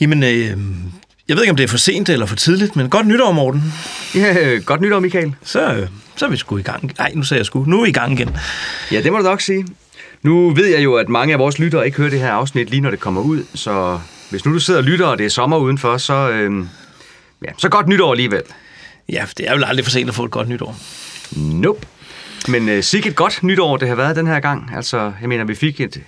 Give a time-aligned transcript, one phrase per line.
[0.00, 0.56] Jamen, øh,
[1.28, 3.72] jeg ved ikke, om det er for sent eller for tidligt, men godt nytår, Morten.
[4.14, 5.34] Ja, godt nytår, Michael.
[5.42, 6.92] Så, øh, så er vi sgu i gang.
[6.98, 7.64] Nej, nu sagde jeg sgu.
[7.64, 8.36] Nu er vi i gang igen.
[8.92, 9.66] Ja, det må du nok sige.
[10.22, 12.80] Nu ved jeg jo, at mange af vores lyttere ikke hører det her afsnit lige
[12.80, 13.98] når det kommer ud, så
[14.30, 16.64] hvis nu du sidder og lytter, og det er sommer udenfor, så, øh,
[17.44, 18.42] ja, så godt nytår alligevel.
[19.08, 20.76] Ja, det er vel aldrig for sent at få et godt nytår.
[21.36, 21.86] Nope.
[22.48, 24.70] Men øh, sikkert godt nytår, det har været den her gang.
[24.76, 26.00] Altså, jeg mener, vi fik et,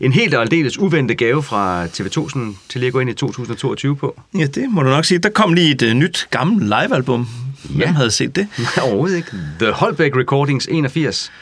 [0.00, 3.14] en helt og aldeles uventet gave fra TV2 sådan, til lige at gå ind i
[3.14, 4.20] 2022 på.
[4.38, 5.18] Ja, det må du nok sige.
[5.18, 7.28] Der kom lige et uh, nyt gammelt livealbum.
[7.64, 7.86] Hvem Ja.
[7.92, 8.48] havde set det?
[8.76, 9.30] Nej, overhovedet ikke.
[9.60, 11.32] The Holbeck Recordings 81.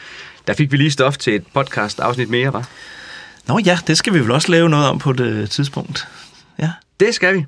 [0.46, 2.68] Der fik vi lige stof til et podcast-afsnit mere, var.
[3.48, 6.08] Nå ja, det skal vi vel også lave noget om på det tidspunkt.
[6.58, 6.70] Ja.
[7.00, 7.44] Det skal vi.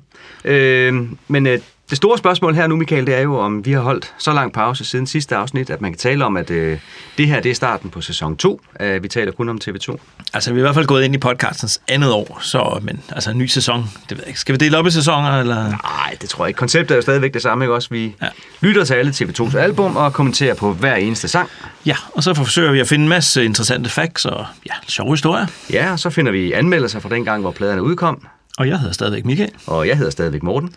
[0.49, 0.93] Øh,
[1.27, 1.59] men øh,
[1.91, 4.53] det store spørgsmål her nu, Michael, det er jo, om vi har holdt så lang
[4.53, 6.79] pause siden sidste afsnit, at man kan tale om, at øh,
[7.17, 8.61] det her det er starten på sæson 2.
[8.79, 9.95] Øh, vi taler kun om TV2.
[10.33, 13.31] Altså, vi er i hvert fald gået ind i podcastens andet år, så, men altså
[13.31, 14.39] en ny sæson, det ved jeg ikke.
[14.39, 15.69] Skal vi dele op i sæsoner, eller?
[15.69, 16.57] Nej, det tror jeg ikke.
[16.57, 17.87] Konceptet er jo stadigvæk det samme, ikke også?
[17.91, 18.27] Vi Ja.
[18.61, 21.49] lytter til alle TV2's album og kommenterer på hver eneste sang.
[21.85, 25.45] Ja, og så forsøger vi at finde en masse interessante facts og ja, sjove historier.
[25.73, 28.27] Ja, og så finder vi anmeldelser fra den gang, hvor pladerne udkom.
[28.57, 30.73] Og jeg hedder stadigvæk Michael, Og jeg hedder stadigvæk Morten.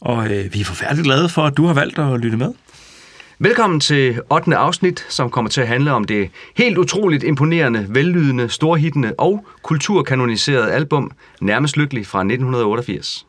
[0.00, 2.52] Og øh, vi er forfærdeligt glade for, at du har valgt at lytte med.
[3.42, 4.56] Velkommen til 8.
[4.56, 10.72] afsnit, som kommer til at handle om det helt utroligt imponerende, vellydende, storhittende og kulturkanoniserede
[10.72, 13.26] album Nærmest Lykkelig fra 1988.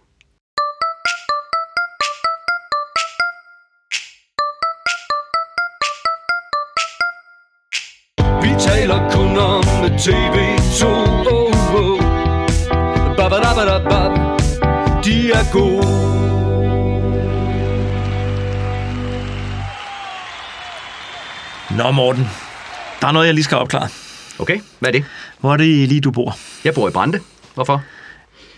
[8.42, 9.64] Vi taler kun om
[10.06, 10.86] TV2
[11.32, 12.00] oh, oh.
[13.18, 14.12] Babadabadabab.
[15.06, 16.21] De er gode
[21.78, 22.28] Nå Morten,
[23.02, 23.88] der er noget, jeg lige skal opklare.
[24.40, 25.06] Okay, hvad er det?
[25.40, 26.38] Hvor er det lige, du bor?
[26.66, 27.20] Jeg bor i Brande.
[27.54, 27.84] Hvorfor?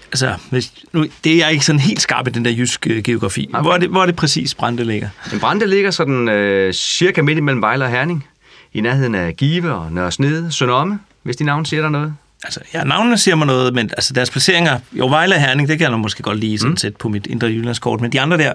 [0.08, 3.04] Altså, hvis, nu, det er jeg ikke sådan helt skarp i den der jyske øh,
[3.04, 3.50] geografi.
[3.54, 3.62] Okay.
[3.62, 5.10] Hvor, er det, hvor er det præcis Brande ligger?
[5.34, 8.28] En Brande ligger sådan øh, cirka midt imellem Vejle og Herning.
[8.74, 12.16] I nærheden af Give og Nørre Snede, Sønderomme, hvis de navne siger der noget.
[12.44, 14.80] Altså, ja, navnene siger mig noget, men altså, deres placeringer...
[14.94, 16.78] Jo, Vejle og Herning, det kan jeg måske godt lide sådan mm.
[16.78, 18.02] sæt på mit indre Jyllandskort.
[18.02, 18.54] Men de andre der...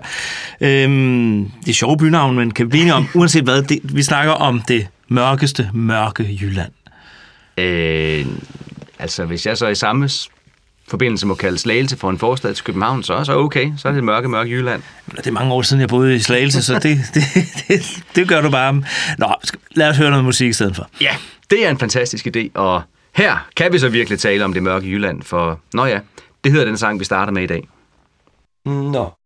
[0.61, 4.03] Øhm, det er sjove bynavn, men kan vi blive enige om, uanset hvad, det, vi
[4.03, 6.73] snakker om det mørkeste, mørke Jylland.
[7.57, 8.27] Øh,
[8.99, 10.09] altså, hvis jeg så i samme
[10.89, 13.73] forbindelse må kalde Slagelse for en forstad til København, så er så okay.
[13.77, 14.83] Så er det mørke, mørke Jylland.
[15.17, 16.83] Det er mange år siden, jeg boede i Slagelse, så det,
[17.15, 17.23] det,
[17.69, 18.83] det, det gør du bare.
[19.19, 19.35] Nå,
[19.71, 20.89] lad os høre noget musik i stedet for.
[21.01, 21.17] Ja,
[21.51, 22.83] det er en fantastisk idé, og
[23.19, 26.01] her kan vi så virkelig tale om det mørke Jylland, for, nå ja,
[26.45, 27.69] det hedder den sang, vi starter med i dag.
[28.67, 29.18] Nå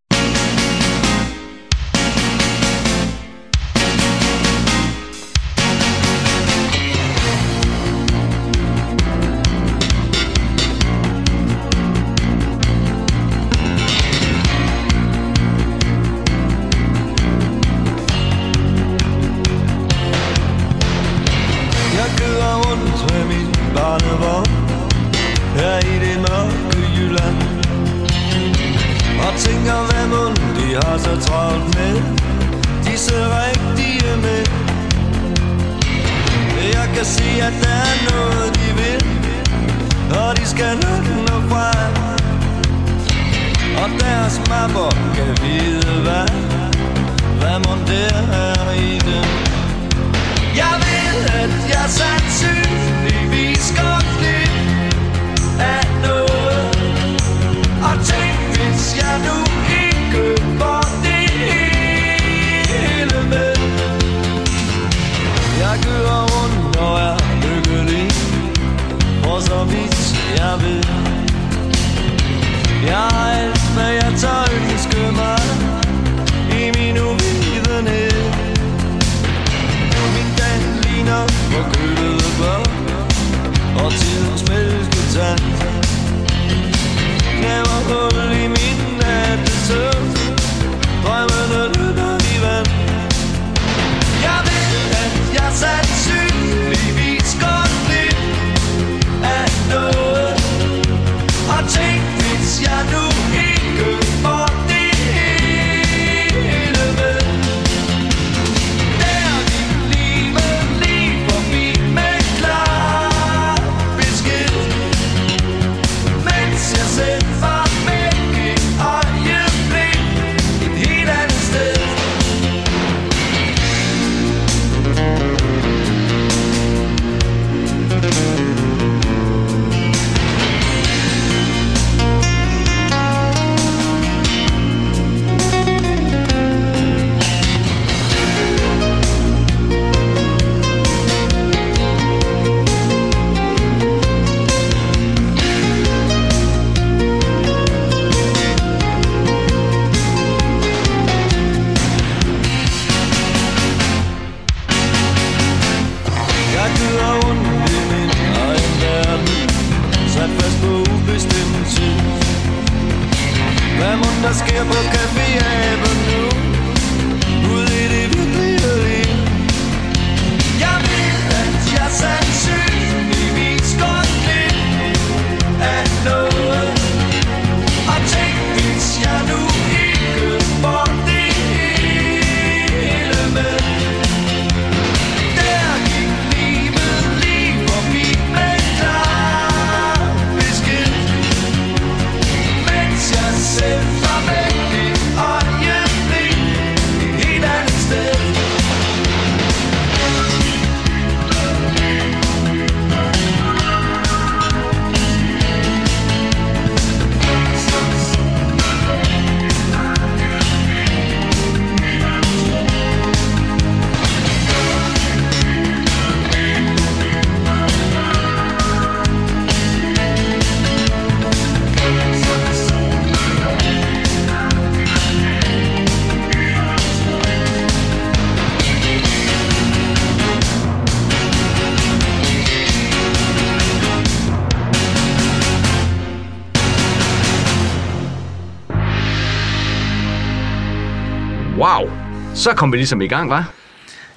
[242.42, 243.52] Så kom vi ligesom i gang, var?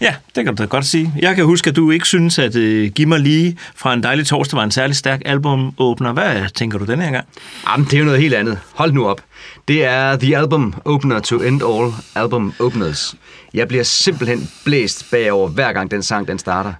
[0.02, 1.14] Ja, det kan du da godt sige.
[1.20, 4.28] Jeg kan huske, at du ikke synes, at uh, Giv mig lige fra en dejlig
[4.28, 6.14] torsdag var en særlig stærk albumåbner.
[6.14, 7.26] Hvad tænker du den her gang?
[7.68, 8.60] Jamen, det er jo noget helt andet.
[8.74, 9.22] Hold nu op.
[9.68, 13.16] Det er The Album Opener to End All Album Openers.
[13.54, 16.74] Jeg bliver simpelthen blæst bagover, hver gang den sang den starter.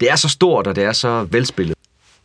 [0.00, 1.76] Det er så stort, og det er så velspillet.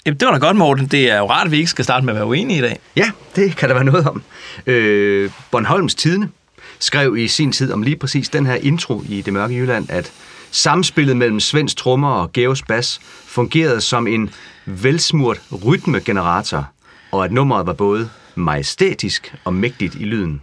[0.06, 0.88] Jamen, det var da godt, Morten.
[0.88, 2.80] Det er jo rart, at vi ikke skal starte med at være uenige i dag.
[2.96, 4.24] Ja, det kan der være noget om.
[4.66, 6.30] Øh, Bornholms Tidene
[6.80, 10.12] skrev i sin tid om lige præcis den her intro i Det Mørke Jylland, at
[10.52, 14.30] samspillet mellem Svends trommer og Geos bas fungerede som en
[14.66, 16.68] velsmurt rytmegenerator,
[17.12, 20.42] og at nummeret var både majestætisk og mægtigt i lyden.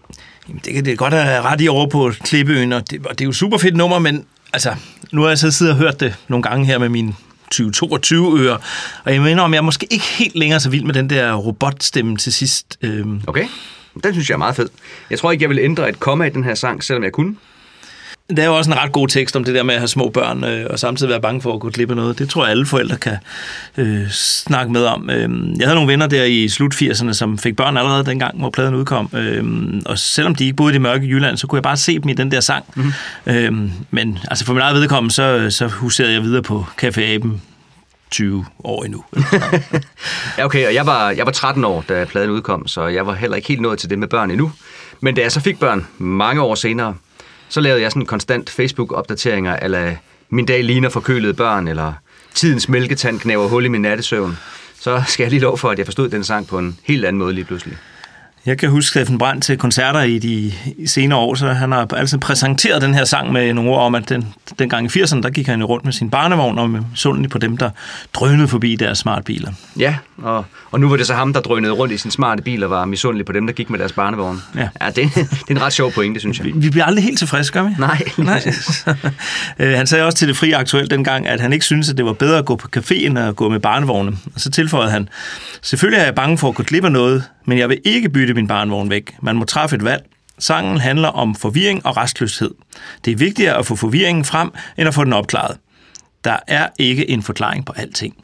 [0.48, 3.24] Jamen, det kan det godt have ret i over på Klippeøen, og det, og det
[3.24, 4.74] er jo super fedt nummer, men altså,
[5.12, 7.14] nu har jeg så siddet og hørt det nogle gange her med min
[7.50, 8.58] 2022 ører,
[9.04, 11.34] og jeg mener om, jeg er måske ikke helt længere så vild med den der
[11.34, 12.78] robotstemme til sidst.
[12.82, 13.46] Øhm, Okay?
[14.04, 14.68] Den synes jeg er meget fed.
[15.10, 17.36] Jeg tror ikke, jeg vil ændre et komma i den her sang, selvom jeg kunne.
[18.36, 20.08] Der er jo også en ret god tekst om det der med at have små
[20.08, 22.18] børn, øh, og samtidig være bange for at gå glip af noget.
[22.18, 23.16] Det tror jeg, alle forældre kan
[23.76, 25.10] øh, snakke med om.
[25.10, 28.50] Øh, jeg havde nogle venner der i slut 80'erne, som fik børn allerede dengang, hvor
[28.50, 29.10] pladen udkom.
[29.14, 29.44] Øh,
[29.86, 32.08] og selvom de ikke boede i det mørke Jylland, så kunne jeg bare se dem
[32.08, 32.64] i den der sang.
[32.76, 32.92] Mm-hmm.
[33.26, 33.52] Øh,
[33.90, 37.42] men altså for min eget vedkommende, så, så huserede jeg videre på Café Aben
[38.14, 39.04] 20 år endnu.
[40.38, 43.14] Ja, okay, og jeg var, jeg var 13 år, da pladen udkom, så jeg var
[43.14, 44.52] heller ikke helt nået til det med børn endnu.
[45.00, 46.94] Men da jeg så fik børn mange år senere,
[47.48, 49.94] så lavede jeg sådan konstant Facebook-opdateringer, eller
[50.30, 51.92] min dag ligner forkølede børn, eller
[52.34, 54.38] tidens mælketand knæver hul i min nattesøvn.
[54.80, 57.18] Så skal jeg lige lov for, at jeg forstod den sang på en helt anden
[57.18, 57.76] måde lige pludselig.
[58.46, 61.94] Jeg kan huske Steffen Brandt til koncerter i de i senere år, så han har
[61.94, 65.30] altid præsenteret den her sang med nogle ord om, at den, dengang i 80'erne, der
[65.30, 67.70] gik han jo rundt med sin barnevogn og med sundelig på dem, der
[68.14, 69.52] drønede forbi deres smartbiler.
[69.78, 72.64] Ja, og, og nu var det så ham, der drønede rundt i sin smarte bil
[72.64, 74.42] og var misundelig på dem, der gik med deres barnevogn.
[74.56, 74.68] Ja.
[74.82, 76.46] ja det, det er en ret sjov pointe, synes jeg.
[76.46, 77.74] Vi, vi bliver aldrig helt tilfredse, gør vi?
[77.78, 78.42] Nej, Nej.
[79.58, 82.04] Øh, han sagde også til det frie aktuelt dengang, at han ikke syntes, at det
[82.04, 84.16] var bedre at gå på café, end at gå med barnevogne.
[84.34, 85.08] Og så tilføjede han,
[85.62, 88.34] selvfølgelig er jeg bange for at gå glip af noget, men jeg vil ikke bytte
[88.34, 89.16] min barnevogn væk.
[89.22, 90.04] Man må træffe et valg.
[90.38, 92.50] Sangen handler om forvirring og restløshed.
[93.04, 95.56] Det er vigtigere at få forvirringen frem, end at få den opklaret.
[96.24, 98.16] Der er ikke en forklaring på alting.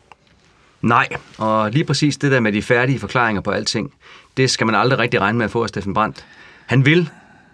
[0.83, 1.09] Nej,
[1.39, 3.93] og lige præcis det der med de færdige forklaringer på alting,
[4.37, 6.25] det skal man aldrig rigtig regne med at få af Steffen Brandt.
[6.67, 7.09] Han vil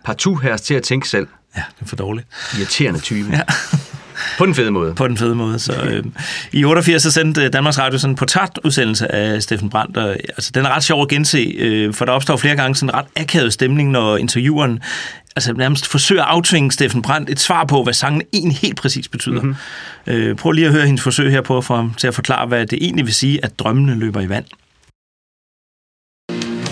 [0.04, 1.26] partout have os til at tænke selv.
[1.56, 2.26] Ja, det er for dårligt.
[2.58, 3.30] Irriterende type.
[3.32, 3.42] Ja.
[4.38, 4.95] På den fede måde.
[4.95, 5.59] på den fede måde.
[5.59, 6.04] Så, øh,
[6.52, 10.50] I 88 så sendte øh, Danmarks Radio sådan en portrætudsendelse af Steffen Brandt, og altså,
[10.54, 13.06] den er ret sjov at gense, øh, for der opstår flere gange sådan en ret
[13.16, 14.80] akavet stemning, når intervieweren
[15.37, 19.09] altså nærmest forsøger at aftvinge Steffen Brandt et svar på, hvad sangen egentlig helt præcis
[19.09, 19.42] betyder.
[19.42, 19.56] Mm-hmm.
[20.06, 22.78] Øh, prøv lige at høre hendes forsøg her på for, til at forklare, hvad det
[22.85, 24.45] egentlig vil sige, at drømmene løber i vand.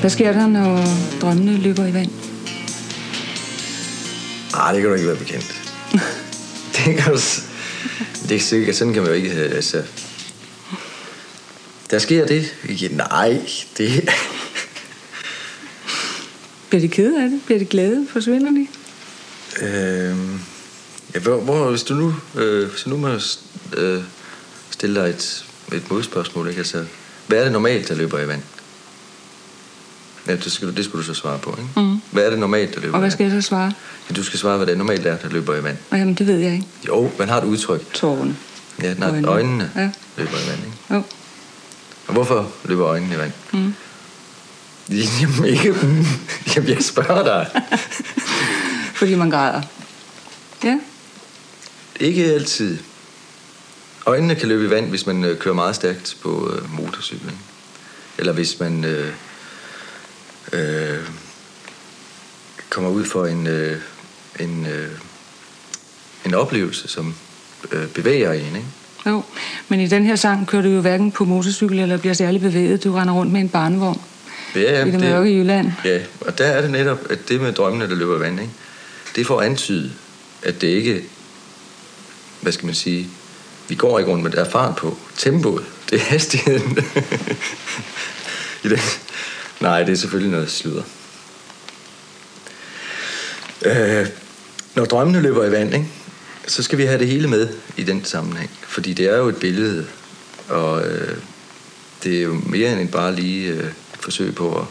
[0.00, 0.84] Hvad sker der, når
[1.20, 2.11] drømmene løber i vand?
[4.52, 5.73] Nej, det kan du ikke være bekendt.
[6.85, 7.19] det kan du...
[8.28, 9.31] Det er sikkert, sådan kan man jo ikke...
[9.31, 9.83] øh, Altså...
[11.90, 12.54] Der sker det.
[12.69, 13.40] Ja, Nej,
[13.78, 13.90] det...
[16.69, 17.40] Bliver de kede af det?
[17.47, 18.07] Bliver de glade?
[18.12, 18.66] Forsvinder de?
[19.62, 20.40] Øhm,
[21.14, 22.14] ja, hvor, hvor, hvis du nu...
[22.40, 23.21] Øh, så nu må jeg
[23.76, 24.02] øh,
[24.71, 26.59] stille dig et, et modspørgsmål, ikke?
[26.59, 26.85] Altså,
[27.26, 28.43] hvad er det normalt, der løber i vand?
[30.28, 31.81] Ja, det, skal, du- det skulle du så svare på, ikke?
[31.81, 32.00] Mm.
[32.11, 33.73] Hvad er det normalt, der løber Og hvad skal jeg så svare?
[34.11, 35.76] Ja, du skal svare, hvad det normalt er, der løber i vand.
[35.90, 36.66] Og jamen, det ved jeg ikke.
[36.87, 37.93] Jo, man har et udtryk.
[37.93, 38.37] Tårerne.
[38.83, 39.28] Ja, når Øjnene.
[39.28, 39.90] øjnene, Ja.
[40.16, 40.76] løber i vand, ikke?
[40.95, 41.02] Jo.
[42.07, 43.33] Og hvorfor løber øjnene i vand?
[43.52, 43.75] Mm.
[44.90, 45.75] Jamen ikke...
[46.57, 47.62] Jamen, jeg spørger dig.
[48.99, 49.62] Fordi man græder.
[50.64, 50.78] Ja.
[52.00, 52.78] Ikke altid.
[54.07, 57.26] Øjnene kan løbe i vand, hvis man øh, kører meget stærkt på øh, motorcykel.
[57.26, 57.38] Ikke?
[58.19, 59.12] Eller hvis man øh,
[60.54, 60.99] øh,
[62.70, 63.76] kommer ud for en, øh,
[64.40, 64.90] en, øh,
[66.26, 67.14] en oplevelse, som
[67.73, 68.56] øh, bevæger en.
[68.56, 68.66] Ikke?
[69.06, 69.23] Jo,
[69.68, 72.84] men i den her sang kører du jo hverken på motorcykel eller bliver særlig bevæget.
[72.84, 74.00] Du render rundt med en barnevogn
[74.54, 75.73] Ja, i det mørke Jylland.
[75.84, 78.52] Ja, og der er det netop, at det med drømmene, der løber vand, ikke?
[79.14, 79.92] det er for at antyde,
[80.42, 81.02] at det ikke,
[82.40, 83.08] hvad skal man sige,
[83.68, 84.99] vi går ikke rundt med der er fart på.
[85.16, 86.78] Tempoet, det er hastigheden.
[88.64, 88.78] I den.
[89.61, 90.82] Nej, det er selvfølgelig noget sludder.
[93.64, 94.06] Øh,
[94.75, 95.88] når drømmene løber i vand, ikke?
[96.46, 98.50] så skal vi have det hele med i den sammenhæng.
[98.62, 99.87] Fordi det er jo et billede,
[100.49, 101.16] og øh,
[102.02, 104.66] det er jo mere end bare lige øh, et forsøg på at,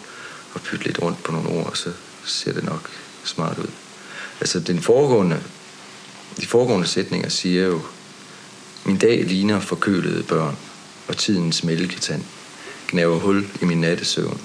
[0.56, 1.90] at pytte lidt rundt på nogle ord, og så
[2.26, 2.90] ser det nok
[3.24, 3.68] smart ud.
[4.42, 5.40] Altså den foregående,
[6.42, 7.82] de foregående sætninger siger jo,
[8.86, 10.58] min dag ligner forkølede børn,
[11.08, 12.24] og tidens mælketand
[12.88, 14.42] gnaver hul i min nattesøvn.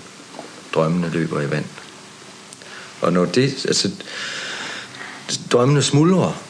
[0.75, 1.65] Drømmene løber i vand.
[3.01, 3.91] Og når det, altså,
[5.53, 6.43] drømmene smuldrer,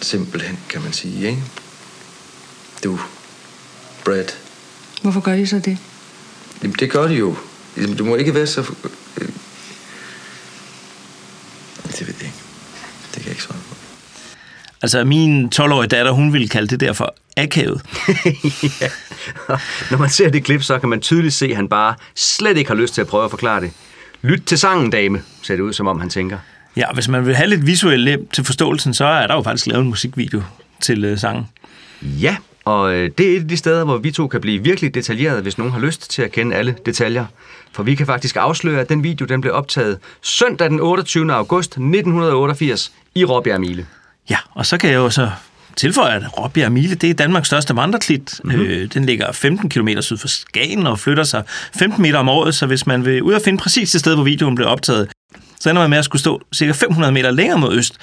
[0.00, 1.42] simpelthen, kan man sige, ikke?
[2.84, 3.00] Du,
[4.04, 4.24] Brad,
[5.02, 5.78] Hvorfor gør de så det?
[6.62, 7.36] Jamen, det gør de jo.
[7.76, 8.62] Jamen, Du må ikke være så...
[11.86, 12.42] Det ved jeg ikke.
[13.04, 13.75] Det kan jeg ikke svare på.
[14.82, 17.82] Altså, min 12-årige datter, hun ville kalde det der for akavet.
[18.80, 18.88] ja.
[19.90, 22.70] Når man ser det klip, så kan man tydeligt se, at han bare slet ikke
[22.70, 23.70] har lyst til at prøve at forklare det.
[24.22, 26.38] Lyt til sangen, dame, ser det ud, som om han tænker.
[26.76, 29.66] Ja, hvis man vil have lidt visuel lem til forståelsen, så er der jo faktisk
[29.66, 30.42] lavet en musikvideo
[30.80, 31.48] til øh, sangen.
[32.02, 34.94] Ja, og øh, det er et af de steder, hvor vi to kan blive virkelig
[34.94, 37.26] detaljeret, hvis nogen har lyst til at kende alle detaljer.
[37.72, 41.32] For vi kan faktisk afsløre, at den video den blev optaget søndag den 28.
[41.32, 43.86] august 1988 i Råbjerg Mile.
[44.30, 45.30] Ja, og så kan jeg jo så
[45.76, 48.40] tilføje, at Råbjerg Mile, det er Danmarks største vandreklit.
[48.44, 48.62] Mm-hmm.
[48.62, 51.42] Øh, den ligger 15 km syd for Skagen og flytter sig
[51.74, 54.24] 15 meter om året, så hvis man vil ud og finde præcis det sted, hvor
[54.24, 55.08] videoen blev optaget,
[55.60, 57.98] så ender man med at skulle stå cirka 500 meter længere mod øst,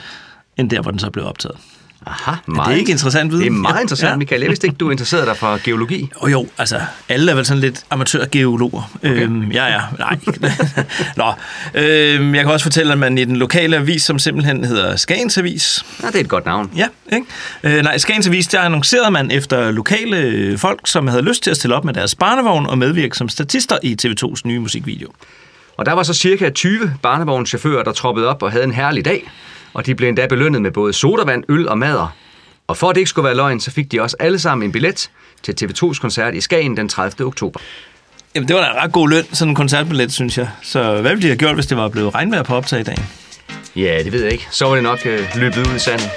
[0.57, 1.57] end der, hvor den så blev optaget.
[2.07, 3.43] Aha, Er det ikke interessant viden?
[3.43, 4.15] Det er meget interessant, Ja.
[4.17, 4.41] Michael.
[4.41, 6.09] Jeg vidste ikke, du interesserede dig for geologi.
[6.15, 6.79] Og jo, altså,
[7.09, 8.91] alle er vel sådan lidt amatørgeologer.
[8.97, 9.09] Okay.
[9.23, 10.17] Øhm, ja, ja, nej.
[11.17, 11.33] Nå,
[11.81, 15.37] øhm, jeg kan også fortælle, at man i den lokale avis, som simpelthen hedder Skagens
[15.37, 16.71] Avis, Ja, det er et godt navn.
[16.75, 17.25] Ja, ikke?
[17.63, 21.57] Øh, nej, Skagens Avis, der annoncerede man efter lokale folk, som havde lyst til at
[21.57, 25.07] stille op med deres barnevogn og medvirke som statister i TV2's nye musikvideo.
[25.77, 29.31] Og der var så cirka 20 barnevognschauffører, der troppede op og havde en herlig dag.
[29.73, 32.15] Og de blev endda belønnet med både sodavand, øl og mader.
[32.67, 34.71] Og for at det ikke skulle være løgn, så fik de også alle sammen en
[34.71, 35.11] billet
[35.43, 37.25] til TV2's koncert i Skagen den 30.
[37.27, 37.59] oktober.
[38.35, 40.49] Jamen, det var da en ret god løn, sådan en koncertbillet, synes jeg.
[40.61, 42.97] Så hvad ville de have gjort, hvis det var blevet regnvejr på optag i dag?
[43.75, 44.47] Ja, det ved jeg ikke.
[44.51, 46.09] Så var det nok øh, løbet ud i sandet.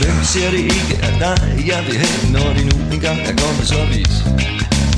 [0.00, 3.80] Hvem ser det ikke dig, jeg vil hen når det nu engang er kommet så
[3.92, 4.14] vidt?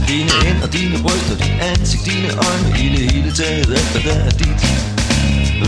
[0.09, 4.19] Dine hænder, dine bryster, dit ansigt, dine øjne, i det hele taget, alt hvad der
[4.27, 4.61] er dit.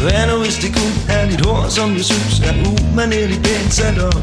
[0.02, 3.98] Hvad nu hvis det kun er dit hår, som jeg synes er umanerligt pænt sat
[3.98, 4.22] op?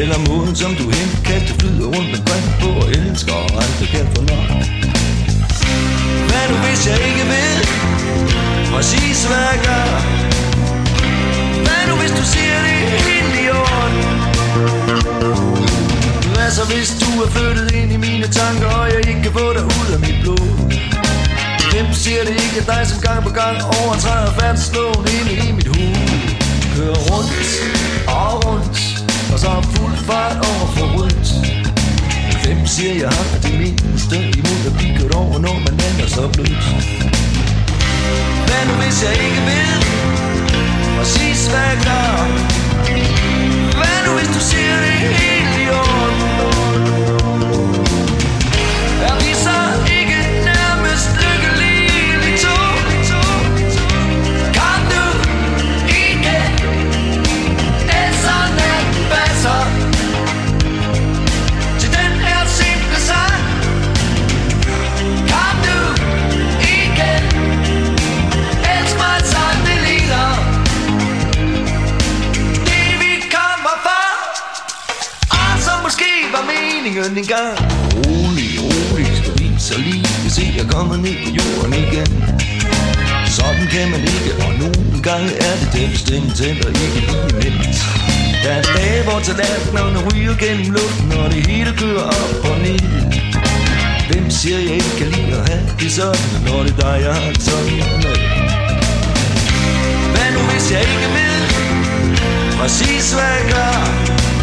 [0.00, 4.20] Eller måden, som du henkaster flyder rundt omkring på og elsker og aldrig kan få
[4.32, 4.48] nok?
[6.28, 7.54] Hvad nu hvis jeg ikke ved,
[8.72, 9.88] præcis hvad jeg gør?
[11.66, 14.37] Hvad nu hvis du siger det er helt i orden?
[16.34, 19.52] Hvad så hvis du er flyttet ind i mine tanker Og jeg ikke kan få
[19.52, 20.48] dig ud af mit blod.
[21.72, 25.66] Hvem siger det ikke er dig som gang på gang Overtræder færdsloven inde i mit
[25.66, 25.96] hoved?
[26.74, 27.32] Kører rundt
[28.08, 28.78] og rundt
[29.32, 31.28] Og så fuld fart over for rødt
[32.42, 36.28] Hvem siger jeg har det mindste Imod at blive kørt over når man lander så
[36.34, 36.64] blødt
[38.46, 39.70] Hvad nu hvis jeg ikke vil
[40.96, 42.67] Præcis hvad jeg gør?
[44.18, 44.40] Hvad nu
[45.08, 45.37] hvis
[76.98, 77.58] ingen en gang
[77.94, 82.10] Rolig, rolig, skal vi så lige se Jeg kommer ned på jorden igen
[83.36, 87.78] Sådan kan man ikke, og nogle gange er det den stemme tænder ikke lige nemt
[88.44, 92.80] Der er dage, hvor tallerkenerne ryger gennem luften, og det hele kører op og ned.
[94.10, 97.14] Hvem siger, jeg ikke kan lide at have det sådan, når det er dig, jeg
[97.14, 98.16] har det sådan med?
[100.12, 101.38] Hvad nu, hvis jeg ikke ved
[102.58, 104.37] præcis, hvad jeg gør?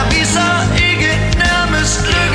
[0.00, 0.48] Er vi så
[0.88, 1.12] ikke
[1.44, 2.29] nærmest lykkelige,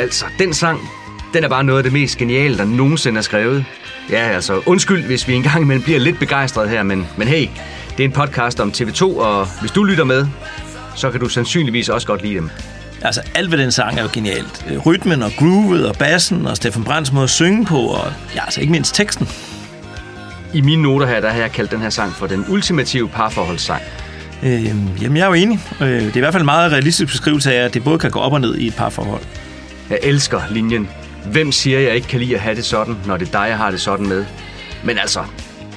[0.00, 0.80] Altså, den sang,
[1.34, 3.64] den er bare noget af det mest geniale, der nogensinde er skrevet.
[4.10, 7.48] Ja, altså, undskyld, hvis vi engang imellem bliver lidt begejstrede her, men, men hey,
[7.96, 10.26] det er en podcast om TV2, og hvis du lytter med,
[10.94, 12.50] så kan du sandsynligvis også godt lide dem.
[13.02, 14.66] Altså, alt ved den sang er jo genialt.
[14.70, 18.44] Øh, Rytmen og groovet og bassen og Steffen Brands måde at synge på, og ja,
[18.44, 19.28] altså ikke mindst teksten.
[20.54, 23.82] I mine noter her, der har jeg kaldt den her sang for den ultimative parforholdssang.
[24.42, 24.64] Øh,
[25.02, 25.60] jamen, jeg er jo enig.
[25.80, 28.10] Øh, det er i hvert fald en meget realistisk beskrivelse af, at det både kan
[28.10, 29.22] gå op og ned i et parforhold.
[29.92, 30.88] Jeg elsker linjen.
[31.26, 33.56] Hvem siger, jeg ikke kan lide at have det sådan, når det er dig, jeg
[33.56, 34.24] har det sådan med?
[34.84, 35.24] Men altså,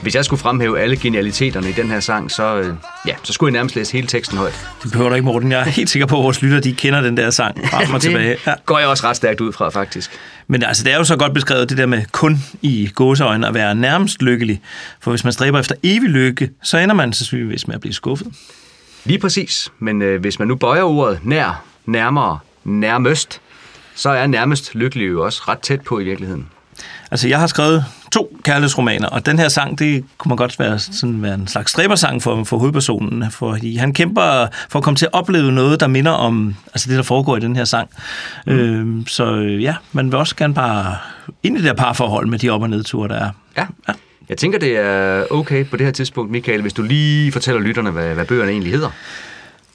[0.01, 2.73] hvis jeg skulle fremhæve alle genialiteterne i den her sang, så, øh,
[3.08, 4.67] ja, så skulle jeg nærmest læse hele teksten højt.
[4.84, 5.51] Det behøver du ikke, Morten.
[5.51, 8.01] Jeg er helt sikker på, at vores lytter de kender den der sang frem og
[8.01, 8.38] tilbage.
[8.47, 8.54] Ja.
[8.65, 10.12] går jeg også ret stærkt ud fra, faktisk.
[10.47, 13.54] Men altså, det er jo så godt beskrevet, det der med kun i gåseøjne at
[13.54, 14.62] være nærmest lykkelig.
[15.01, 18.28] For hvis man stræber efter evig lykke, så ender man sandsynligvis med at blive skuffet.
[19.06, 19.71] Lige præcis.
[19.80, 23.41] Men øh, hvis man nu bøjer ordet nær, nærmere, nærmest,
[23.95, 26.47] så er nærmest lykkelig jo også ret tæt på i virkeligheden.
[27.12, 30.79] Altså, jeg har skrevet to kærlighedsromaner, og den her sang, det kunne man godt være,
[30.79, 35.05] sådan, være en slags stræbersang for, for hovedpersonen, fordi han kæmper for at komme til
[35.05, 37.89] at opleve noget, der minder om altså det, der foregår i den her sang.
[38.47, 38.53] Mm.
[38.53, 40.95] Øh, så ja, man vil også gerne bare
[41.43, 43.29] ind i det der parforhold med de op- og nedture, der er.
[43.58, 43.65] Ja.
[43.88, 43.93] ja.
[44.29, 47.91] Jeg tænker, det er okay på det her tidspunkt, Michael, hvis du lige fortæller lytterne,
[47.91, 48.89] hvad, hvad bøgerne egentlig hedder.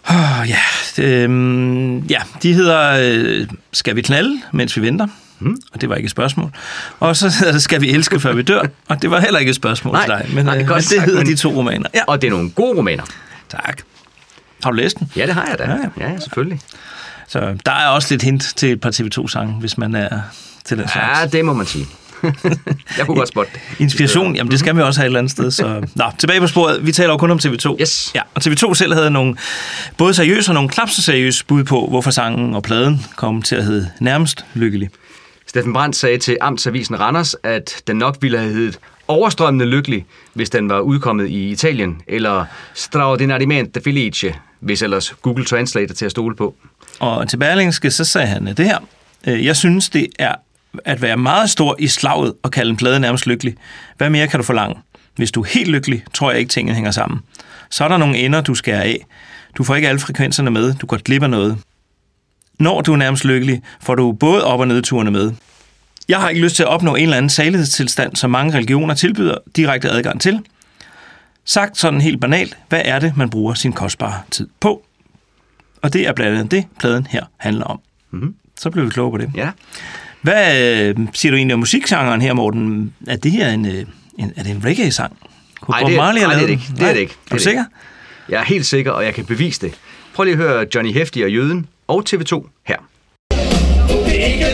[0.08, 0.58] Oh, ja,
[1.04, 5.06] øh, ja, de hedder øh, Skal vi knalde, mens vi venter?
[5.38, 5.56] Mm.
[5.72, 6.50] Og det var ikke et spørgsmål.
[7.00, 8.62] Og så hedder det Skal vi elske, før vi dør?
[8.88, 10.34] Og det var heller ikke et spørgsmål Nej, til dig.
[10.34, 11.88] Men, nej, øh, godt men det hedder de to romaner.
[11.94, 13.02] Ja, Og det er nogle gode romaner.
[13.48, 13.80] tak.
[14.64, 15.10] Har du læst den?
[15.16, 15.64] Ja, det har jeg da.
[15.64, 16.12] Ja, Ja, ja.
[16.12, 16.60] ja selvfølgelig.
[17.28, 20.20] Så der er også lidt hint til et par TV2-sange, hvis man er
[20.64, 21.32] til den Ja, slags.
[21.32, 21.86] det må man sige.
[22.98, 23.60] jeg kunne godt spotte det.
[23.80, 25.50] Inspiration, jamen det skal vi også have et eller andet sted.
[25.50, 25.86] Så.
[25.96, 26.86] Nå, tilbage på sporet.
[26.86, 27.76] Vi taler jo kun om TV2.
[27.80, 28.12] Yes.
[28.14, 29.36] Ja, og TV2 selv havde nogle
[29.98, 33.56] både seriøse og nogle knap så seriøse bud på, hvorfor sangen og pladen kom til
[33.56, 34.90] at hedde Nærmest Lykkelig.
[35.46, 38.78] Steffen Brandt sagde til Amtsavisen Randers, at den nok ville have heddet
[39.08, 45.90] overstrømmende lykkelig, hvis den var udkommet i Italien, eller straordinariamente felice, hvis ellers Google Translate
[45.90, 46.54] er til at stole på.
[47.00, 48.78] Og til Berlingske, så sagde han det her.
[49.26, 50.34] "Øh, Jeg synes, det er
[50.84, 53.54] at være meget stor i slaget og kalde en plade nærmest lykkelig.
[53.96, 54.76] Hvad mere kan du forlange?
[55.16, 57.20] Hvis du er helt lykkelig, tror jeg ikke, tingene hænger sammen.
[57.70, 59.06] Så er der nogle ender, du skærer af.
[59.58, 60.74] Du får ikke alle frekvenserne med.
[60.74, 61.58] Du går glip af noget.
[62.58, 65.32] Når du er nærmest lykkelig, får du både op- og nedturene med.
[66.08, 69.38] Jeg har ikke lyst til at opnå en eller anden salighedstilstand, som mange religioner tilbyder
[69.56, 70.40] direkte adgang til.
[71.44, 74.82] Sagt sådan helt banalt, hvad er det, man bruger sin kostbare tid på?
[75.82, 77.80] Og det er blandt andet det, pladen her handler om.
[78.10, 78.34] Mm-hmm.
[78.58, 79.30] Så blev vi kloge på det.
[79.34, 79.50] Ja.
[80.22, 82.94] Hvad øh, siger du egentlig om musikgenren her, Morten?
[83.08, 83.72] Er det her en, øh,
[84.18, 85.16] en, er det en reggae-sang?
[85.68, 86.58] Nej, det er- Marley nej, det er det den?
[86.58, 86.64] ikke.
[86.78, 87.14] Det er det ikke.
[87.24, 87.64] Det Er er du det sikker?
[88.28, 89.74] Jeg er helt sikker, og jeg kan bevise det.
[90.14, 92.76] Prøv lige at høre Johnny Hefti og Jøden og TV2 her.
[94.06, 94.44] Det er ikke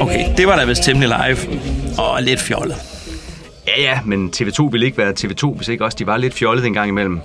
[0.00, 1.60] Okay, det var da vist temmelig live
[1.98, 2.76] og lidt fjollet.
[3.66, 6.66] Ja, ja, men TV2 ville ikke være TV2, hvis ikke også de var lidt fjollede
[6.66, 7.20] en gang imellem.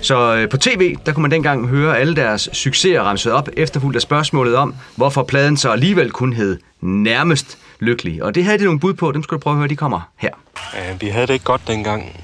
[0.00, 3.96] Så øh, på tv, der kunne man dengang høre alle deres succeser ramset op, efterfulgt
[3.96, 8.22] af spørgsmålet om, hvorfor pladen så alligevel kun hed Nærmest Lykkelig.
[8.22, 10.00] Og det havde de nogle bud på, dem skulle du prøve at høre, de kommer
[10.16, 10.30] her.
[10.74, 12.20] Øh, Vi havde det ikke godt dengang.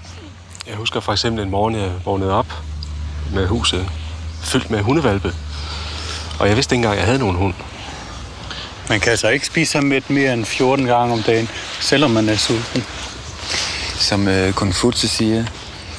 [0.68, 2.46] Jeg husker for eksempel en morgen, jeg vågnede op
[3.34, 3.86] med huset
[4.42, 5.32] fyldt med hundevalpe.
[6.38, 7.54] Og jeg vidste ikke engang, at jeg havde nogen hund.
[8.88, 11.48] Man kan altså ikke spise ham med mere end 14 gange om dagen,
[11.80, 12.84] selvom man er sulten.
[13.96, 15.44] Som øh, Konfutse siger,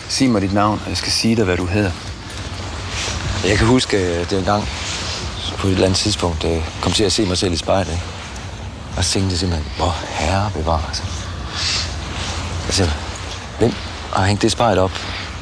[0.10, 1.92] sig mig dit navn, og jeg skal sige dig, hvad du hedder.
[3.46, 4.70] Jeg kan huske, at det en gang
[5.58, 8.00] på et eller andet tidspunkt øh, kom til at se mig selv i spejlet.
[8.98, 11.04] Og så tænkte jeg simpelthen, hvor herre bevarer altså.
[12.66, 12.90] altså,
[13.60, 13.74] hvem
[14.14, 14.92] har hængt det spejl op,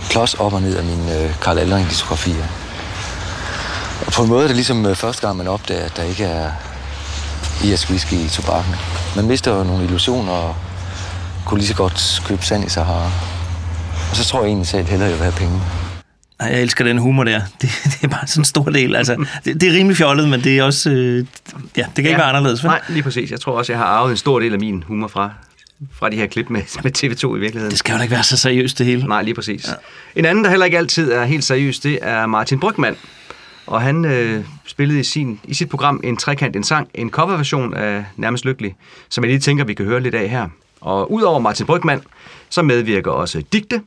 [0.10, 2.61] klods op og ned af mine øh, Karl Aldring diskografier.
[4.08, 6.24] Og på en måde er det ligesom øh, første gang, man opdager, at der ikke
[6.24, 6.52] er
[7.64, 8.74] IS whisky i tobakken.
[9.16, 10.56] Man mister jo nogle illusioner og
[11.46, 13.12] kunne lige så godt købe sand i Sahara.
[14.10, 15.62] Og så tror jeg egentlig selv hellere, jeg vil have penge.
[16.40, 17.42] Ej, jeg elsker den humor der.
[17.62, 18.96] Det, det er bare sådan en stor del.
[18.96, 20.90] Altså, det, det er rimelig fjollet, men det er også...
[20.90, 21.26] Øh,
[21.78, 22.64] ja, det kan ikke være anderledes.
[22.64, 22.70] vel?
[22.70, 23.32] Nej, lige præcis.
[23.32, 25.32] Jeg tror også, jeg har arvet en stor del af min humor fra,
[25.94, 27.72] fra de her klip med, med TV2 i virkeligheden.
[27.72, 29.08] Det skal jo da ikke være så seriøst, det hele.
[29.08, 29.68] Nej, lige præcis.
[29.68, 29.74] Ja.
[30.16, 32.96] En anden, der heller ikke altid er helt seriøs, det er Martin Brygman.
[33.72, 37.74] Og han øh, spillede i, sin, i sit program en trekant, en sang, en coverversion
[37.74, 38.76] af Nærmest Lykkelig,
[39.10, 40.50] som jeg lige tænker, vi kan høre lidt af her.
[40.82, 42.02] Og udover Martin Brygman,
[42.50, 43.82] så medvirker også Digte,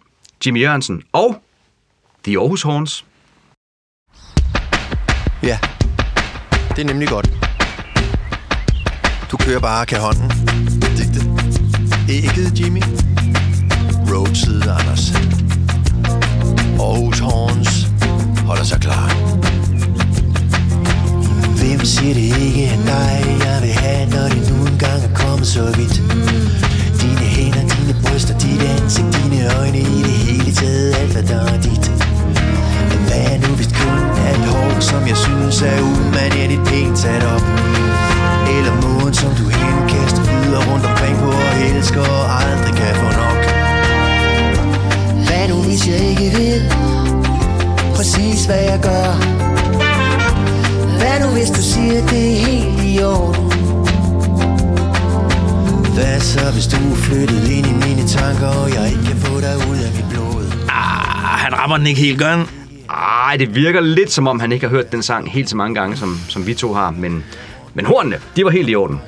[0.47, 1.43] Jimmy Jørgensen og
[2.25, 3.05] The Aarhus Horns.
[5.43, 5.59] Ja,
[6.69, 7.31] det er nemlig godt.
[9.31, 10.31] Du kører bare kan hånden.
[10.97, 11.21] Digte.
[12.09, 12.83] Ægget Jimmy.
[14.11, 15.15] Roadside Anders.
[16.81, 17.87] Aarhus Horns
[18.47, 19.64] holder sig klar.
[21.85, 25.65] Sig det ikke er dig, jeg vil have, når det nu engang er kommet så
[25.77, 25.97] vidt?
[27.01, 31.41] Dine hænder, dine bryster, dit ansigt, dine øjne i det hele taget, alt hvad der
[31.55, 31.87] er dit.
[32.91, 36.99] Men hvad er nu, hvis kun er et hår, som jeg synes er umanerligt pænt
[36.99, 37.45] sat op?
[38.57, 43.09] Eller måden, som du henkaster videre rundt omkring på og elsker og aldrig kan få
[43.23, 43.41] nok?
[45.27, 46.61] Hvad nu, hvis jeg ikke ved
[47.97, 49.54] præcis, hvad jeg gør?
[51.35, 53.45] Hvis du siger, det er helt i orden?
[55.95, 59.41] Hvad så, hvis du er flyttet ind i mine tanker, og jeg ikke kan få
[59.41, 60.45] dig ud af mit blod?
[60.69, 62.47] Ah, han rammer den ikke helt, gør han?
[62.91, 65.75] Ej, det virker lidt som om, han ikke har hørt den sang helt så mange
[65.75, 66.91] gange, som, som vi to har.
[66.91, 67.25] Men,
[67.75, 69.01] men hornene, de var helt i orden.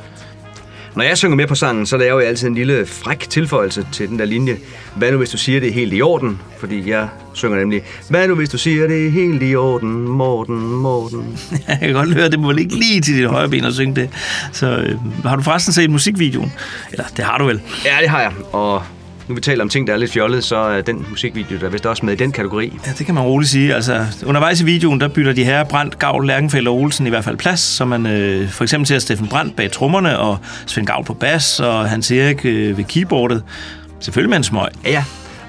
[0.96, 4.08] Når jeg synger med på sangen, så laver jeg altid en lille fræk tilføjelse til
[4.08, 4.56] den der linje.
[4.94, 6.40] Hvad nu, hvis du siger, det er helt i orden?
[6.58, 10.60] Fordi jeg synger nemlig, hvad nu, hvis du siger, det er helt i orden, Morten,
[10.70, 11.38] Morten.
[11.68, 14.10] Jeg kan godt høre, det må ligge lige til dit højre ben at synge det.
[14.52, 16.52] Så øh, har du forresten set musikvideoen?
[16.92, 17.60] Eller, det har du vel?
[17.84, 18.32] Ja, det har jeg.
[18.52, 18.82] Og
[19.28, 21.70] nu vi taler om ting, der er lidt fjollet, så er den musikvideo, der er
[21.70, 22.78] vist også med i den kategori.
[22.86, 23.74] Ja, det kan man roligt sige.
[23.74, 27.24] Altså, undervejs i videoen, der bytter de her Brandt, Gavl, Lærkenfeldt og Olsen i hvert
[27.24, 31.04] fald plads, så man øh, for eksempel ser Steffen Brandt bag trommerne, og Svend Gavl
[31.04, 33.42] på bas, og Hans Erik øh, ved keyboardet.
[34.00, 34.68] Selvfølgelig med en smøg.
[34.84, 35.04] Ja, ja.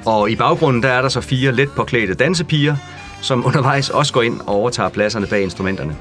[0.05, 2.75] Og i baggrunden, der er der så fire let påklædte dansepiger,
[3.21, 5.95] som undervejs også går ind og overtager pladserne bag instrumenterne.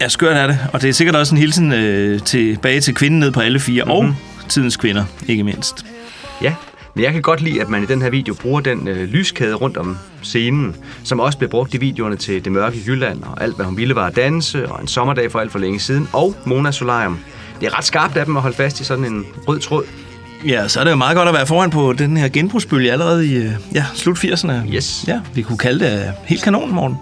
[0.00, 0.58] Ja, skørt er det.
[0.72, 3.84] Og det er sikkert også en hilsen øh, tilbage til kvinden ned på alle fire,
[3.84, 4.08] mm-hmm.
[4.08, 4.14] og
[4.48, 5.86] tidens kvinder, ikke mindst.
[6.42, 6.54] Ja,
[6.94, 9.54] men jeg kan godt lide, at man i den her video bruger den øh, lyskæde
[9.54, 13.56] rundt om scenen, som også blev brugt i videoerne til Det Mørke Jylland, og alt
[13.56, 16.34] hvad hun ville var at danse, og en sommerdag for alt for længe siden, og
[16.44, 17.18] Mona Solarium.
[17.60, 19.84] Det er ret skarpt af dem at holde fast i sådan en rød tråd.
[20.46, 23.26] Ja, så er det jo meget godt at være foran på den her genbrugsbølge allerede
[23.26, 24.74] i øh, ja, slut 80'erne.
[24.74, 25.04] Yes.
[25.08, 26.96] Ja, vi kunne kalde det øh, helt kanon, morgen.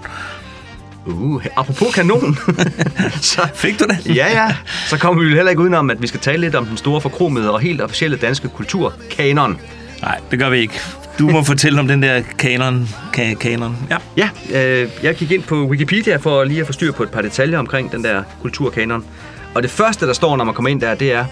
[1.07, 2.39] Uh, apropos kanon.
[3.31, 4.17] så, Fik du det?
[4.17, 4.55] ja, ja.
[4.87, 7.01] Så kommer vi jo heller ikke udenom, at vi skal tale lidt om den store
[7.01, 9.61] forkromede og helt officielle danske kultur, kanon.
[10.03, 10.75] Nej, det gør vi ikke.
[11.19, 12.89] Du må fortælle om den der kanon.
[13.17, 13.77] Ka- kanon.
[13.91, 13.97] Ja.
[14.17, 14.29] Ja,
[14.83, 17.59] øh, jeg gik ind på Wikipedia for lige at få styr på et par detaljer
[17.59, 19.05] omkring den der kulturkanon.
[19.55, 21.25] Og det første, der står, når man kommer ind der, det er,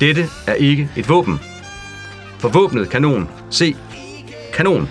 [0.00, 1.40] dette er ikke et våben.
[2.38, 3.28] For våbnet kanon.
[3.50, 3.74] Se,
[4.54, 4.88] kanon.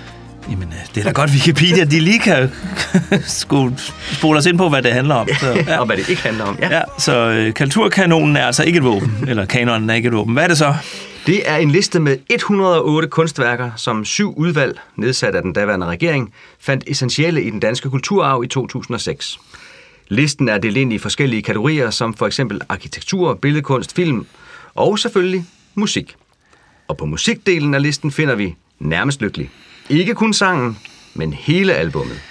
[0.52, 2.52] Jamen, øh, det er da godt, Wikipedia, de lige kan
[3.42, 3.76] skulle
[4.12, 5.28] spole os ind på, hvad det handler om.
[5.40, 5.80] Så, Ja.
[5.80, 6.58] Og hvad det ikke handler om.
[6.62, 6.76] Ja.
[6.76, 10.34] Ja, så øh, kulturkanonen er altså ikke et våben, eller kanonen er ikke et våben.
[10.34, 10.74] Hvad er det så?
[11.28, 16.34] Det er en liste med 108 kunstværker, som syv udvalg, nedsat af den daværende regering,
[16.60, 19.40] fandt essentielle i den danske kulturarv i 2006.
[20.08, 24.26] Listen er delt ind i forskellige kategorier, som for eksempel arkitektur, billedkunst, film
[24.76, 26.16] og selvfølgelig musik.
[26.88, 29.50] Og på musikdelen af listen finder vi Nærmest Lykkelig.
[29.90, 30.78] Ikke kun sangen,
[31.14, 32.22] men hele albummet.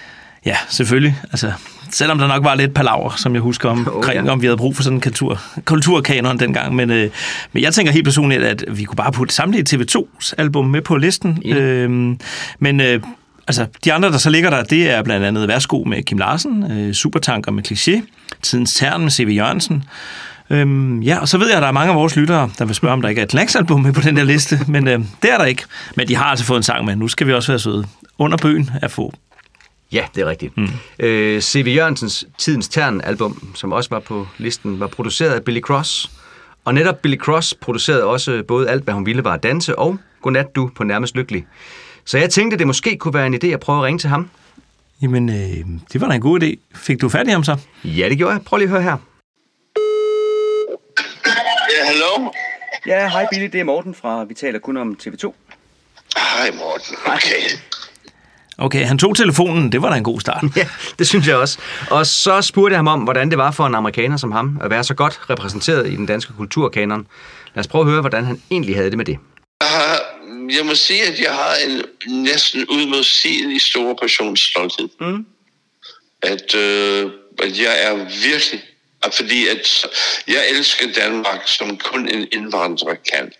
[0.46, 1.16] Ja, selvfølgelig.
[1.22, 1.52] Altså,
[1.90, 4.32] selvom der nok var lidt palaver, som jeg husker om, Oh, omkring, ja.
[4.32, 6.74] om vi havde brug for sådan en kultur, kulturkanon dengang.
[6.74, 7.10] Men, øh,
[7.52, 10.96] men jeg tænker helt personligt, at vi kunne bare putte samtlige TV2's album med på
[10.96, 11.42] listen.
[11.44, 11.56] Ja.
[11.56, 12.18] Øhm,
[12.58, 13.00] men øh,
[13.48, 16.70] altså, de andre, der så ligger der, det er blandt andet Værsgo med Kim Larsen,
[16.72, 18.00] øh, Supertanker med Kliché,
[18.42, 19.28] Tidens Tern med C.V.
[19.36, 19.84] Jørgensen.
[20.50, 22.74] Øhm, ja, og så ved jeg, at der er mange af vores lyttere, der vil
[22.74, 25.32] spørge, om der ikke er et Knacks-album med på den der liste, men øh, det
[25.32, 25.62] er der ikke.
[25.96, 26.96] Men de har altså fået en sang med.
[26.96, 27.84] Nu skal vi også være søde.
[28.18, 29.12] Under bøgen er få.
[29.92, 30.56] Ja, det er rigtigt.
[30.56, 30.68] Mm.
[30.98, 31.74] Øh, C.V.
[31.76, 36.10] Jørgensens Tidens Tern-album, som også var på listen, var produceret af Billy Cross.
[36.64, 39.98] Og netop Billy Cross producerede også både alt, hvad hun ville var at danse, og
[40.22, 41.46] Godnat du på Nærmest Lykkelig.
[42.04, 44.30] Så jeg tænkte, det måske kunne være en idé at prøve at ringe til ham.
[45.02, 46.54] Jamen, øh, det var da en god idé.
[46.74, 47.56] Fik du fat i ham så?
[47.84, 48.42] Ja, det gjorde jeg.
[48.44, 48.96] Prøv lige at høre her.
[51.78, 52.30] Ja, hallo?
[52.86, 55.34] Ja, hej Billy, det er Morten fra Vi taler kun om TV2.
[56.16, 57.58] Hej Morten, okay.
[58.58, 59.72] Okay, han tog telefonen.
[59.72, 60.44] Det var da en god start.
[60.56, 61.58] Ja, det synes jeg også.
[61.90, 64.70] Og så spurgte jeg ham om, hvordan det var for en amerikaner som ham at
[64.70, 67.06] være så godt repræsenteret i den danske kulturkanon.
[67.54, 69.18] Lad os prøve at høre, hvordan han egentlig havde det med det.
[69.60, 70.00] Jeg, har,
[70.58, 71.82] jeg må sige, at jeg har en
[72.22, 74.88] næsten udmodsigelig stor portionsstolthed.
[75.00, 75.26] Mm.
[76.22, 78.62] At, øh, at jeg er virkelig...
[79.02, 79.86] at Fordi at
[80.28, 83.32] jeg elsker Danmark, som kun en indvandrer kan.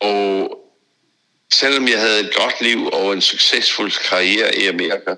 [0.00, 0.61] Og
[1.52, 5.14] selvom jeg havde et godt liv og en succesfuld karriere i Amerika,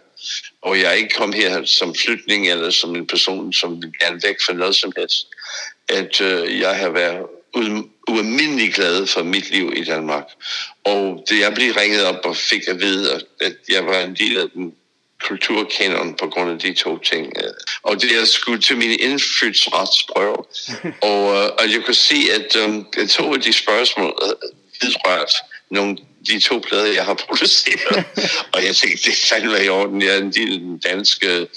[0.62, 4.36] og jeg ikke kom her som flytning eller som en person, som vil gerne væk
[4.46, 5.26] fra noget som helst,
[5.88, 7.26] at øh, jeg har været
[8.08, 10.24] ualmindelig glad for mit liv i Danmark.
[10.84, 14.38] Og det jeg blev ringet op og fik at vide, at, jeg var en del
[14.38, 14.74] af den
[15.22, 17.32] kulturkanon på grund af de to ting.
[17.44, 20.36] øh, Og det jeg skulle til min indfødsretsprøve.
[21.10, 24.50] og, øh, og jeg kunne se, at um, to af de spørgsmål øh,
[24.82, 25.32] vedrørt
[25.70, 28.04] nogle de to plader, jeg har produceret.
[28.54, 30.02] og jeg tænkte, det er fandme i orden.
[30.02, 31.48] Jeg er en del af den danske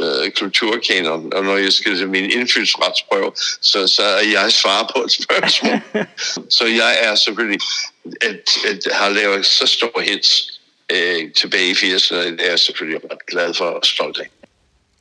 [0.00, 5.02] øh, kulturkanon, og når jeg skal til min indfødsretsprøve, så, så er jeg svar på
[5.02, 5.80] et spørgsmål.
[6.58, 7.60] så jeg er selvfølgelig,
[8.20, 10.60] at, at har lavet så store hits
[10.92, 14.28] øh, tilbage i 80'erne, det er jeg selvfølgelig ret glad for og stolt af.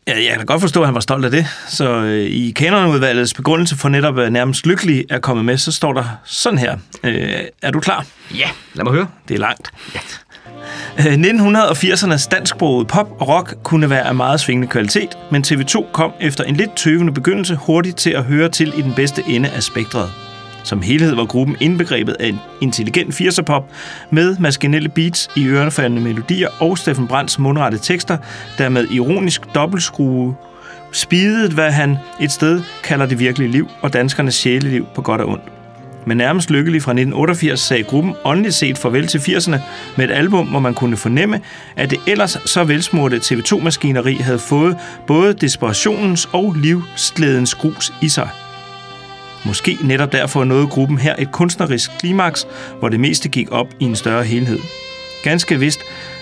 [0.08, 1.46] Ja, jeg kan godt forstå, at han var stolt af det.
[1.68, 5.94] Så øh, i kanonudvalgets begrundelse for netop øh, nærmest lykkelig er kommet med, så står
[5.94, 6.78] der sådan her.
[7.04, 8.06] Øh, er du klar?
[8.38, 9.08] Ja, lad mig høre.
[9.28, 9.72] Det er langt.
[9.96, 10.00] Ja.
[10.98, 16.44] 1980'ernes dansksprogede pop og rock kunne være af meget svingende kvalitet, men TV2 kom efter
[16.44, 20.33] en lidt tøvende begyndelse hurtigt til at høre til i den bedste ende af spektret.
[20.64, 23.72] Som helhed var gruppen indbegrebet af en intelligent 80'er-pop
[24.10, 28.18] med maskinelle beats i ørefaldende melodier og Steffen Brands mundrette tekster,
[28.58, 30.36] der med ironisk dobbeltskrue
[30.92, 35.28] spidede, hvad han et sted kalder det virkelige liv og danskernes sjæleliv på godt og
[35.28, 35.44] ondt.
[36.06, 39.58] Men nærmest lykkelig fra 1988 sagde gruppen åndeligt set farvel til 80'erne
[39.98, 41.42] med et album, hvor man kunne fornemme,
[41.76, 48.30] at det ellers så velsmurte TV2-maskineri havde fået både desperationens og livsglædens grus i sig.
[49.46, 52.48] Måske netop derfor nåede gruppen her et kunstnerisk klimaks,
[52.80, 54.60] hvor det meste gik op i en større helhed.
[55.24, 55.80] Ganske vist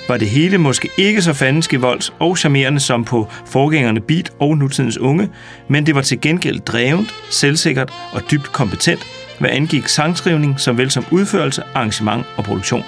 [0.08, 4.58] var det hele måske ikke så fandenske volds og charmerende som på forgængerne Beat og
[4.58, 5.30] nutidens unge,
[5.68, 9.08] men det var til gengæld drevent, selvsikkert og dybt kompetent,
[9.40, 12.84] hvad angik sangskrivning såvel som udførelse, arrangement og produktion.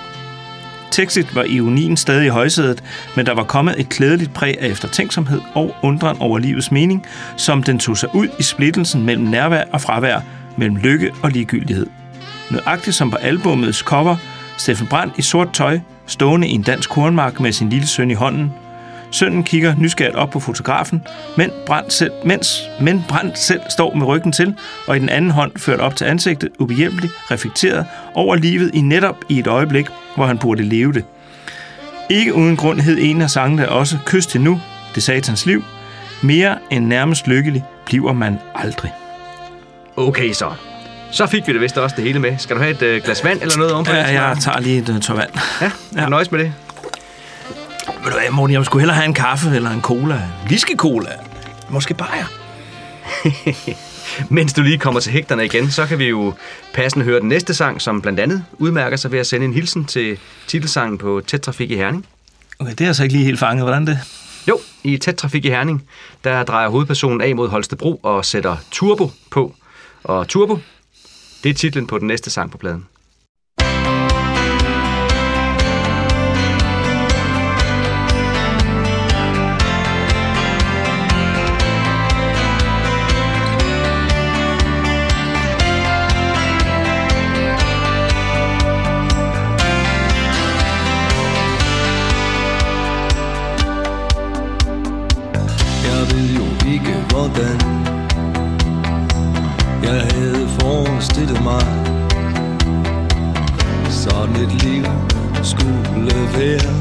[0.93, 2.84] Tekstet var ironien stadig i højsædet,
[3.15, 7.06] men der var kommet et klædeligt præg af eftertænksomhed og undren over livets mening,
[7.38, 10.19] som den tog sig ud i splittelsen mellem nærvær og fravær,
[10.58, 11.88] mellem lykke og ligegyldighed.
[12.51, 14.15] Nøjagtigt som på albumets cover,
[14.58, 18.13] Steffen Brandt i sort tøj, stående i en dansk kornmark med sin lille søn i
[18.13, 18.51] hånden.
[19.12, 21.01] Sønnen kigger nysgerrigt op på fotografen,
[21.38, 24.56] men Brandt selv, mens men Brandt selv står med ryggen til,
[24.88, 29.15] og i den anden hånd ført op til ansigtet, ubehjælpeligt reflekteret over livet i netop
[29.29, 31.06] i et øjeblik, hvor han burde leve det.
[32.10, 34.62] Ikke uden grund hed en af sangene også Kys til nu,
[34.95, 35.63] det satans liv.
[36.21, 38.91] Mere end nærmest lykkelig bliver man aldrig.
[39.95, 40.52] Okay så.
[41.12, 42.38] Så fik vi det vist også det hele med.
[42.38, 43.91] Skal du have et øh, glas vand eller noget ovenpå?
[43.91, 45.30] Ja, jeg tager lige et uh, tør vand.
[45.62, 46.10] Ja, ja.
[46.10, 46.54] nøjes med det.
[48.04, 50.21] Ved du hvad, Morten, jeg skulle hellere have en kaffe eller en cola.
[50.49, 51.12] Whisky-cola.
[51.69, 52.26] Måske bajer.
[54.29, 56.33] Mens du lige kommer til hægterne igen, så kan vi jo
[56.73, 59.85] passende høre den næste sang, som blandt andet udmærker sig ved at sende en hilsen
[59.85, 62.05] til titelsangen på Tæt Trafik i Herning.
[62.59, 63.63] Okay, det er altså ikke lige helt fanget.
[63.63, 63.99] Hvordan det?
[64.47, 65.83] Jo, i Tæt Trafik i Herning,
[66.23, 69.55] der drejer hovedpersonen af mod Holstebro og sætter turbo på.
[70.03, 70.59] Og turbo,
[71.43, 72.85] det er titlen på den næste sang på pladen.
[96.03, 97.59] Jeg ved jo ikke hvordan.
[99.83, 101.65] Jeg havde forestillet mig
[103.89, 104.85] Sådan et liv
[105.43, 106.73] skulle være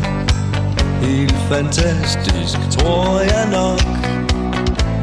[1.00, 3.82] Helt fantastisk, tror jeg nok.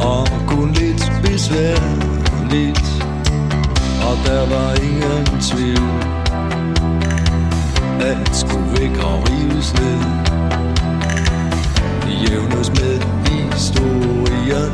[0.01, 2.88] Og kun lidt besværligt.
[4.08, 6.03] Og der var ingen tvivl.
[8.01, 9.99] Alt skulle væk og rives ned.
[12.08, 13.18] Jævnes med
[13.60, 14.72] historien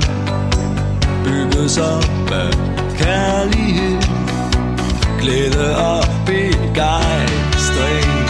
[1.23, 2.51] Bygges op af
[2.97, 4.01] kærlighed
[5.19, 8.24] Glæde og begejstring.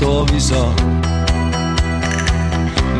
[0.00, 0.64] Står vi så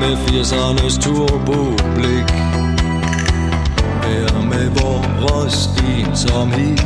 [0.01, 2.31] Med 80'ernes turboblik.
[4.05, 4.67] Her med
[5.21, 6.79] vores stil som ensomhed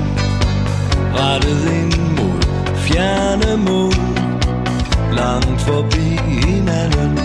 [1.14, 2.42] Rettet ind mod
[2.76, 3.92] fjerne mål.
[5.12, 7.18] Langt forbi hinanden.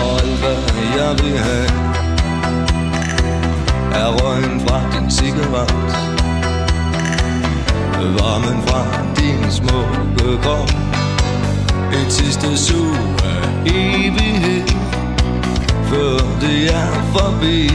[0.00, 0.58] Og alt hvad
[0.98, 1.68] jeg vil have
[3.92, 5.70] Er røgen fra din cigaret.
[8.18, 10.70] Varmen fra din smukke krop
[11.92, 14.68] Et sidste sug af evighed
[15.90, 17.70] Før det er forbi.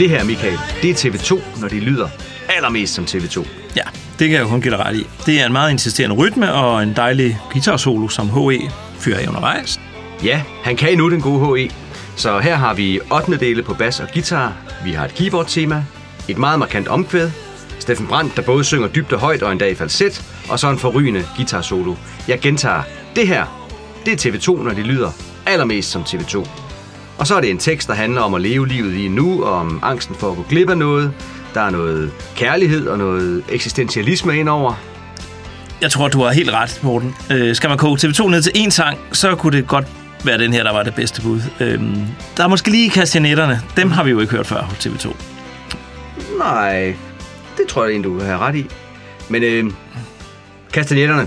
[0.00, 2.08] Det her, Michael, det er TV2, når de lyder
[2.48, 3.48] allermest som TV2.
[3.76, 3.82] Ja,
[4.18, 5.06] det kan jeg jo kun give dig ret i.
[5.26, 9.80] Det er en meget insisterende rytme og en dejlig guitarsolo, som HE fyrer af undervejs.
[10.24, 11.70] Ja, han kan endnu den gode HE.
[12.16, 13.36] Så her har vi 8.
[13.36, 14.52] dele på bas og guitar.
[14.84, 15.84] Vi har et keyboard-tema,
[16.28, 17.30] et meget markant omkvæd,
[17.78, 20.78] Steffen Brandt, der både synger dybt og højt og endda i falset, og så en
[20.78, 21.94] forrygende guitar-solo.
[22.28, 22.82] Jeg gentager,
[23.16, 23.70] det her,
[24.06, 25.10] det er TV2, når de lyder
[25.46, 26.48] allermest som TV2.
[27.20, 29.52] Og så er det en tekst, der handler om at leve livet lige nu, og
[29.52, 31.12] om angsten for at gå glip af noget.
[31.54, 34.74] Der er noget kærlighed og noget eksistentialisme indover.
[35.80, 37.14] Jeg tror, du har helt ret, Morten.
[37.30, 39.86] Øh, skal man koge TV2 ned til én sang, så kunne det godt
[40.24, 41.40] være den her, der var det bedste bud.
[41.60, 42.06] Øhm,
[42.36, 43.60] der er måske lige kastanetterne.
[43.76, 45.16] Dem har vi jo ikke hørt før hos TV2.
[46.38, 46.94] Nej,
[47.56, 48.66] det tror jeg egentlig, du har ret i.
[49.28, 49.72] Men øh,
[50.72, 51.26] kastanjetterne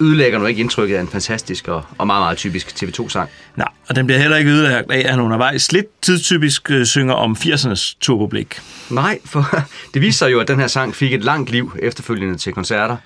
[0.00, 3.30] ødelægger nu ikke indtrykket af en fantastisk og, og meget, meget typisk TV2-sang.
[3.56, 7.14] Nej, og den bliver heller ikke ødelagt af, at han undervejs lidt tidstypisk øh, synger
[7.14, 8.60] om 80'ernes turboblik.
[8.90, 9.46] Nej, for
[9.94, 12.96] det viste sig jo, at den her sang fik et langt liv efterfølgende til koncerter.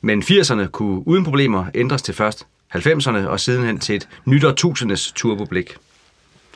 [0.00, 5.76] Men 80'erne kunne uden problemer ændres til først 90'erne og sidenhen til et nytårtusindes turboblik.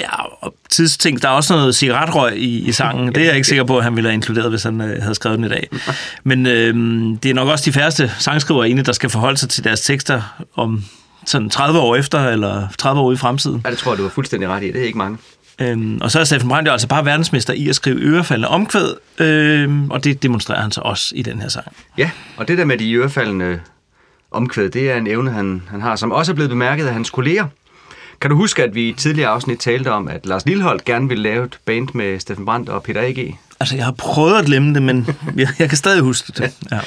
[0.03, 1.23] Ja, og tidsting.
[1.23, 3.09] Der er også noget cigaretrøg i, i sangen.
[3.09, 5.15] Det er jeg ikke sikker på, at han ville have inkluderet, hvis han øh, havde
[5.15, 5.69] skrevet den i dag.
[6.25, 6.75] Men øh,
[7.23, 10.45] det er nok også de færreste sangskrivere inde, der skal forholde sig til deres tekster
[10.57, 10.85] om
[11.27, 13.61] sådan 30 år efter, eller 30 år i fremtiden.
[13.65, 14.67] Ja, det tror jeg, du har fuldstændig ret i.
[14.67, 15.19] Det er ikke mange.
[15.59, 18.95] Øhm, og så er Steffen Brandt jo altså bare verdensmester i at skrive ørefaldende omkvæd,
[19.19, 21.67] øhm, og det demonstrerer han så også i den her sang.
[21.99, 23.61] Ja, og det der med de ørefaldende
[24.31, 27.11] omkvæd, det er en evne, han, han har, som også er blevet bemærket af hans
[27.11, 27.47] kolleger.
[28.23, 31.23] Kan du huske, at vi i tidligere afsnit talte om, at Lars Lilleholdt gerne ville
[31.23, 33.35] lave et band med Steffen Brandt og Peter A.G.?
[33.61, 35.07] Altså, jeg har prøvet at glemme det, men
[35.37, 36.53] jeg, jeg kan stadig huske det.
[36.71, 36.81] Ja.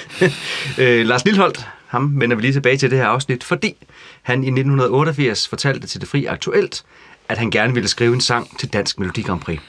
[0.84, 3.76] øh, Lars Lilleholdt, ham vender vi lige tilbage til det her afsnit, fordi
[4.22, 6.84] han i 1988 fortalte til Det Fri Aktuelt,
[7.30, 9.60] at han gerne ville skrive en sang til Dansk Melodi Grand Prix.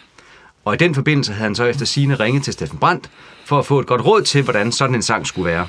[0.64, 3.10] Og i den forbindelse havde han så efter sine ringet til Steffen Brandt
[3.44, 5.66] for at få et godt råd til, hvordan sådan en sang skulle være.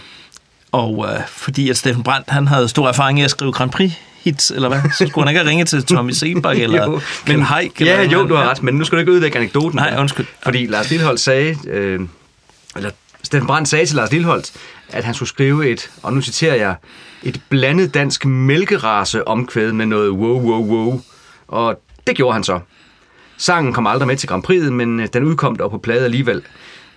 [0.71, 3.91] Og øh, fordi at Steffen Brandt, han havde stor erfaring i at skrive Grand Prix
[4.27, 4.81] hits, eller hvad?
[4.97, 7.81] Så skulle han ikke have ringet til Tommy Sebak eller Jo, Glenn Haik?
[7.81, 9.75] Ja, jo, du har ret, men nu skal du ikke ødelægge anekdoten.
[9.75, 10.25] Nej, undskyld.
[10.43, 11.99] Fordi Lars Lillehold sagde, øh,
[12.75, 12.89] eller
[13.23, 14.51] Steffen Brandt sagde til Lars Lilholdt,
[14.89, 16.75] at han skulle skrive et, og nu citerer jeg,
[17.23, 21.01] et blandet dansk mælkerace omkvæd med noget wow, wow, wow.
[21.47, 22.59] Og det gjorde han så.
[23.37, 26.41] Sangen kom aldrig med til Grand Prix'et, men øh, den udkom dog på plade alligevel.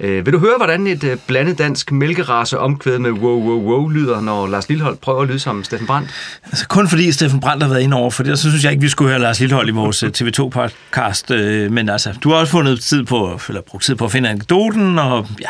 [0.00, 3.88] Øh, vil du høre, hvordan et øh, blandet dansk mælkerace omkvæd med wow, wow, wow
[3.88, 6.10] lyder, når Lars Lilholdt prøver at lyde som Steffen Brandt?
[6.44, 8.82] Altså kun fordi Steffen Brandt har været inde over, for det, så synes jeg ikke,
[8.82, 11.30] vi skulle høre Lars Lillehold i vores øh, TV2-podcast.
[11.34, 14.28] Øh, Men altså, du har også fundet tid på, eller brugt tid på at finde
[14.28, 15.48] anekdoten, og ja,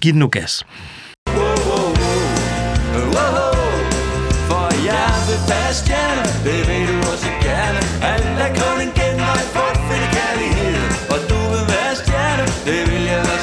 [0.00, 0.66] giv den nu gas.
[4.48, 9.05] For jeg vil være stjerne, det ved du også gerne Alt er kun en genvej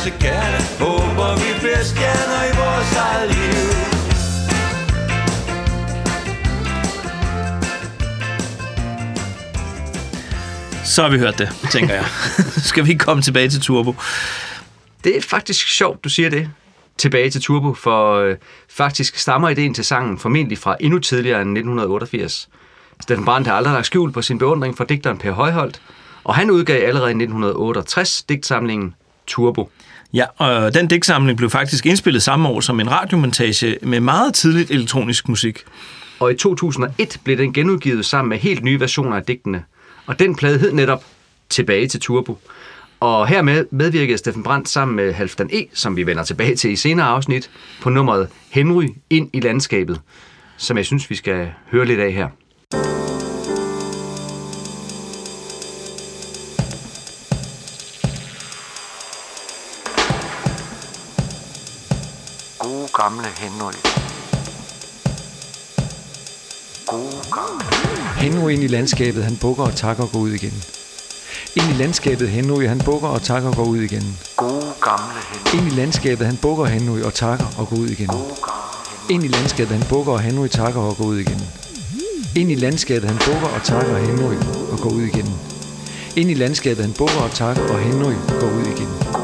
[0.03, 3.69] også gerne Håber vi bliver stjerner i vores eget liv
[10.85, 12.05] Så har vi hørt det, tænker jeg.
[12.69, 13.95] Skal vi komme tilbage til Turbo?
[15.03, 16.49] Det er faktisk sjovt, du siger det.
[16.97, 18.35] Tilbage til Turbo, for øh,
[18.69, 22.49] faktisk stammer ideen til sangen formentlig fra endnu tidligere end 1988.
[23.01, 25.81] Steffen Brandt har aldrig lagt skjul på sin beundring for digteren Per Højholdt,
[26.23, 28.95] og han udgav allerede i 1968 digtsamlingen
[29.27, 29.69] Turbo.
[30.13, 34.71] Ja, og den digtsamling blev faktisk indspillet samme år som en radiomontage med meget tidligt
[34.71, 35.59] elektronisk musik.
[36.19, 39.63] Og i 2001 blev den genudgivet sammen med helt nye versioner af digtene.
[40.05, 41.03] Og den plade hed netop
[41.49, 42.39] Tilbage til Turbo.
[42.99, 46.75] Og hermed medvirkede Steffen Brandt sammen med Halfdan E., som vi vender tilbage til i
[46.75, 47.49] senere afsnit,
[47.81, 50.01] på nummeret Henry ind i landskabet,
[50.57, 53.22] som jeg synes, vi skal høre lidt af her.
[63.03, 63.73] Gamle Henry.
[66.85, 67.65] Gode gamle.
[68.17, 70.63] Henry ind i landskabet, han bukker og takker og går ud igen.
[71.55, 74.17] Ind i landskabet, Henry, han bukker og takker og går ud igen.
[74.35, 75.57] Gode gamle Henry.
[75.57, 78.09] Ind i landskabet, han bukker Henry og takker og går ud igen.
[79.09, 81.41] Ind i landskabet, han bukker og Henry takker og går ud igen.
[82.35, 84.35] Ind i landskabet, han bukker og takker Henry
[84.71, 85.29] og går ud igen.
[86.15, 89.22] Ind i landskabet, han bukker og takker og Henry går ud igen.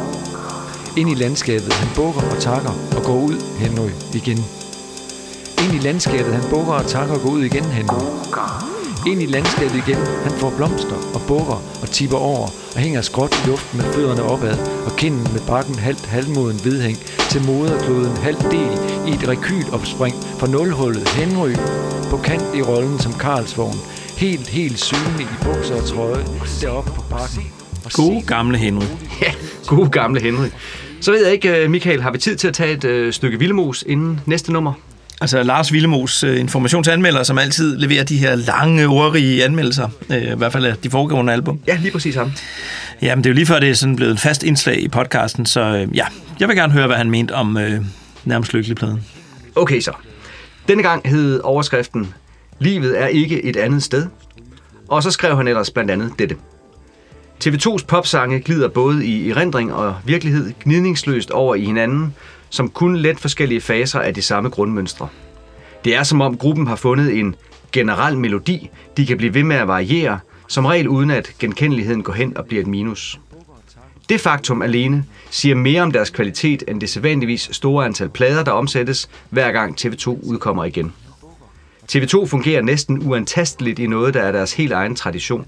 [0.99, 4.45] Ind i landskabet, han bukker og takker og går ud, Henry, igen.
[5.63, 8.01] Ind i landskabet, han bukker og takker og går ud igen, Henry.
[9.07, 13.33] Ind i landskabet igen, han får blomster og bukker og tipper over og hænger skråt
[13.33, 16.97] i luften med fødderne opad og kinden med bakken halvt halvmoden vedhæng
[17.29, 18.73] til moderkloden halvt del
[19.07, 21.53] i et rekylopspring fra nulhullet Henry
[22.09, 23.79] på kant i rollen som Karlsvogn,
[24.17, 26.25] helt, helt synlig i bukser og trøje
[26.61, 27.53] deroppe på bakken.
[27.85, 28.85] Og Gode gamle Henry.
[29.21, 29.31] Ja,
[29.67, 30.47] gode gamle Henry.
[31.01, 33.39] Så ved jeg ikke, øh, Michael, har vi tid til at tage et øh, stykke
[33.39, 34.73] vildemos inden næste nummer?
[35.21, 39.89] Altså Lars Villemos uh, informationsanmelder, som altid leverer de her lange, ordrige anmeldelser.
[40.09, 41.59] I hvert fald af de foregående album.
[41.67, 42.31] Ja, lige præcis ham.
[43.01, 45.45] Jamen, det er jo lige før, det er sådan blevet en fast indslag i podcasten,
[45.45, 46.05] så ja,
[46.39, 47.63] jeg vil gerne høre, hvad han mente om uh,
[48.25, 49.05] nærmest lykkelig-pladen.
[49.55, 49.91] Okay så.
[50.67, 52.13] Denne gang hed overskriften
[52.59, 54.07] Livet er ikke et andet sted.
[54.87, 56.35] Og så skrev han ellers blandt andet dette.
[57.45, 62.15] TV2's popsange glider både i erindring og virkelighed gnidningsløst over i hinanden,
[62.49, 65.07] som kun let forskellige faser af de samme grundmønstre.
[65.85, 67.35] Det er som om gruppen har fundet en
[67.71, 72.13] generel melodi, de kan blive ved med at variere, som regel uden at genkendeligheden går
[72.13, 73.19] hen og bliver et minus.
[74.09, 78.51] Det faktum alene siger mere om deres kvalitet end det sædvanligvis store antal plader, der
[78.51, 80.93] omsættes, hver gang TV2 udkommer igen.
[81.91, 85.45] TV2 fungerer næsten uantasteligt i noget, der er deres helt egen tradition.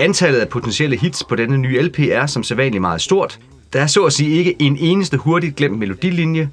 [0.00, 3.38] Antallet af potentielle hits på denne nye LP er som sædvanligt meget stort.
[3.72, 6.50] Der er så at sige ikke en eneste hurtigt glemt melodilinje,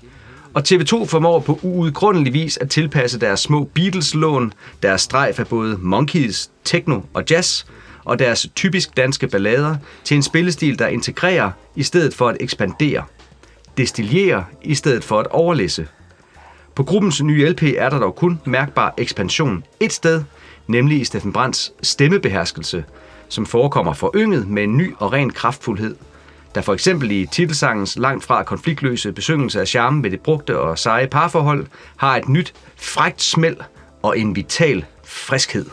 [0.54, 5.78] og TV2 formår på uudgrundelig vis at tilpasse deres små Beatles-lån, deres strejf af både
[5.82, 7.66] monkeys, techno og jazz,
[8.06, 13.04] og deres typisk danske ballader til en spillestil, der integrerer i stedet for at ekspandere,
[13.78, 15.88] destillerer i stedet for at overlæse.
[16.76, 20.24] På gruppens nye LP er der dog kun mærkbar ekspansion et sted,
[20.68, 22.84] nemlig i Steffen Brands stemmebeherskelse,
[23.36, 25.96] som forekommer forynget med en ny og ren kraftfuldhed,
[26.56, 30.80] der for eksempel i titelsangens langt fra konfliktløse besøgelse af charme ved det brugte og
[30.80, 31.66] seje parforhold,
[31.98, 33.58] har et nyt frægt smæld
[34.04, 35.66] og en vital friskhed.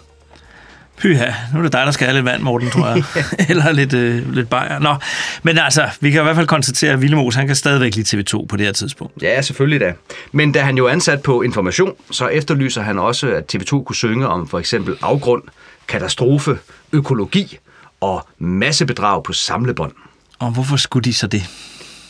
[0.99, 3.05] Pyha, nu er det dig, der skal have lidt vand, Morten, tror jeg.
[3.51, 4.79] Eller lidt, øh, lidt bajer.
[4.79, 4.95] Nå,
[5.43, 8.47] men altså, vi kan i hvert fald konstatere, at Villemos, han kan stadigvæk lide TV2
[8.47, 9.23] på det her tidspunkt.
[9.23, 9.93] Ja, selvfølgelig da.
[10.33, 13.97] Men da han jo er ansat på information, så efterlyser han også, at TV2 kunne
[13.97, 15.43] synge om for eksempel afgrund,
[15.89, 16.59] katastrofe,
[16.93, 17.59] økologi
[18.01, 19.93] og massebedrag på samlebånd.
[20.39, 21.43] Og hvorfor skulle de så det?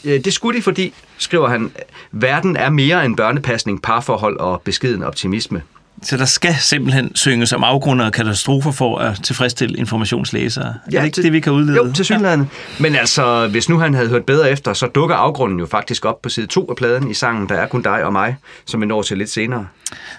[0.04, 1.70] Ja, Det skulle de, fordi, skriver han,
[2.12, 5.62] verden er mere end børnepasning, parforhold og beskeden optimisme.
[6.02, 10.74] Så der skal simpelthen synges om afgrunde og katastrofer for at tilfredsstille informationslæsere.
[10.92, 11.76] Ja, er det ikke til- det, vi kan udlede?
[11.76, 12.50] Jo, til synligheden.
[12.80, 16.22] Men altså, hvis nu han havde hørt bedre efter, så dukker afgrunden jo faktisk op
[16.22, 18.86] på side 2 af pladen i sangen Der er kun dig og mig, som vi
[18.86, 19.66] når til lidt senere.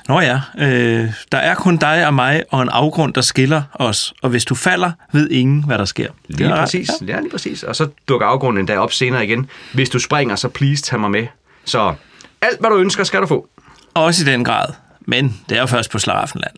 [0.07, 4.13] Nå ja, øh, der er kun dig og mig og en afgrund, der skiller os.
[4.21, 6.07] Og hvis du falder, ved ingen, hvad der sker.
[6.27, 6.89] Lige ret- præcis.
[7.07, 7.19] Ja.
[7.19, 7.63] lige præcis.
[7.63, 9.49] Og så dukker afgrunden endda op senere igen.
[9.73, 11.27] Hvis du springer, så please tag mig med.
[11.65, 11.93] Så
[12.41, 13.47] alt, hvad du ønsker, skal du få.
[13.93, 14.67] Også i den grad.
[15.01, 16.53] Men det er jo først på Slaraffenland.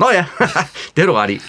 [0.00, 0.24] Nå ja,
[0.96, 1.40] det har du ret i.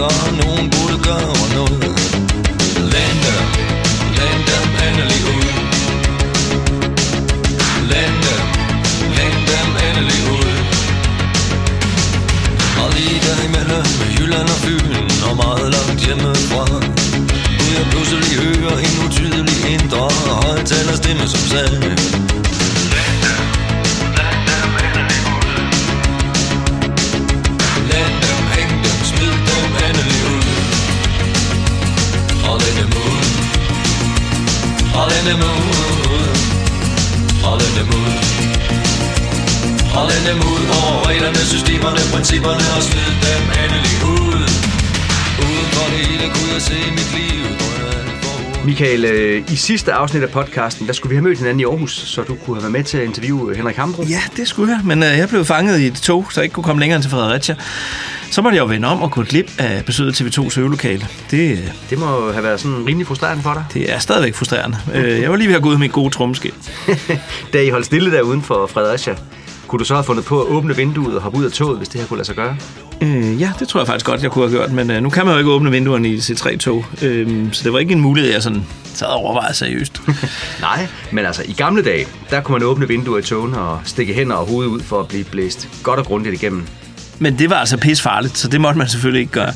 [0.00, 1.94] Og nogen burde gøre noget.
[2.92, 3.44] Land dem,
[4.18, 5.48] land dem endelig ud.
[7.90, 8.44] Land dem,
[9.16, 10.52] land dem endelig ud.
[12.82, 13.84] Og lige derimellem
[14.18, 16.64] Jylland og Fyn Og meget langt hjemmefra.
[17.58, 20.10] Kunne jeg pludselig høre en utydelig indre
[20.42, 21.95] Højtalerstemme som sagde
[35.26, 36.26] Hold dem ud
[37.44, 38.12] Hold dem ud
[39.94, 44.42] Hold dem ud over reglerne, systemerne, principperne Og smid dem endelig ud
[45.44, 47.36] Uden for det hele kunne jeg se mit liv.
[48.64, 51.92] Michael, øh, i sidste afsnit af podcasten, der skulle vi have mødt hinanden i Aarhus,
[51.92, 54.02] så du kunne have været med til at interviewe Henrik Hambro.
[54.02, 56.54] Ja, det skulle jeg, men øh, jeg blev fanget i et tog, så jeg ikke
[56.54, 57.56] kunne komme længere end til Fredericia.
[58.36, 61.06] Så måtte jeg jo vende om og gå glip af besøget til TV2's øvelokale.
[61.30, 61.58] Det, øh,
[61.90, 63.64] Det må have været sådan rimelig frustrerende for dig.
[63.74, 64.78] det er stadigvæk frustrerende.
[64.94, 66.54] Øh, jeg var lige ved at gå ud med mit gode trommeskind.
[67.52, 69.14] Da I holdt stille der uden for Fredericia,
[69.66, 71.88] kunne du så have fundet på at åbne vinduet og hoppe ud af toget, hvis
[71.88, 72.56] det her kunne lade sig gøre?
[73.00, 75.24] Øh, ja, det tror jeg faktisk godt, jeg kunne have gjort, men øh, nu kan
[75.24, 78.42] man jo ikke åbne vinduerne i C3-tog, øh, så det var ikke en mulighed, jeg
[78.42, 80.02] sådan sad og overvejede seriøst.
[80.60, 84.14] Nej, men altså i gamle dage, der kunne man åbne vinduer i togene og stikke
[84.14, 86.66] hænder og hoved ud for at blive blæst godt og grundigt igennem.
[87.18, 89.52] Men det var altså pis farligt, så det måtte man selvfølgelig ikke gøre.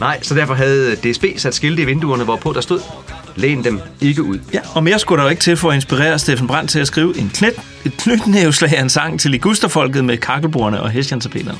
[0.00, 2.80] Nej, så derfor havde DSB sat skilte i vinduerne, hvorpå der stod,
[3.36, 4.38] læn dem ikke ud.
[4.52, 6.86] Ja, og mere skulle der jo ikke til for at inspirere Steffen Brandt til at
[6.86, 7.54] skrive en knyt,
[7.84, 11.58] et knytnæveslag af en sang til ligusterfolket med kakkelbordene og hestjantapeterne.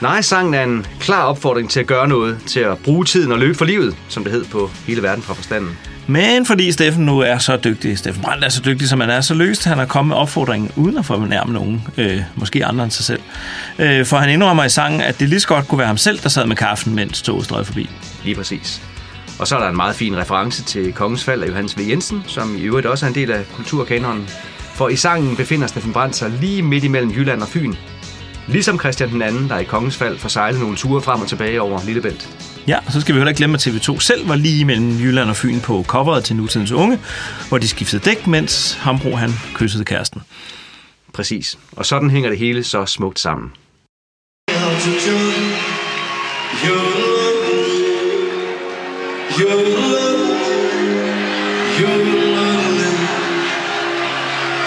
[0.00, 3.38] Nej, sangen er en klar opfordring til at gøre noget, til at bruge tiden og
[3.38, 5.78] løbe for livet, som det hed på hele verden fra forstanden.
[6.06, 9.20] Men fordi Steffen nu er så dygtig, Steffen Brandt er så dygtig, som han er
[9.20, 12.90] så løst, han har kommet med opfordringen uden at fornærme nogen, øh, måske andre end
[12.90, 13.20] sig selv.
[13.78, 16.18] Øh, for han indrømmer i sangen, at det lige så godt kunne være ham selv,
[16.18, 17.90] der sad med kaffen, mens toget strøg forbi.
[18.24, 18.82] Lige præcis.
[19.38, 21.80] Og så er der en meget fin reference til Kongens Fald af Johannes V.
[21.88, 24.28] Jensen, som i øvrigt også er en del af kulturkanonen.
[24.58, 27.74] For i sangen befinder Steffen Brandt sig lige midt imellem Jylland og Fyn.
[28.48, 31.62] Ligesom Christian den anden, der i Kongens Fald får sejlet nogle ture frem og tilbage
[31.62, 32.28] over Lillebælt.
[32.68, 35.30] Ja, og så skal vi heller ikke glemme, at TV2 selv var lige mellem Jylland
[35.30, 36.98] og Fyn på coveret til Nutidens Unge,
[37.48, 40.22] hvor de skiftede dæk, mens Hambro han kyssede kæresten.
[41.12, 41.58] Præcis.
[41.72, 43.52] Og sådan hænger det hele så smukt sammen.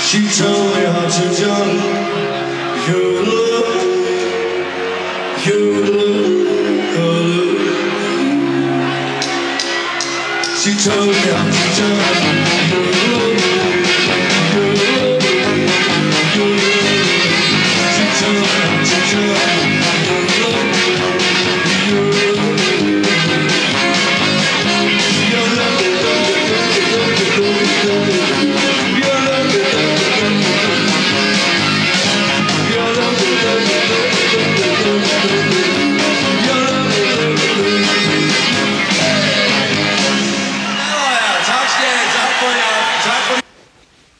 [0.09, 1.98] She told me how to jump.
[10.59, 12.38] She told me how to jump.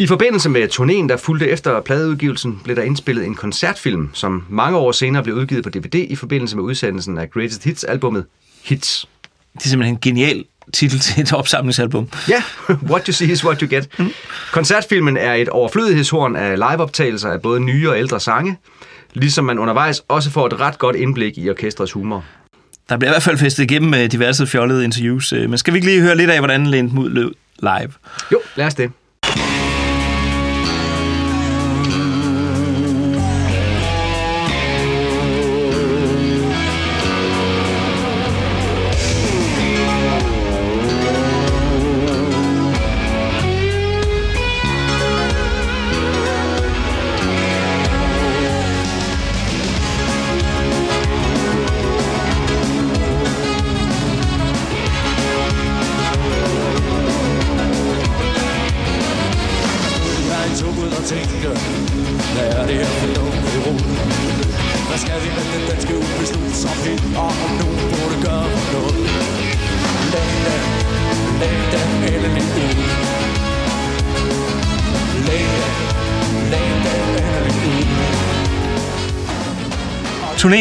[0.01, 4.77] I forbindelse med turnéen, der fulgte efter pladeudgivelsen, blev der indspillet en koncertfilm, som mange
[4.77, 8.25] år senere blev udgivet på DVD i forbindelse med udsendelsen af Greatest Hits-albummet
[8.63, 9.07] Hits.
[9.53, 12.07] Det er simpelthen en genial titel til et opsamlingsalbum.
[12.29, 12.43] Ja,
[12.91, 13.99] what you see is what you get.
[13.99, 14.11] Mm.
[14.51, 18.57] Koncertfilmen er et overflødighedshorn af liveoptagelser af både nye og ældre sange,
[19.13, 22.25] ligesom man undervejs også får et ret godt indblik i orkestrets humor.
[22.89, 25.77] Der bliver i hvert fald festet igennem med diverse fjollede interviews, øh, men skal vi
[25.77, 27.93] ikke lige høre lidt af, hvordan Lent Mud lød live?
[28.31, 28.91] Jo, lad os det.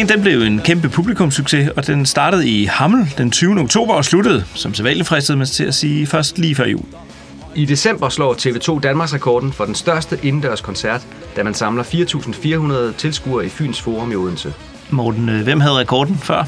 [0.09, 3.59] Den blev en kæmpe publikumssucces, og den startede i Hammel den 20.
[3.59, 6.83] oktober og sluttede, som sædvanligt fristede man til at sige, først lige før jul.
[7.55, 11.01] I december slår TV2 Danmarks rekorden for den største indendørs koncert,
[11.35, 14.53] da man samler 4.400 tilskuere i Fyns Forum i Odense.
[14.89, 16.43] Morten, øh, hvem havde rekorden før?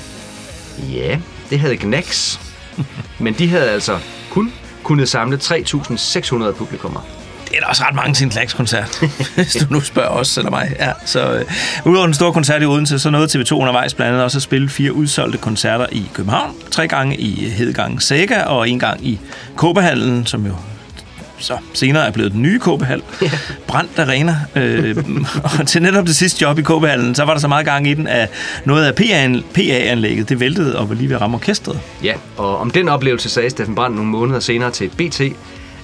[0.93, 2.39] Ja, det havde Gnax.
[3.19, 3.97] Men de havde altså
[4.29, 4.53] kun
[4.83, 7.20] kunnet samle 3.600 publikummer.
[7.51, 8.99] Det er da også ret mange til en klækskoncert,
[9.35, 10.75] hvis du nu spørger os eller mig.
[10.79, 11.45] Ja, så øh,
[11.85, 14.69] udover den store koncert i Odense, så nåede TV2 undervejs blandt andet også at spille
[14.69, 19.19] fire udsolgte koncerter i København, tre gange i Hedegang Sega og en gang i
[19.55, 20.53] Kåbehallen, som jo
[21.37, 23.01] så senere er blevet den nye KB-hal.
[23.67, 24.35] Brændt arena.
[24.55, 24.97] Øh,
[25.59, 27.93] og til netop det sidste job i KB-hallen, så var der så meget gang i
[27.93, 28.29] den, at
[28.65, 28.95] noget af
[29.53, 31.79] PA-anlægget, det væltede og var lige ved at ramme orkestret.
[32.03, 35.21] Ja, og om den oplevelse sagde Steffen Brandt nogle måneder senere til BT,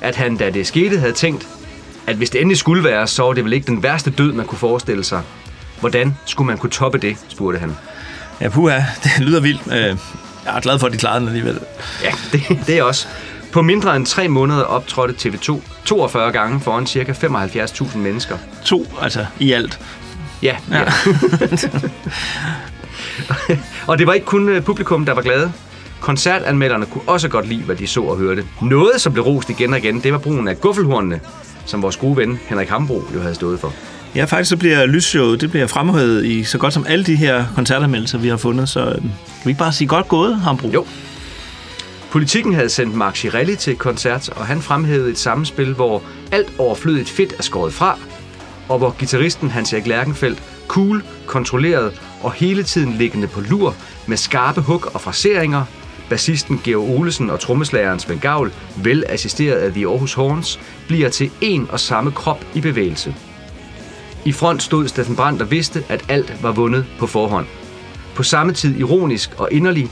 [0.01, 1.47] at han, da det skete, havde tænkt,
[2.07, 4.45] at hvis det endelig skulle være, så var det vel ikke den værste død, man
[4.45, 5.21] kunne forestille sig.
[5.79, 7.75] Hvordan skulle man kunne toppe det, spurgte han.
[8.41, 9.61] Ja, puha, det lyder vildt.
[9.67, 9.97] Øh,
[10.45, 11.59] jeg er glad for, at de klarede den alligevel.
[12.03, 13.07] Ja, det, det er også.
[13.51, 17.11] På mindre end tre måneder optrådte TV2 42 gange foran ca.
[17.11, 18.37] 75.000 mennesker.
[18.65, 19.79] To, altså i alt.
[20.43, 20.79] Ja, ja.
[20.79, 20.85] ja.
[23.87, 25.51] og det var ikke kun øh, publikum, der var glade.
[25.99, 28.45] Koncertanmelderne kunne også godt lide, hvad de så og hørte.
[28.61, 31.19] Noget, som blev rost igen og igen, det var brugen af guffelhornene,
[31.65, 33.73] som vores gode ven Henrik Hambro jo havde stået for.
[34.15, 37.45] Ja, faktisk så bliver lysshowet, det bliver fremhævet i så godt som alle de her
[37.55, 38.69] koncertanmeldelser, vi har fundet.
[38.69, 39.01] Så øh, kan
[39.43, 40.69] vi ikke bare sige godt gået, Hambro?
[40.69, 40.85] Jo.
[42.11, 47.09] Politikken havde sendt Mark Chirelli til koncert, og han fremhævede et sammenspil, hvor alt overflødigt
[47.09, 47.99] fedt er skåret fra,
[48.69, 53.75] og hvor gitarristen Hans Erik Lærkenfeldt cool, kontrolleret og hele tiden liggende på lur
[54.07, 55.63] med skarpe hug og fraseringer,
[56.09, 61.31] bassisten Georg Olesen og trommeslageren Svend Gavl, vel assisteret af The Aarhus Horns, bliver til
[61.41, 63.15] en og samme krop i bevægelse.
[64.25, 67.45] I front stod Steffen Brandt og vidste, at alt var vundet på forhånd.
[68.15, 69.91] På samme tid ironisk og inderlig,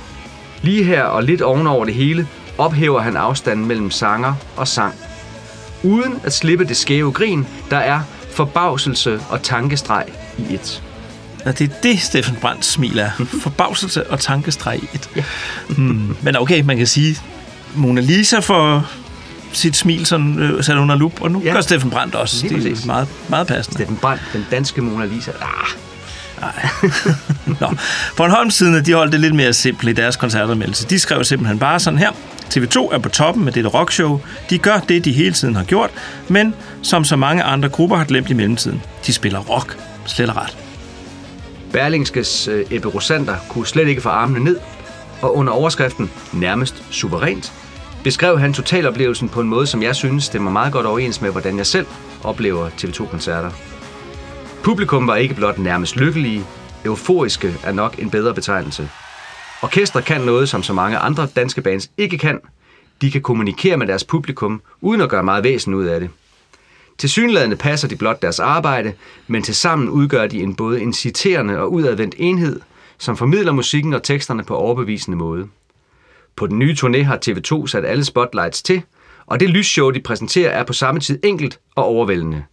[0.61, 4.93] lige her og lidt ovenover det hele, ophæver han afstanden mellem sanger og sang.
[5.83, 8.01] Uden at slippe det skæve grin, der er
[8.31, 10.05] forbavselse og tankestreg
[10.37, 10.84] i et.
[11.45, 13.09] Ja, det er det, Steffen Brandt smil er.
[13.41, 15.09] Forbavselse og tankestreg i et.
[15.15, 15.23] Ja.
[15.67, 16.17] hmm.
[16.21, 17.17] Men okay, man kan sige,
[17.75, 18.85] Mona Lisa får
[19.53, 21.53] sit smil sådan, øh, sat under lup, og nu ja.
[21.53, 22.41] gør Steffen Brandt også.
[22.41, 22.85] Lige det er præcis.
[22.85, 23.77] meget, meget passende.
[23.77, 25.31] Steffen Brandt, den danske Mona Lisa.
[25.41, 25.67] Ah,
[27.61, 27.73] Nå.
[28.17, 30.87] Bornholm-siden, de holdt det lidt mere simpelt i deres koncertanmeldelse.
[30.87, 32.11] De skrev simpelthen bare sådan her.
[32.55, 34.21] TV2 er på toppen med dette rockshow.
[34.49, 35.89] De gør det, de hele tiden har gjort,
[36.27, 38.81] men som så mange andre grupper har glemt i mellemtiden.
[39.05, 39.77] De spiller rock.
[40.05, 40.64] Slet og ret.
[41.75, 44.59] Berlingskes øh, Ebbe Rosander kunne slet ikke få armene ned,
[45.21, 47.53] og under overskriften nærmest suverænt,
[48.03, 51.57] beskrev han totaloplevelsen på en måde, som jeg synes stemmer meget godt overens med, hvordan
[51.57, 51.85] jeg selv
[52.23, 53.51] oplever TV2-koncerter.
[54.63, 56.43] Publikum var ikke blot nærmest lykkelige,
[56.85, 58.89] euforiske er nok en bedre betegnelse.
[59.63, 62.39] Orkestre kan noget, som så mange andre danske bands ikke kan.
[63.01, 66.09] De kan kommunikere med deres publikum, uden at gøre meget væsen ud af det.
[66.97, 68.93] Til synlædende passer de blot deres arbejde,
[69.27, 72.59] men til sammen udgør de en både inciterende og udadvendt enhed,
[72.97, 75.47] som formidler musikken og teksterne på overbevisende måde.
[76.35, 78.81] På den nye turné har TV2 sat alle spotlights til,
[79.25, 82.43] og det lysshow, de præsenterer, er på samme tid enkelt og overvældende.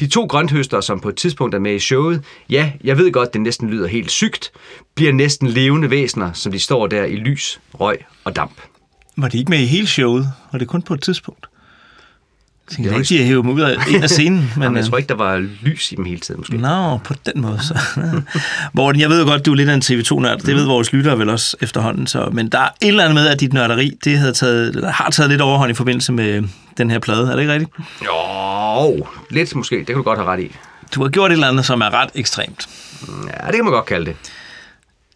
[0.00, 3.32] De to grønthøster, som på et tidspunkt er med i showet, ja, jeg ved godt,
[3.32, 4.52] det næsten lyder helt sygt,
[4.94, 8.60] bliver næsten levende væsener, som de står der i lys, røg og damp.
[9.16, 10.26] Var de ikke med i hele showet?
[10.52, 11.49] Var det kun på et tidspunkt?
[12.78, 14.38] Jeg var ikke, de hævet dem ud af en af scenen.
[14.56, 16.56] Men, Jamen, jeg øh, tror ikke, der var lys i dem hele tiden, måske.
[16.56, 17.78] Nå, på den måde så.
[18.72, 20.38] Morten, jeg ved jo godt, du er lidt af en TV2-nørd.
[20.38, 22.06] Det ved vores lyttere vel også efterhånden.
[22.06, 22.28] Så.
[22.32, 25.10] Men der er et eller andet med, at dit nørderi det havde taget, eller har
[25.10, 26.42] taget lidt overhånd i forbindelse med
[26.78, 27.30] den her plade.
[27.30, 27.70] Er det ikke rigtigt?
[28.04, 29.76] Jo, lidt måske.
[29.76, 30.56] Det kan du godt have ret i.
[30.94, 32.68] Du har gjort et eller andet, som er ret ekstremt.
[33.08, 34.16] Ja, det kan man godt kalde det.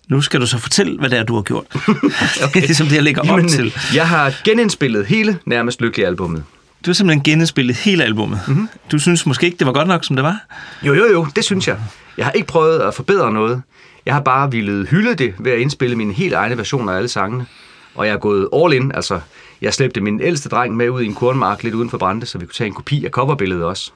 [0.09, 1.65] Nu skal du så fortælle, hvad det er, du har gjort.
[2.45, 2.61] okay.
[2.63, 3.75] det er som det, jeg lægger op Jamen, til.
[3.95, 6.45] Jeg har genindspillet hele Nærmest Lykkelig albummet.
[6.85, 8.41] Du har simpelthen genindspillet hele albummet.
[8.49, 8.69] Mm-hmm.
[8.93, 10.47] Du synes måske ikke, det var godt nok, som det var?
[10.83, 11.79] Jo, jo, jo, det synes jeg.
[12.19, 13.63] Jeg har ikke prøvet at forbedre noget.
[14.07, 17.09] Jeg har bare ville hylde det ved at indspille mine helt egne versioner af alle
[17.09, 17.47] sangene.
[17.95, 19.21] Og jeg er gået all in, altså
[19.63, 22.39] jeg slæbte min ældste dreng med ud i en kornmark lidt uden for Brande, så
[22.39, 23.91] vi kunne tage en kopi af coverbilledet også.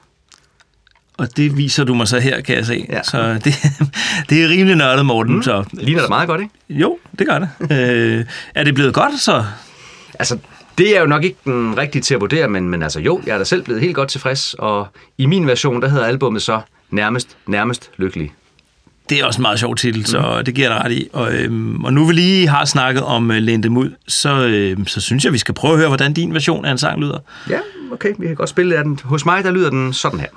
[1.17, 2.85] Og det viser du mig så her, kan jeg se.
[2.89, 3.03] Ja.
[3.03, 3.53] Så det,
[4.29, 5.35] det er rimelig nørdet, Morten.
[5.35, 5.43] Mm.
[5.43, 5.63] Så.
[5.73, 6.53] Ligner det meget godt, ikke?
[6.69, 7.49] Jo, det gør det.
[7.71, 8.25] øh,
[8.55, 9.45] er det blevet godt, så?
[10.19, 10.37] Altså,
[10.79, 13.33] det er jo nok ikke den rigtige til at vurdere, men, men altså jo, jeg
[13.33, 16.61] er da selv blevet helt godt tilfreds, og i min version, der hedder albummet så
[16.89, 18.33] Nærmest, Nærmest Lykkelig.
[19.09, 20.45] Det er også en meget sjov titel, så mm.
[20.45, 21.09] det giver dig ret i.
[21.13, 25.01] Og, øhm, og nu vi lige har snakket om uh, Lente Mud, så, øhm, så
[25.01, 27.19] synes jeg, vi skal prøve at høre, hvordan din version af en sang lyder.
[27.49, 27.59] Ja,
[27.91, 28.99] okay, vi kan godt spille af den.
[29.03, 30.27] Hos mig, der lyder den sådan her.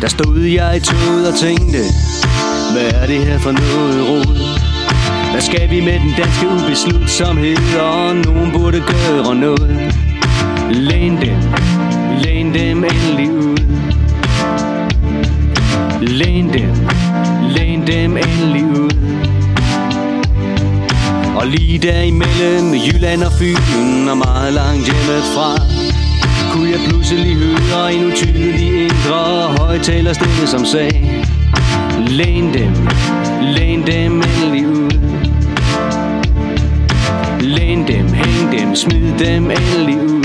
[0.00, 1.78] Der stod jeg i toget og tænkte
[2.72, 4.36] Hvad er det her for noget rod?
[5.30, 7.80] Hvad skal vi med den danske ubeslutsomhed?
[7.80, 9.94] Og nogen burde gøre noget.
[10.70, 11.36] Læn dem,
[12.22, 13.56] læn dem endelig ud.
[16.00, 16.74] Læn dem,
[17.50, 18.90] læn dem endelig ud.
[21.36, 25.99] Og lige der imellem Jylland og Fyn Og meget langt hjemmefra
[26.50, 29.18] kunne jeg pludselig høre en utydelig indre
[29.58, 31.24] højtalerstemme, som sagde
[32.08, 32.72] Læn dem,
[33.42, 34.90] læn dem endelig ud.
[37.40, 40.24] Læn dem, hæng dem, smid dem endelig ud.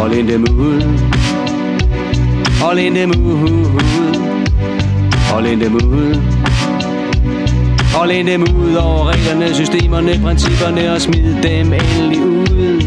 [0.00, 0.82] Og læn dem ud.
[2.64, 3.66] Og læn dem ud.
[5.34, 6.20] Og læn dem ud.
[8.00, 12.82] Og læn dem ud over reglerne, systemerne, principperne og smid dem endelig ud.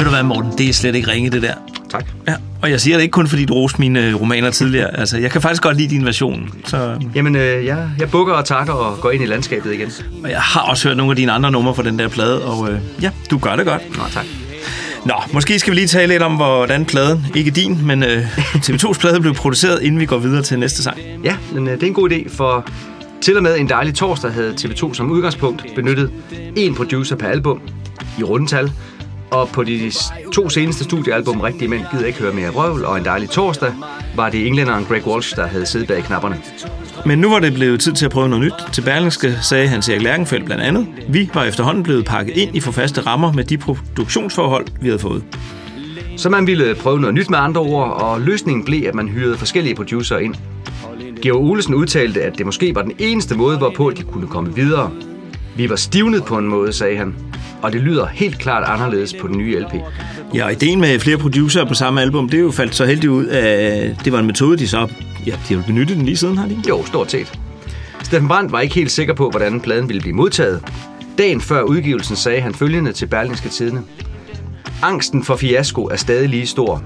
[0.00, 0.52] Ved du hvad, Morten?
[0.58, 1.54] Det er slet ikke ringe, det der.
[1.90, 2.04] Tak.
[2.28, 4.98] Ja, og jeg siger det ikke kun, fordi du roste mine øh, romaner tidligere.
[4.98, 6.50] Altså, jeg kan faktisk godt lide din version.
[6.64, 6.98] Så...
[7.14, 9.90] Jamen, øh, jeg, jeg bukker og takker og går ind i landskabet igen.
[10.24, 12.72] Og jeg har også hørt nogle af dine andre numre fra den der plade, og
[12.72, 13.96] øh, ja, du gør det godt.
[13.96, 14.24] Nå, tak.
[15.04, 19.00] Nå, måske skal vi lige tale lidt om, hvordan pladen, ikke din, men øh, TV2's
[19.00, 20.98] plade blev produceret, inden vi går videre til næste sang.
[21.24, 22.68] Ja, men øh, det er en god idé, for
[23.20, 26.10] til og med en dejlig torsdag havde TV2 som udgangspunkt benyttet
[26.56, 27.60] en producer per album
[28.18, 28.72] i rundetal,
[29.30, 29.92] og på de
[30.32, 33.72] to seneste studiealbum, Rigtige Mænd, gider ikke høre mere røvl, og en dejlig torsdag,
[34.16, 36.36] var det englænderen Greg Walsh, der havde siddet bag knapperne.
[37.06, 38.72] Men nu var det blevet tid til at prøve noget nyt.
[38.72, 42.60] Til Berlingske sagde Hans Erik Lærkenfeldt blandt andet, vi var efterhånden blevet pakket ind i
[42.60, 45.22] for faste rammer med de produktionsforhold, vi havde fået.
[46.16, 49.36] Så man ville prøve noget nyt med andre ord, og løsningen blev, at man hyrede
[49.36, 50.34] forskellige producer ind.
[51.22, 54.90] Georg Olesen udtalte, at det måske var den eneste måde, hvorpå de kunne komme videre.
[55.56, 57.14] Vi var stivnet på en måde, sagde han,
[57.62, 59.74] og det lyder helt klart anderledes på den nye LP.
[60.34, 63.10] Ja, og ideen med flere producer på samme album, det er jo faldt så heldigt
[63.10, 64.88] ud, at det var en metode, de så...
[65.26, 66.68] Ja, de har jo benyttet den lige siden, har de ikke?
[66.68, 67.38] Jo, stort set.
[68.02, 70.60] Steffen Brandt var ikke helt sikker på, hvordan pladen ville blive modtaget.
[71.18, 73.82] Dagen før udgivelsen sagde han følgende til Berlingske Tidene.
[74.82, 76.82] Angsten for fiasko er stadig lige stor.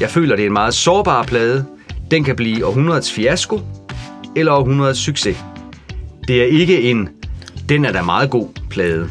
[0.00, 1.64] Jeg føler, det er en meget sårbar plade.
[2.10, 3.60] Den kan blive århundredets fiasko
[4.36, 5.36] eller århundredets succes.
[6.28, 7.08] Det er ikke en,
[7.68, 9.10] den er da meget god plade.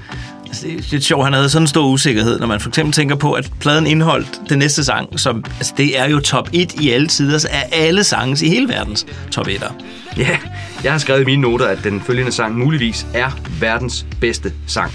[0.61, 3.15] Det er lidt sjovt, han havde sådan en stor usikkerhed, når man for eksempel tænker
[3.15, 6.91] på, at pladen indeholdt den næste sang, som altså, det er jo top 1 i
[6.91, 9.73] alle tider af alle sange i hele verdens top 1'er.
[10.17, 10.37] Ja,
[10.83, 14.93] jeg har skrevet i mine noter, at den følgende sang muligvis er verdens bedste sang.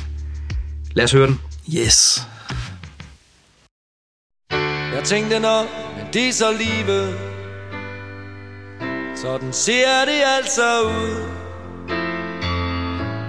[0.94, 1.40] Lad os høre den.
[1.76, 2.22] Yes.
[4.94, 7.14] Jeg tænkte nok, men det er så livet
[9.16, 11.39] Sådan ser det altså ud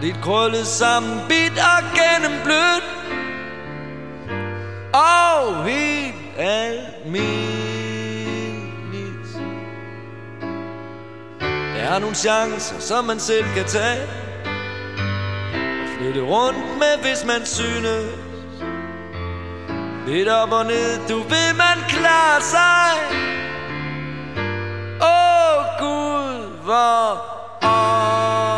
[0.01, 2.83] Lidt krøllet sammen, bit og gennemblødt
[4.93, 7.51] Og helt almindeligt.
[11.41, 14.07] Der er nogle chancer, som man selv kan tage.
[15.81, 18.05] Og flytte rundt med, hvis man synes.
[20.07, 22.91] Lidt op og ned, du ved man klare sig.
[25.01, 27.25] Åh oh, Gud, hvor
[27.63, 28.50] åh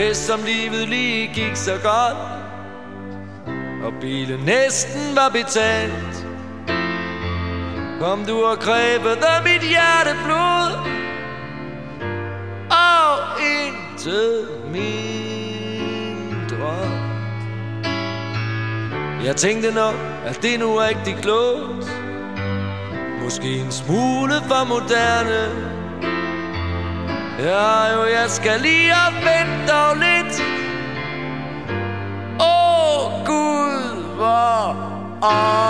[0.00, 2.16] Bedst som livet lige gik så godt.
[3.84, 6.26] Og bilen næsten var betalt.
[8.00, 10.72] Kom du og krævede mit hjerteblod.
[12.70, 14.90] Og intet mindre
[19.24, 19.94] Jeg tænkte nok,
[20.24, 21.90] at det nu er rigtig klogt.
[23.22, 25.79] Måske en smule for moderne.
[27.42, 30.42] Ja, jo, jeg skal lige og vente dog lidt
[32.40, 34.90] Åh, oh, Gud, hvor
[35.22, 35.69] Oh.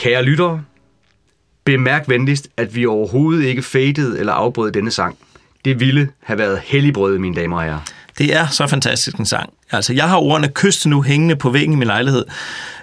[0.00, 0.62] Kære lyttere,
[1.64, 5.18] bemærk venligst, at vi overhovedet ikke fadede eller afbrød denne sang.
[5.64, 7.80] Det ville have været helligbrød, mine damer og herrer.
[8.18, 9.52] Det er så fantastisk en sang.
[9.70, 12.24] Altså, jeg har ordene kyste nu hængende på væggen i min lejlighed,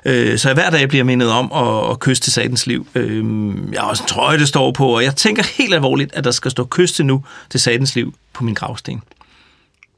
[0.05, 2.87] øh, så jeg hver dag bliver mindet om at, at kysse til satans liv.
[2.95, 3.25] Øh,
[3.73, 6.31] jeg har også en trøje, det står på, og jeg tænker helt alvorligt, at der
[6.31, 9.01] skal stå kyste nu til satans liv på min gravsten.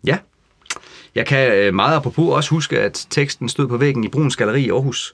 [0.05, 0.17] Ja.
[1.15, 4.61] Jeg kan øh, meget apropos også huske, at teksten stod på væggen i Bruns Galeri
[4.61, 5.13] i Aarhus.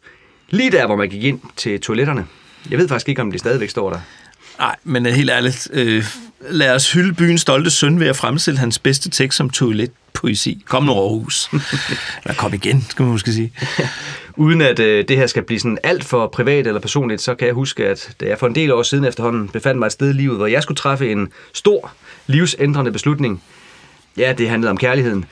[0.50, 2.26] Lige der, hvor man gik ind til toiletterne.
[2.70, 4.00] Jeg ved faktisk ikke, om det stadigvæk står der.
[4.60, 6.04] Nej, men øh, helt ærligt, øh,
[6.50, 10.64] lad os hylde byens stolte søn ved at fremstille hans bedste tekst som toiletpoesi.
[10.66, 11.50] Kom nu Aarhus.
[12.24, 13.54] Eller kom igen, skal man måske sige.
[14.38, 17.48] Uden at øh, det her skal blive sådan alt for privat eller personligt, så kan
[17.48, 20.10] jeg huske, at da jeg for en del år siden efterhånden befandt mig et sted
[20.10, 21.92] i livet, hvor jeg skulle træffe en stor
[22.28, 23.44] livsændrende beslutning.
[24.18, 25.26] Ja, det handlede om kærligheden.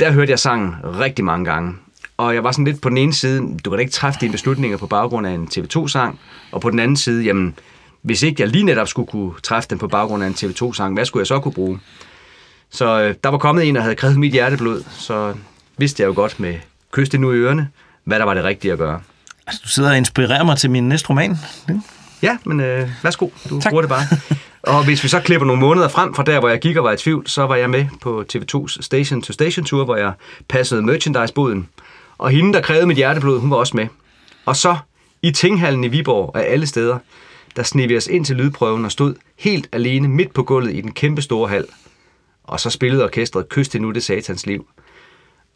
[0.00, 1.74] Der hørte jeg sangen rigtig mange gange.
[2.22, 4.32] Og jeg var sådan lidt på den ene side, du kan da ikke træffe dine
[4.32, 6.20] beslutninger på baggrund af en TV2-sang.
[6.52, 7.54] Og på den anden side, jamen,
[8.02, 11.04] hvis ikke jeg lige netop skulle kunne træffe den på baggrund af en TV2-sang, hvad
[11.04, 11.80] skulle jeg så kunne bruge?
[12.70, 15.34] Så øh, der var kommet en, der havde krævet mit hjerteblod, så
[15.76, 16.54] vidste jeg jo godt med
[16.92, 17.68] kys det nu i ørerne,
[18.04, 19.00] hvad der var det rigtige at gøre.
[19.46, 21.36] Altså, du sidder og inspirerer mig til min næste roman.
[22.22, 23.70] Ja, men øh, værsgo, du tak.
[23.70, 24.04] bruger det bare.
[24.62, 26.92] Og hvis vi så klipper nogle måneder frem fra der, hvor jeg gik og var
[26.92, 30.12] i tvivl, så var jeg med på TV2's Station to Station Tour, hvor jeg
[30.48, 31.68] passede merchandise-boden.
[32.22, 33.86] Og hende, der krævede mit hjerteblod, hun var også med.
[34.44, 34.76] Og så
[35.22, 36.98] i Tinghallen i Viborg af alle steder,
[37.56, 40.80] der sneg vi os ind til lydprøven og stod helt alene midt på gulvet i
[40.80, 41.66] den kæmpe store hal.
[42.44, 44.66] Og så spillede orkestret Kys til nu det satans liv.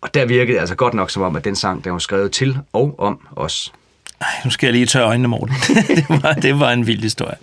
[0.01, 2.33] Og der virkede det altså godt nok som om, at den sang, der var skrevet
[2.33, 3.73] til og om os.
[4.21, 5.55] Ej, nu skal jeg lige tørre øjnene, Morten.
[5.97, 7.37] det, var, det var en vild historie.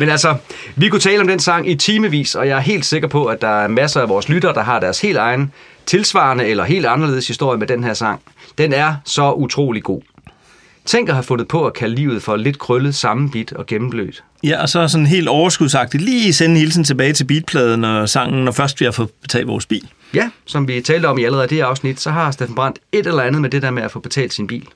[0.00, 0.36] Men altså,
[0.76, 3.40] vi kunne tale om den sang i timevis, og jeg er helt sikker på, at
[3.40, 5.52] der er masser af vores lyttere, der har deres helt egen
[5.86, 8.20] tilsvarende eller helt anderledes historie med den her sang.
[8.60, 10.02] Den er så utrolig god.
[10.84, 14.24] Tænk at have fundet på at kalde livet for lidt krøllet, sammenbit og gennemblødt.
[14.44, 18.52] Ja, og så sådan helt overskudsagtigt lige sende hilsen tilbage til beatpladen og sangen, når
[18.52, 19.88] først vi har fået betalt vores bil.
[20.14, 23.22] Ja, som vi talte om i allerede det afsnit, så har Steffen Brandt et eller
[23.22, 24.66] andet med det der med at få betalt sin bil.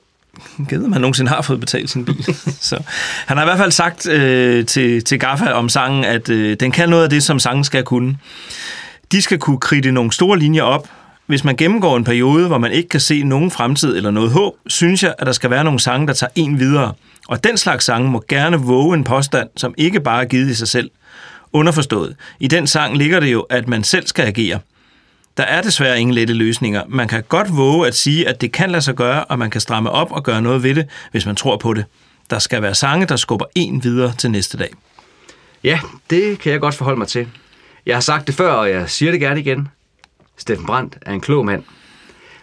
[0.71, 2.25] Jeg ved, om han nogensinde har fået betalt sin bil.
[2.69, 2.79] så
[3.25, 6.71] han har i hvert fald sagt øh, til, til Gaffa om sangen, at øh, den
[6.71, 8.17] kan noget af det, som sangen skal kunne.
[9.11, 10.87] De skal kunne kridte nogle store linjer op.
[11.25, 14.53] Hvis man gennemgår en periode, hvor man ikke kan se nogen fremtid eller noget håb,
[14.67, 16.93] synes jeg, at der skal være nogle sange, der tager en videre.
[17.27, 20.55] Og den slags sange må gerne våge en påstand, som ikke bare er givet i
[20.55, 20.91] sig selv.
[21.53, 22.15] Underforstået.
[22.39, 24.59] I den sang ligger det jo, at man selv skal agere.
[25.37, 26.83] Der er desværre ingen lette løsninger.
[26.87, 29.61] Man kan godt våge at sige, at det kan lade sig gøre, og man kan
[29.61, 31.85] stramme op og gøre noget ved det, hvis man tror på det.
[32.29, 34.69] Der skal være sange, der skubber en videre til næste dag.
[35.63, 37.27] Ja, det kan jeg godt forholde mig til.
[37.85, 39.67] Jeg har sagt det før, og jeg siger det gerne igen.
[40.37, 41.63] Steffen Brandt er en klog mand.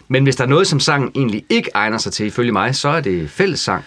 [0.07, 2.89] Men hvis der er noget, som sangen egentlig ikke egner sig til, ifølge mig, så
[2.89, 3.83] er det fællessang.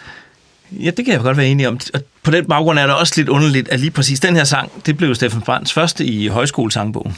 [0.73, 1.79] Ja, det kan jeg godt være enig om.
[1.95, 4.87] Og på den baggrund er det også lidt underligt, at lige præcis den her sang,
[4.87, 7.17] det blev Steffen Brands første i højskolesangbogen.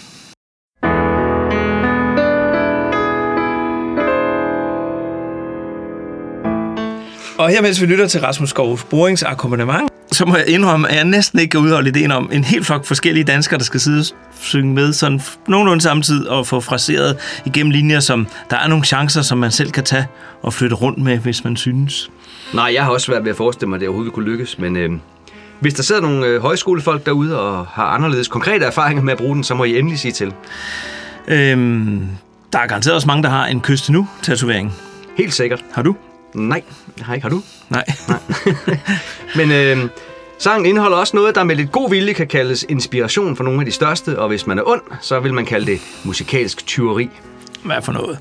[7.39, 10.97] Og her mens vi lytter til Rasmus Skov Borings akkompagnement, så må jeg indrømme, at
[10.97, 14.01] jeg næsten ikke kan udholde ideen om en helt flok forskellige danskere, der skal sidde
[14.01, 14.07] og
[14.41, 19.23] synge med sådan nogenlunde samtidig og få fraseret igennem linjer, som der er nogle chancer,
[19.23, 20.07] som man selv kan tage
[20.43, 22.11] og flytte rundt med, hvis man synes.
[22.55, 24.77] Nej, jeg har også svært ved at forestille mig, at det overhovedet kunne lykkes, men
[24.77, 24.91] øh,
[25.61, 29.35] hvis der sidder nogle øh, højskolefolk derude og har anderledes konkrete erfaringer med at bruge
[29.35, 30.33] den, så må I endelig sige til.
[31.29, 32.09] Øhm,
[32.53, 34.75] der er garanteret også mange, der har en kyste nu tatovering.
[35.17, 35.65] Helt sikkert.
[35.73, 35.97] Har du?
[36.35, 36.63] Nej,
[36.99, 37.23] jeg har ikke.
[37.23, 37.43] Har du?
[37.69, 37.85] Nej.
[39.37, 39.91] Men øh,
[40.39, 43.67] sangen indeholder også noget, der med lidt god vilje kan kaldes inspiration for nogle af
[43.67, 47.11] de største, og hvis man er ond, så vil man kalde det musikalsk tyveri.
[47.63, 48.19] Hvad for noget?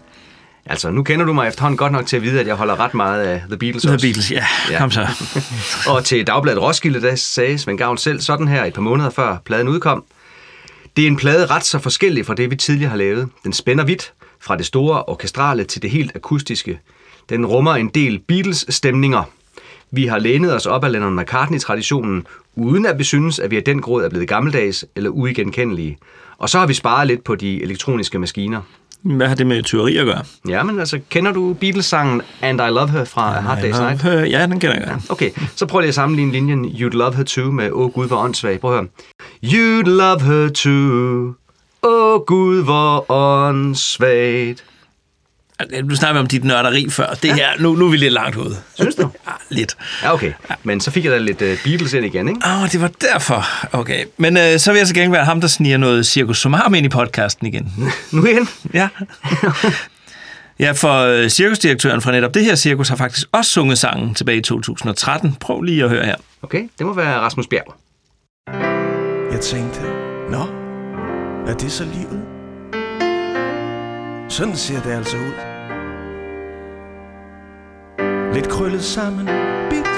[0.69, 2.93] Altså, nu kender du mig efterhånden godt nok til at vide, at jeg holder ret
[2.93, 4.05] meget af The Beatles The også.
[4.05, 4.45] Beatles, ja.
[4.77, 5.07] Kom så.
[5.91, 9.37] og til Dagbladet Roskilde, der sagde Svend Gavn selv sådan her et par måneder før
[9.45, 10.03] pladen udkom.
[10.95, 13.29] Det er en plade ret så forskellig fra det, vi tidligere har lavet.
[13.43, 16.79] Den spænder vidt, fra det store orkestrale til det helt akustiske.
[17.29, 19.23] Den rummer en del Beatles-stemninger.
[19.91, 23.63] Vi har lænet os op af Lennon McCartney-traditionen, uden at vi synes, at vi af
[23.63, 25.97] den grad er blevet gammeldags eller uigenkendelige.
[26.37, 28.61] Og så har vi sparet lidt på de elektroniske maskiner.
[29.01, 30.23] Hvad har det med teori at gøre?
[30.47, 34.01] Ja, men altså, kender du Beatles-sangen And I Love Her fra A Hard Day's Night?
[34.01, 35.11] Her, ja, den kender jeg godt.
[35.11, 38.07] Okay, så prøv lige at sammenligne linjen You'd Love Her Too med Åh oh, Gud,
[38.07, 38.59] hvor åndssvag.
[38.59, 38.87] Prøv at høre.
[39.43, 41.33] You'd love her too.
[41.83, 44.63] Åh oh, Gud, hvor åndssvagt.
[45.89, 47.13] Du snakker om dit nørderi før.
[47.13, 48.57] Det her, nu, nu er vi lidt langt ude.
[48.75, 49.09] Synes du?
[49.27, 49.77] Ja, lidt.
[50.03, 50.33] Ja, okay.
[50.63, 52.41] Men så fik jeg da lidt uh, Beatles ind igen, ikke?
[52.45, 53.45] Åh, oh, det var derfor.
[53.71, 54.05] Okay.
[54.17, 56.85] Men øh, så vil jeg så gerne være ham, der sniger noget Cirkus Sumam ind
[56.85, 57.73] i podcasten igen.
[58.11, 58.47] nu igen?
[58.73, 58.89] Ja.
[60.59, 64.37] Ja, for øh, cirkusdirektøren fra netop det her cirkus har faktisk også sunget sangen tilbage
[64.37, 65.35] i 2013.
[65.39, 66.15] Prøv lige at høre her.
[66.41, 67.75] Okay, det må være Rasmus Bjerg.
[69.31, 69.81] Jeg tænkte,
[70.29, 70.41] nå,
[71.47, 72.26] er det så livet?
[74.29, 75.33] Sådan ser det altså ud.
[78.33, 79.25] Lidt krøllet sammen,
[79.69, 79.97] bit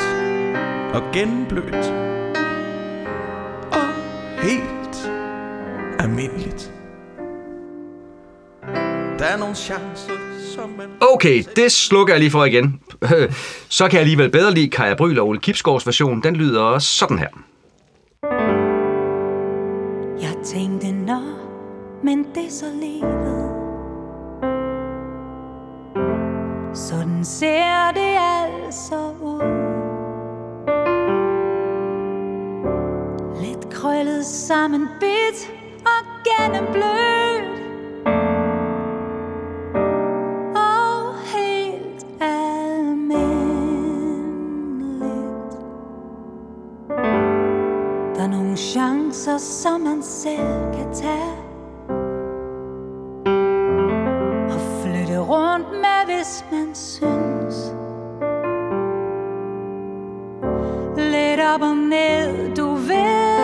[0.93, 1.93] og genblødt.
[3.71, 3.87] Og
[4.41, 5.09] helt
[5.99, 6.73] almindeligt.
[9.19, 10.13] Der er nogle chancer,
[10.55, 10.87] som man...
[11.13, 12.79] Okay, det slukker jeg lige for igen.
[13.69, 16.23] Så kan jeg alligevel bedre lide Kaja Bryl og Ole Kipsgaards version.
[16.23, 17.29] Den lyder også sådan her.
[20.21, 21.19] Jeg tænkte, nå,
[22.03, 23.58] men det er så livet.
[26.87, 29.41] Sådan ser det altså ud.
[33.41, 35.51] Lidt krøllet sammen bit
[35.85, 37.61] og gennemblødt.
[40.55, 43.19] Og helt almindeligt.
[48.15, 51.38] Der er nogle chancer, som man selv kan tage.
[55.29, 57.73] Rundt med, hvis man synes.
[60.97, 63.38] Lidt op og ned, du ved,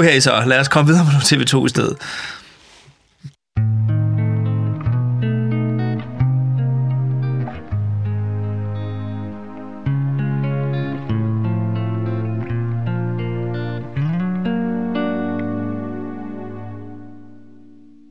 [0.00, 1.96] Okay, så lad os komme videre med TV2 i stedet.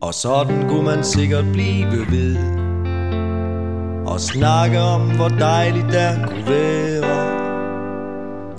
[0.02, 2.38] Og sådan kunne man sikkert blive ved
[4.08, 7.30] Og snakke om, hvor dejligt der kunne være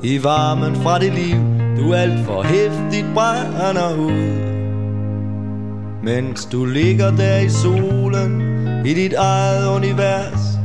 [0.02, 1.49] I varmen fra det liv,
[1.80, 4.50] du alt for hæftigt brænder ud.
[6.02, 8.42] Mens du ligger der i solen
[8.86, 10.58] I dit eget univers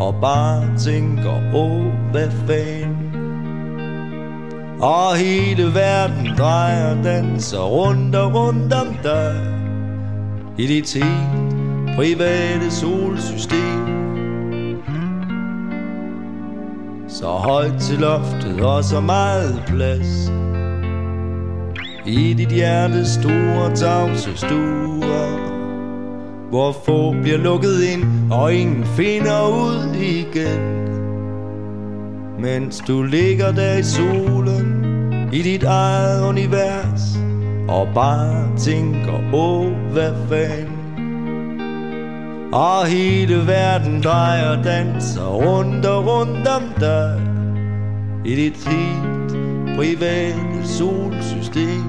[0.00, 2.96] Og bare tænker, åh, hvad fanden?
[4.80, 9.36] Og hele verden drejer og danser rundt og rundt om dig.
[10.58, 13.99] I dit helt private solsystem.
[17.12, 20.32] Så højt til loftet og så meget plads
[22.06, 25.50] i dit hjertes store tavse stuer.
[26.50, 30.60] Hvor få bliver lukket ind, og ingen finder ud igen.
[32.40, 34.84] Mens du ligger der i solen,
[35.32, 37.18] i dit eget univers,
[37.68, 40.79] og bare tænker, åh, hvad fanden
[42.52, 47.20] og hele verden drejer og danser rundt og rundt om dig
[48.24, 49.30] I dit helt
[49.76, 51.84] private solsystem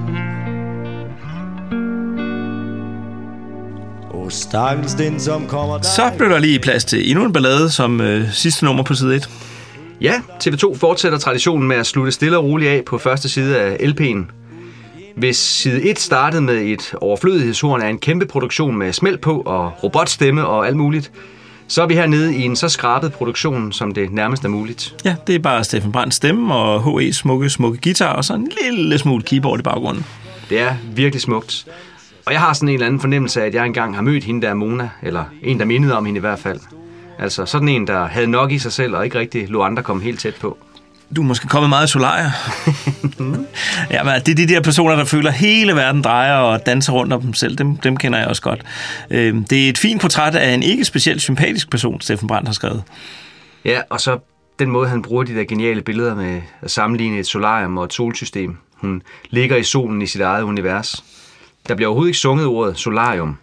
[4.10, 7.70] Og stakkels den som kommer dig Så blev der lige plads til endnu en ballade
[7.70, 9.30] som øh, sidste nummer på side 1.
[10.00, 13.76] Ja, TV2 fortsætter traditionen med at slutte stille og roligt af på første side af
[13.76, 14.41] LP'en.
[15.16, 19.72] Hvis side 1 startede med et overflødighedshorn af en kæmpe produktion med smæld på og
[19.82, 21.12] robotstemme og alt muligt,
[21.68, 24.94] så er vi hernede i en så skrabet produktion, som det nærmest er muligt.
[25.04, 27.12] Ja, det er bare Steffen Brands stemme og H.E.
[27.12, 30.04] smukke, smukke guitar og så en lille smule keyboard i baggrunden.
[30.50, 31.66] Det er virkelig smukt.
[32.26, 34.46] Og jeg har sådan en eller anden fornemmelse af, at jeg engang har mødt hende
[34.46, 36.60] der Mona, eller en, der mindede om hende i hvert fald.
[37.18, 40.02] Altså sådan en, der havde nok i sig selv, og ikke rigtig lå andre komme
[40.02, 40.58] helt tæt på.
[41.16, 42.30] Du er måske kommet meget i solarier.
[43.94, 46.92] ja, men det er de der personer, der føler, at hele verden drejer og danser
[46.92, 47.56] rundt om dem selv.
[47.56, 48.62] Dem, dem kender jeg også godt.
[49.10, 52.52] Øh, Det er et fint portræt af en ikke specielt sympatisk person, Steffen Brandt har
[52.52, 52.82] skrevet.
[53.64, 54.18] Ja, og så
[54.58, 57.92] den måde, han bruger de der geniale billeder med at sammenligne et solarium og et
[57.92, 58.56] solsystem.
[58.76, 61.04] Hun ligger i solen i sit eget univers.
[61.68, 63.36] Der bliver overhovedet ikke sunget ordet solarium.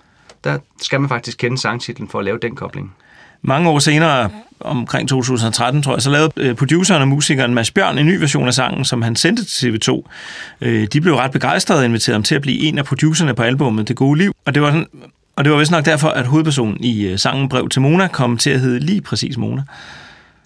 [0.43, 2.95] Der skal man faktisk kende sangtitlen for at lave den kobling.
[3.41, 4.29] Mange år senere,
[4.59, 8.47] omkring 2013, tror jeg, så lavede øh, produceren og musikeren Mads Bjørn en ny version
[8.47, 10.03] af sangen, som han sendte til TV2.
[10.61, 13.43] Øh, De blev ret begejstrede og inviterede ham til at blive en af producerne på
[13.43, 14.33] albumet Det Gode Liv.
[14.45, 14.87] Og det var, sådan,
[15.35, 18.37] og det var vist nok derfor, at hovedpersonen i øh, sangen Brev til Mona kom
[18.37, 19.63] til at hedde lige præcis Mona.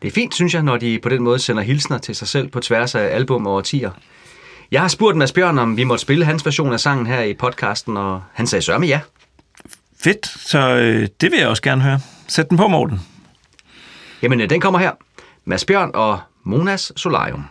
[0.01, 2.47] Det er fint, synes jeg, når de på den måde sender hilsner til sig selv
[2.47, 3.91] på tværs af album og årtier.
[4.71, 7.33] Jeg har spurgt Mads Bjørn, om vi måtte spille hans version af sangen her i
[7.33, 8.99] podcasten, og han sagde sørme ja.
[10.03, 11.99] Fedt, så øh, det vil jeg også gerne høre.
[12.27, 12.99] Sæt den på, Morten.
[14.21, 14.91] Jamen, øh, den kommer her.
[15.45, 17.45] Mads Bjørn og Monas Solarium.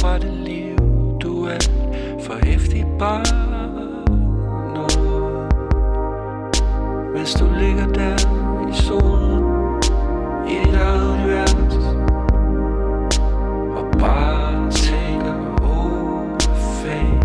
[0.00, 0.76] Fra det liv,
[1.22, 1.58] du er
[2.20, 3.24] for hæftig bare
[4.74, 4.86] nu
[7.14, 8.16] Mens du ligger der
[8.70, 9.44] i solen
[10.48, 11.76] I dit eget univers
[13.76, 16.22] Og bare tænker, over
[16.82, 17.16] hvad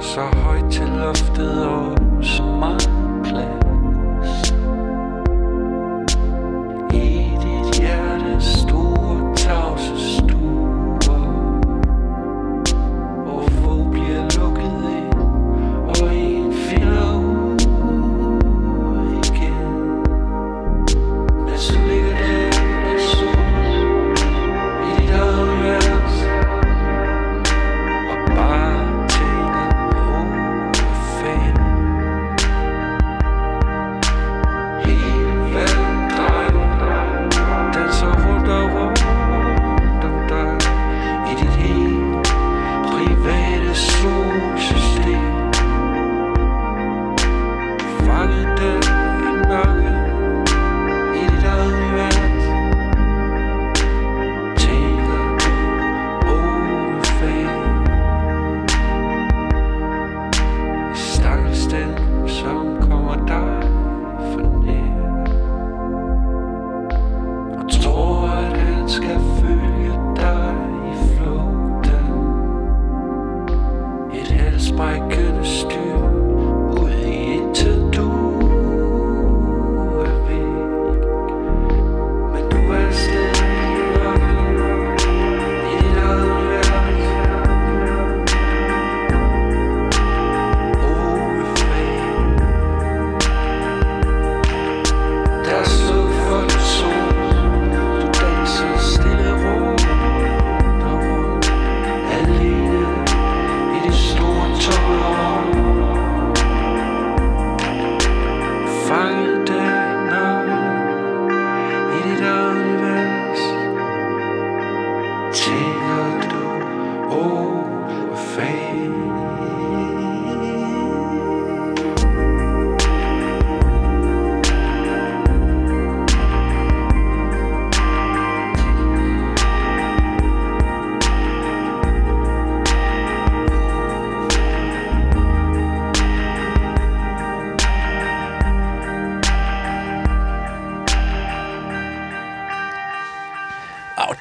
[0.00, 2.87] så højt til loftet og så meget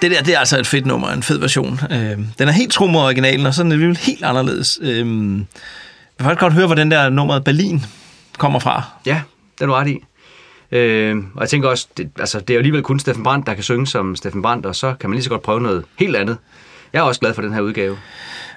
[0.09, 1.79] det der, det er altså et fedt nummer, en fed version.
[1.91, 4.79] Øh, den er helt tro mod originalen, og så er den alligevel helt anderledes.
[4.81, 7.85] Øh, jeg vil faktisk godt høre, hvor den der nummer Berlin
[8.37, 8.83] kommer fra.
[9.05, 9.21] Ja,
[9.55, 10.03] det er du ret i.
[10.71, 13.53] Øh, og jeg tænker også, det, altså, det er jo alligevel kun Steffen Brandt, der
[13.53, 16.15] kan synge som Steffen Brandt, og så kan man lige så godt prøve noget helt
[16.15, 16.37] andet.
[16.93, 17.97] Jeg er også glad for den her udgave.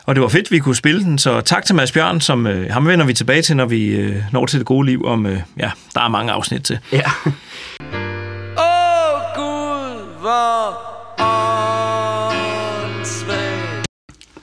[0.07, 2.71] Og det var fedt, vi kunne spille den, så tak til Mads Bjørn, som øh,
[2.71, 5.41] ham vender vi tilbage til, når vi øh, når til det gode liv, om, øh,
[5.59, 6.79] ja, der er mange afsnit til.
[6.93, 7.03] Ja.
[8.59, 10.90] Åh Gud, hvor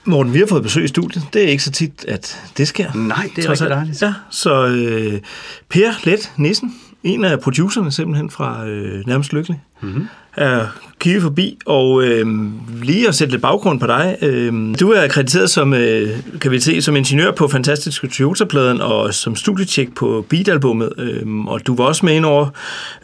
[0.08, 1.26] Morten, vi har fået besøg i studiet.
[1.32, 2.92] Det er ikke så tit, at det sker.
[2.94, 4.02] Nej, det er rigtig dejligt.
[4.02, 5.20] Ja, så øh,
[5.68, 6.74] Per Let Nissen,
[7.04, 10.08] en af producerne simpelthen fra øh, Nærmest Lykkelig, Mm-hmm.
[10.36, 10.66] er
[11.00, 12.26] kigge forbi, og øh,
[12.82, 14.16] lige at sætte lidt baggrund på dig.
[14.22, 16.08] Øh, du er akkrediteret som, øh,
[16.40, 21.66] kan vi se, som ingeniør på Fantastiske Toyota-pladen og som studietjek på Beat-albummet, øh, og
[21.66, 22.48] du var også med ind over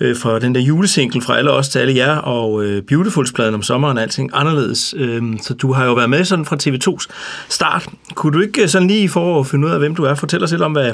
[0.01, 3.62] øh, fra den der julesingle fra alle os til alle jer, og øh, Beautifuls-pladen om
[3.62, 4.94] sommeren, og alting anderledes.
[4.98, 7.06] Øh, så du har jo været med sådan fra TV2's
[7.48, 7.88] start.
[8.14, 10.44] Kunne du ikke øh, sådan lige for at finde ud af, hvem du er, fortælle
[10.44, 10.92] os lidt om, hvad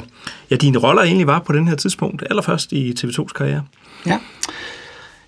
[0.51, 3.63] ja, dine roller egentlig var på den her tidspunkt, allerførst i TV2's karriere?
[4.05, 4.19] Ja.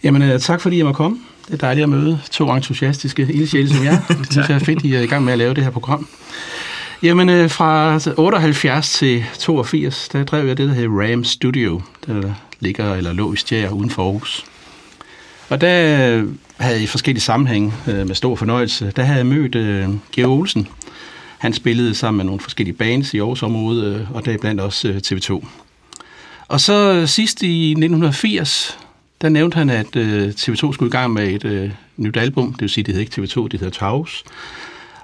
[0.03, 1.19] Jamen, øh, tak fordi jeg må komme.
[1.47, 3.97] Det er dejligt at møde to entusiastiske ildsjæle som jer.
[4.19, 6.07] Det synes jeg er fedt, I er i gang med at lave det her program.
[7.03, 12.33] Jamen, øh, fra 78 til 82, der drev jeg det, der hedder Ram Studio, der
[12.59, 14.45] ligger eller lå i Stjær uden for Aarhus.
[15.49, 16.27] Og der øh,
[16.57, 20.67] havde jeg i forskellige sammenhænge med stor fornøjelse, der havde jeg mødt øh, Georg Olsen.
[21.37, 25.45] Han spillede sammen med nogle forskellige bands i Aarhus-området, og deriblandt også øh, TV2.
[26.47, 28.77] Og så sidst i 1980,
[29.23, 32.53] der nævnte han, at øh, TV2 skulle i gang med et øh, nyt album.
[32.53, 34.23] Det vil sige, det hedder ikke TV2, det hedder Taus.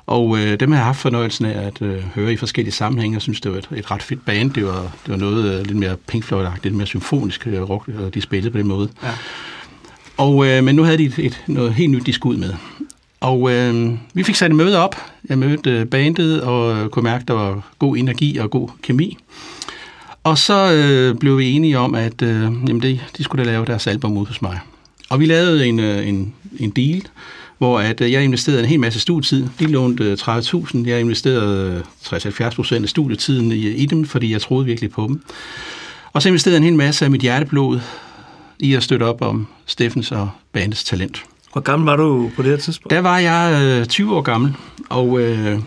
[0.07, 3.15] Og øh, dem har jeg haft fornøjelsen af at øh, høre i forskellige sammenhænge.
[3.15, 4.51] Jeg synes, det var et, et ret fedt band.
[4.51, 7.87] Det var, det var noget øh, lidt mere Pink Floyd-agtigt, lidt mere symfonisk øh, rock,
[7.87, 8.89] og de spillede på den måde.
[9.03, 9.09] Ja.
[10.17, 12.53] Og, øh, men nu havde de et, et, noget helt nyt, de skulle ud med.
[13.19, 14.95] Og øh, vi fik sat et møde op.
[15.29, 18.69] Jeg mødte øh, bandet og øh, kunne mærke, at der var god energi og god
[18.81, 19.17] kemi.
[20.23, 23.65] Og så øh, blev vi enige om, at øh, jamen det, de skulle da lave
[23.65, 24.59] deres album ud hos mig.
[25.09, 27.01] Og vi lavede en, øh, en, en deal,
[27.57, 29.47] hvor at, øh, jeg investerede en hel masse studietid.
[29.59, 30.87] De lånte øh, 30.000.
[30.87, 35.07] Jeg investerede øh, 60-70 procent af studietiden i, i dem, fordi jeg troede virkelig på
[35.07, 35.21] dem.
[36.13, 37.79] Og så investerede jeg en hel masse af mit hjerteblod
[38.59, 41.23] i at støtte op om Steffens og bandets talent.
[41.51, 42.91] Hvor gammel var du på det her tidspunkt?
[42.91, 44.55] Der var jeg øh, 20 år gammel,
[44.89, 45.59] og, øh,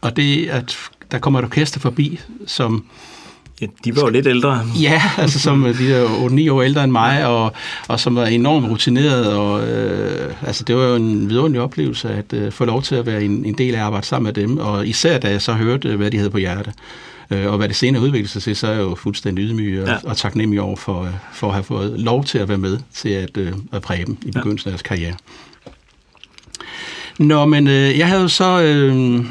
[0.00, 0.76] og det, at
[1.10, 2.84] der kommer et orkester forbi, som...
[3.60, 4.60] Ja, de var jo lidt ældre.
[4.80, 6.04] Ja, altså som øh, de er
[6.48, 7.52] 8-9 år ældre end mig, og,
[7.88, 12.32] og som var enormt rutineret, og øh, altså det var jo en vidunderlig oplevelse at
[12.32, 14.58] øh, få lov til at være en, en del af at arbejde sammen med dem,
[14.58, 16.72] og især da jeg så hørte, øh, hvad de havde på hjerte.
[17.30, 19.86] Øh, og hvad det senere udviklede sig til, så er jeg jo fuldstændig ydmyg og,
[19.88, 19.92] Ja.
[19.92, 19.98] ja.
[20.04, 23.08] og taknemmelig over for, øh, for at have fået lov til at være med til
[23.08, 25.14] at, øh, at præge dem i begyndelsen af deres karriere.
[27.18, 28.60] Nå, men øh, jeg havde jo så...
[28.62, 29.24] Øh,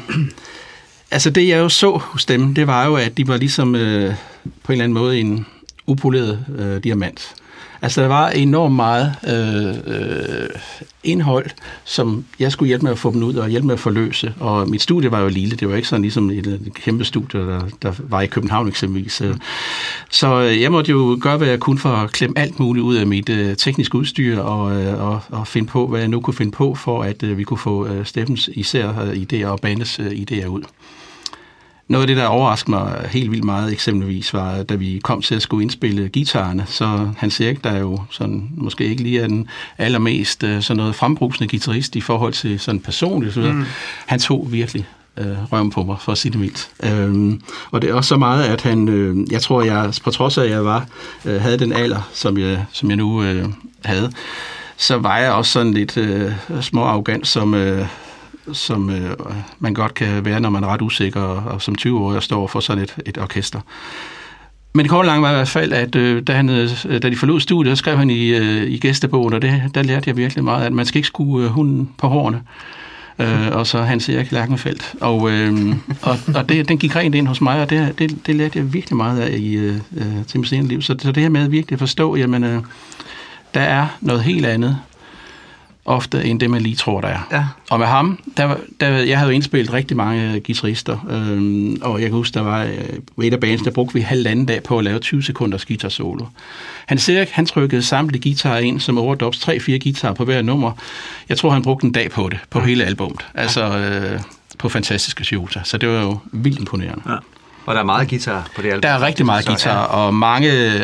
[1.10, 4.14] altså det, jeg jo så hos dem, det var jo, at de var ligesom øh,
[4.62, 5.46] på en eller anden måde en
[5.86, 7.34] upoleret øh, diamant.
[7.82, 10.48] Altså der var enormt meget øh, øh,
[11.04, 11.46] indhold,
[11.84, 14.34] som jeg skulle hjælpe med at få dem ud og hjælpe med at forløse.
[14.40, 17.40] Og mit studie var jo lille, det var ikke sådan ligesom et, et kæmpe studie,
[17.40, 19.20] der, der var i København eksempelvis.
[19.20, 19.34] Øh.
[20.10, 22.96] Så øh, jeg måtte jo gøre, hvad jeg kunne for at klemme alt muligt ud
[22.96, 26.34] af mit øh, tekniske udstyr og, øh, og, og finde på, hvad jeg nu kunne
[26.34, 29.98] finde på, for at øh, vi kunne få øh, Steffens især øh, idéer og Banes
[29.98, 30.62] øh, idéer ud.
[31.90, 35.34] Noget af det, der overraskede mig helt vildt meget eksempelvis, var, da vi kom til
[35.34, 39.26] at skulle indspille guitarerne, så Hans Erik, der er jo sådan, måske ikke lige er
[39.26, 39.48] den
[39.78, 43.64] allermest øh, sådan noget frembrusende guitarist i forhold til sådan personligt, så mm.
[44.06, 44.86] han tog virkelig
[45.16, 46.68] øh, røven på mig, for at sige det mildt.
[46.82, 47.40] Øhm,
[47.70, 50.44] og det er også så meget, at han, øh, jeg tror, jeg på trods af,
[50.44, 50.86] at jeg var,
[51.24, 53.46] øh, havde den alder, som jeg, som jeg nu øh,
[53.84, 54.12] havde,
[54.76, 57.54] så var jeg også sådan lidt øh, små arrogant, som...
[57.54, 57.86] Øh,
[58.52, 59.16] som øh,
[59.58, 62.60] man godt kan være, når man er ret usikker, og, og som 20-årig står for
[62.60, 63.60] sådan et, et orkester.
[64.72, 67.10] Men det korte lange var i hvert fald, at øh, da, han, øh, øh da
[67.10, 70.44] de forlod studiet, skrev han i, øh, i gæstebogen, og det, der lærte jeg virkelig
[70.44, 72.42] meget, at man skal ikke skue øh, hunden på hårene.
[73.18, 74.94] Øh, og så Hans Erik Lærkenfeldt.
[75.00, 78.36] Og, øh, og, og det, den gik rent ind hos mig, og det, det, det
[78.36, 80.82] lærte jeg virkelig meget af i, øh, øh til mit senere liv.
[80.82, 82.62] Så, så det her med at virkelig forstå, jamen, øh,
[83.54, 84.78] der er noget helt andet
[85.84, 87.28] ofte, end det man lige tror, der er.
[87.32, 87.44] Ja.
[87.70, 92.00] Og med ham, der, var- der, jeg havde jo indspillet rigtig mange guitarister, øhm, og
[92.00, 94.78] jeg kan huske, der var øh, et af bands, der brugte vi halvanden dag på
[94.78, 96.24] at lave 20 sekunders guitar solo.
[96.86, 100.72] Han Erik, han trykkede samtlige guitarer ind som overdubs, 3-4 guitarer på hver nummer.
[101.28, 103.26] Jeg tror, han brugte en dag på det, på hele albumet.
[103.34, 104.20] Altså øh,
[104.58, 105.60] på fantastiske Toyota.
[105.64, 107.02] Så det var jo vildt imponerende.
[107.06, 107.16] Ja.
[107.70, 108.80] Og der er meget guitar på det album.
[108.80, 110.80] Der er rigtig meget guitar, og mange øh,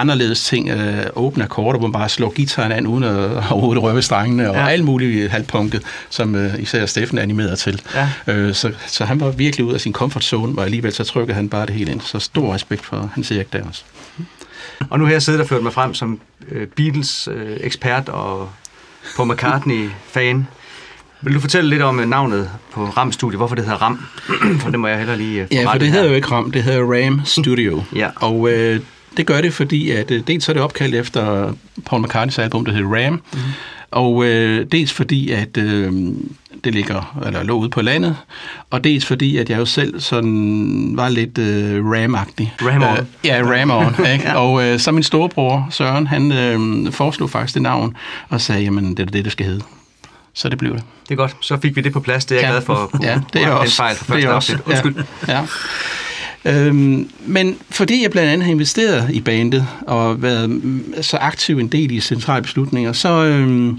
[0.00, 0.68] anderledes ting.
[0.70, 4.48] Øh, åbne akkorder, hvor man bare slår gitaren an, uden at overhovedet røre ved strengene,
[4.50, 4.62] og Ja.
[4.62, 4.68] ja.
[4.68, 7.82] alt muligt halvpunket, som øh, især Steffen animerede til.
[7.94, 8.08] Ja.
[8.26, 11.34] Øh, så, så han var virkelig ud af sin comfort zone, og alligevel så trykkede
[11.36, 12.00] han bare det hele ind.
[12.00, 13.82] Så stor respekt for hans Erik der også.
[14.90, 16.20] Og nu har jeg siddet og ført mig frem som
[16.76, 18.48] Beatles-ekspert og
[19.16, 20.46] Paul McCartney-fan.
[21.22, 23.38] Vil du fortælle lidt om øh, navnet på RAM-studiet?
[23.38, 24.00] Hvorfor det hedder RAM?
[24.60, 26.62] for det må jeg heller lige øh, Ja, for det hedder jo ikke RAM, det
[26.62, 27.82] hedder RAM Studio.
[27.96, 28.08] Ja.
[28.16, 28.80] Og øh,
[29.16, 31.52] det gør det, fordi at, øh, dels så er det opkaldt efter
[31.86, 33.38] Paul McCartneys album, der hedder Ram, mm.
[33.90, 35.92] og øh, dels fordi, at øh,
[36.64, 38.16] det ligger, eller lå ude på landet,
[38.70, 42.52] og dels fordi, at jeg jo selv sådan var lidt øh, Ram-agtig.
[42.60, 43.00] Ram-on.
[43.00, 44.06] Øh, ja, Ram-on.
[44.12, 44.28] ikke?
[44.28, 44.34] Ja.
[44.34, 47.96] Og øh, så min storebror, Søren, han øh, foreslog faktisk det navn,
[48.28, 49.62] og sagde, jamen det er det, det skal hedde.
[50.34, 50.82] Så det blev det.
[51.02, 51.36] Det er godt.
[51.40, 52.24] Så fik vi det på plads.
[52.24, 54.28] Det er jeg glad for at kunne ja, det er også, fejl fra det første
[54.28, 54.86] er også, afsnit.
[54.86, 55.04] Undskyld.
[55.28, 55.46] Ja, ja.
[56.44, 61.58] Øhm, men fordi jeg blandt andet har investeret i bandet og været mm, så aktiv
[61.58, 63.78] en del i centrale beslutninger, så, øhm,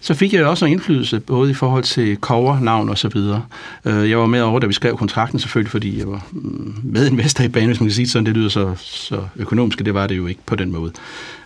[0.00, 3.08] så fik jeg jo også noget indflydelse, både i forhold til cover, navn og så
[3.08, 3.44] videre.
[3.84, 7.44] Øh, jeg var med over, da vi skrev kontrakten selvfølgelig, fordi jeg var mm, medinvestor
[7.44, 8.26] i banen, hvis man kan sige sådan.
[8.26, 10.92] Det lyder så, så økonomisk, det var det jo ikke på den måde.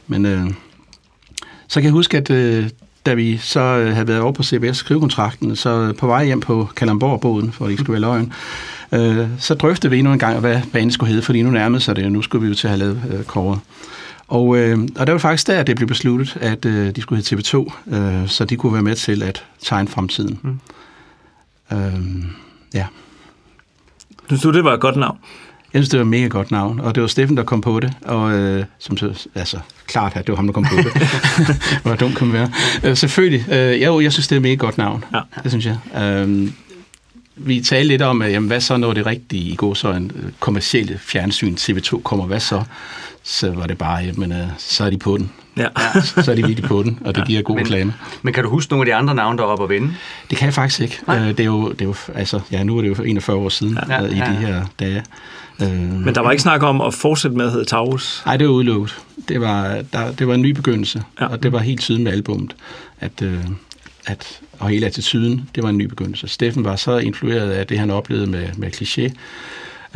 [0.07, 0.47] Men øh,
[1.69, 2.69] så kan jeg huske, at øh,
[3.07, 6.69] da vi så øh, havde været over på CBS skrivekontrakten, så på vej hjem på
[6.77, 8.33] Kalamborg-båden, for at det ikke skulle være løgn,
[8.93, 11.97] øh, så drøftede vi endnu en gang, hvad banen skulle hedde, fordi nu nærmede sig
[11.97, 13.61] det, og nu skulle vi jo til at have lavet øh, kåret.
[14.29, 17.37] Og, øh, og der var faktisk der, det blev besluttet, at øh, de skulle hedde
[17.37, 20.39] TV2, øh, så de kunne være med til at tegne fremtiden.
[20.43, 20.61] Mm.
[21.73, 22.25] Øh,
[22.75, 22.87] ja.
[24.27, 25.19] Synes du, det var et godt navn?
[25.73, 27.81] Jeg synes, det var et mega godt navn, og det var Steffen, der kom på
[27.81, 30.93] det, og øh, som så, altså, klart, at det var ham, der kom på det.
[31.83, 32.51] Hvor dumt kan man være.
[32.85, 35.05] Øh, selvfølgelig, øh, jo, jeg synes, det er et mega godt navn.
[35.15, 35.21] Ja.
[35.43, 36.03] Det synes jeg.
[36.03, 36.51] Øh,
[37.37, 40.13] vi talte lidt om, at, jamen, hvad så, når det rigtige i går så en
[40.15, 42.63] øh, kommercielle fjernsyn TV2 kommer, hvad så?
[43.23, 45.31] Så var det bare, jamen, øh, så er de på den.
[45.57, 45.69] Ja.
[46.25, 47.95] så er de virkelig på den, og det giver god reklame.
[48.23, 49.95] Men kan du huske nogle af de andre navne, der er oppe at vinde?
[50.31, 50.99] Det kan jeg faktisk ikke.
[51.09, 53.49] Øh, det, er jo, det er jo, altså, ja, nu er det jo 41 år
[53.49, 54.25] siden Ja, ja, i ja.
[54.25, 55.03] de her dage.
[55.63, 55.69] Øh,
[56.05, 58.23] Men der var ikke snak om at fortsætte med at hedde Taurus.
[58.27, 58.99] Nej, det var udelukket.
[59.29, 61.27] Det var, der, det var en ny begyndelse, ja.
[61.27, 62.57] og det var helt tydeligt med albummet,
[63.01, 63.45] at, øh,
[64.07, 66.29] at, og hele attituden, det var en ny begyndelse.
[66.29, 69.13] Steffen var så influeret af det, han oplevede med, med kliché,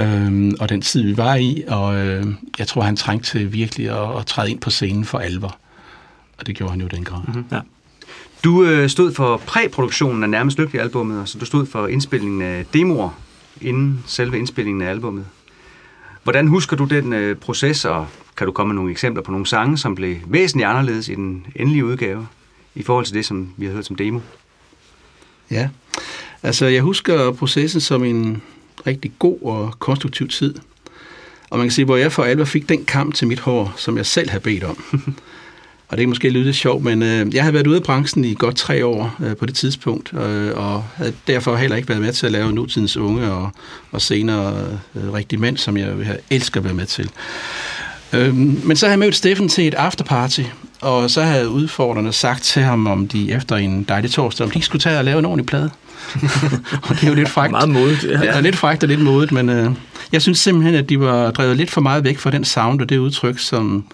[0.03, 2.27] øh, og den tid, vi var i, og øh,
[2.59, 5.57] jeg tror, han trængte til virkelig at, at træde ind på scenen for alvor.
[6.39, 7.20] Og det gjorde han jo i den grad.
[7.27, 7.45] Mm-hmm.
[7.53, 7.61] Ja.
[8.45, 12.65] Du øh, stod for præproduktionen af Nærmest Lykkelig albummet, så du stod for indspillingen af
[12.74, 13.11] demoer
[13.61, 15.24] inden selve indspillingen af albummet.
[16.23, 18.07] Hvordan husker du den øh, proces, og
[18.37, 21.47] kan du komme med nogle eksempler på nogle sange, som blev væsentligt anderledes i den
[21.57, 22.27] endelige udgave,
[22.75, 24.21] i forhold til det, som vi har hørt som demo?
[25.51, 25.69] Ja,
[26.43, 28.43] altså jeg husker processen som en
[28.87, 30.55] rigtig god og konstruktiv tid.
[31.51, 33.97] Og man kan sige, hvor jeg for alvor fik den kamp til mit hår, som
[33.97, 34.85] jeg selv havde bedt om.
[35.91, 38.35] og det er måske lidt sjovt, men øh, jeg havde været ude af branchen i
[38.39, 42.12] godt tre år øh, på det tidspunkt, øh, og havde derfor heller ikke været med
[42.12, 43.51] til at lave nutidens unge og,
[43.93, 44.55] og senere
[44.95, 47.11] øh, rigtig mænd, som jeg vil elsker at være med til.
[48.12, 50.43] Øhm, men så havde jeg mødt Steffen til et afterparty,
[50.81, 54.57] og så havde udfordrerne sagt til ham, om de efter en dejlig torsdag, om de
[54.57, 55.71] ikke skulle tage og lave en ordentlig plade.
[56.89, 57.51] og det er jo lidt frækt.
[57.51, 58.11] Meget modigt, ja.
[58.11, 59.71] Ja, det er lidt frækt og lidt modigt, men øh,
[60.12, 62.89] jeg synes simpelthen, at de var drevet lidt for meget væk fra den sound og
[62.89, 63.85] det udtryk, som,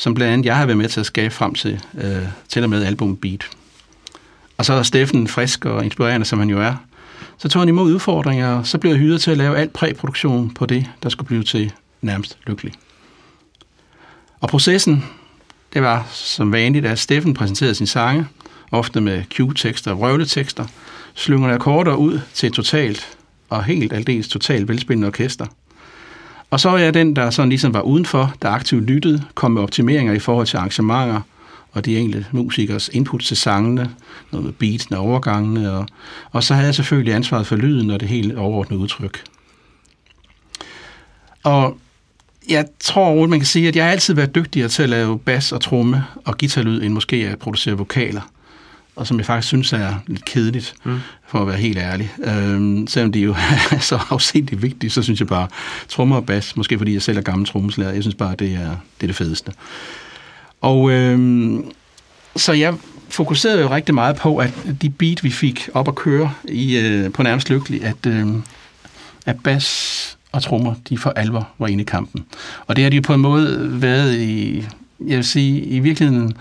[0.00, 2.70] som blandt andet jeg har været med til at skabe frem til, øh, til og
[2.70, 3.50] med album Beat.
[4.58, 6.74] Og så er Steffen frisk og inspirerende, som han jo er.
[7.38, 10.50] Så tog han imod udfordringer, og så blev jeg hyret til at lave alt præproduktion
[10.50, 12.72] på det, der skulle blive til nærmest lykkelig.
[14.40, 15.04] Og processen,
[15.74, 18.26] det var som vanligt, at Steffen præsenterede sin sange,
[18.70, 20.66] ofte med cue-tekster og røvletekster,
[21.14, 23.18] slyngerne akkorder ud til et totalt
[23.48, 25.46] og helt aldeles totalt velspillende orkester.
[26.50, 29.62] Og så var jeg den, der sådan ligesom var udenfor, der aktivt lyttede, kom med
[29.62, 31.20] optimeringer i forhold til arrangementer
[31.72, 33.90] og de enkelte musikers input til sangene,
[34.32, 35.86] noget med beatene og overgangene, og,
[36.30, 39.24] og så havde jeg selvfølgelig ansvaret for lyden og det helt overordnede udtryk.
[41.44, 41.78] Og
[42.48, 45.18] jeg tror roligt, man kan sige, at jeg har altid været dygtigere til at lave
[45.18, 48.30] bas og tromme og guitarlyd, end måske at producere vokaler.
[48.96, 50.98] Og som jeg faktisk synes er lidt kedeligt, mm.
[51.26, 52.12] for at være helt ærlig.
[52.24, 53.34] Øhm, selvom de jo
[53.72, 55.48] er så afsindigt vigtige, så synes jeg bare,
[55.88, 58.76] trommer og bas, måske fordi jeg selv er gammel trommeslager, jeg synes bare, det er
[59.00, 59.52] det, er det fedeste.
[60.60, 61.70] Og øhm,
[62.36, 62.74] så jeg
[63.08, 64.52] fokuserede jo rigtig meget på, at
[64.82, 68.26] de beat, vi fik op at køre i, øh, på nærmest lykkelig, at, øh,
[69.26, 72.24] at bas og trommer, de for alvor var inde i kampen.
[72.66, 74.64] Og det har de jo på en måde været i,
[75.06, 76.32] jeg vil sige, i virkeligheden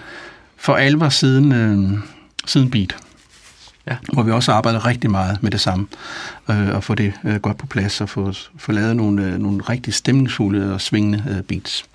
[0.57, 1.99] for alvor siden, øh,
[2.49, 2.95] siden beat.
[3.87, 3.95] Ja.
[4.13, 5.87] Hvor vi også arbejder rigtig meget med det samme,
[6.49, 9.63] øh, og få det øh, godt på plads, og få, få lavet nogle, øh, nogle
[9.63, 11.85] rigtig stemningsfulde og svingende øh, beats.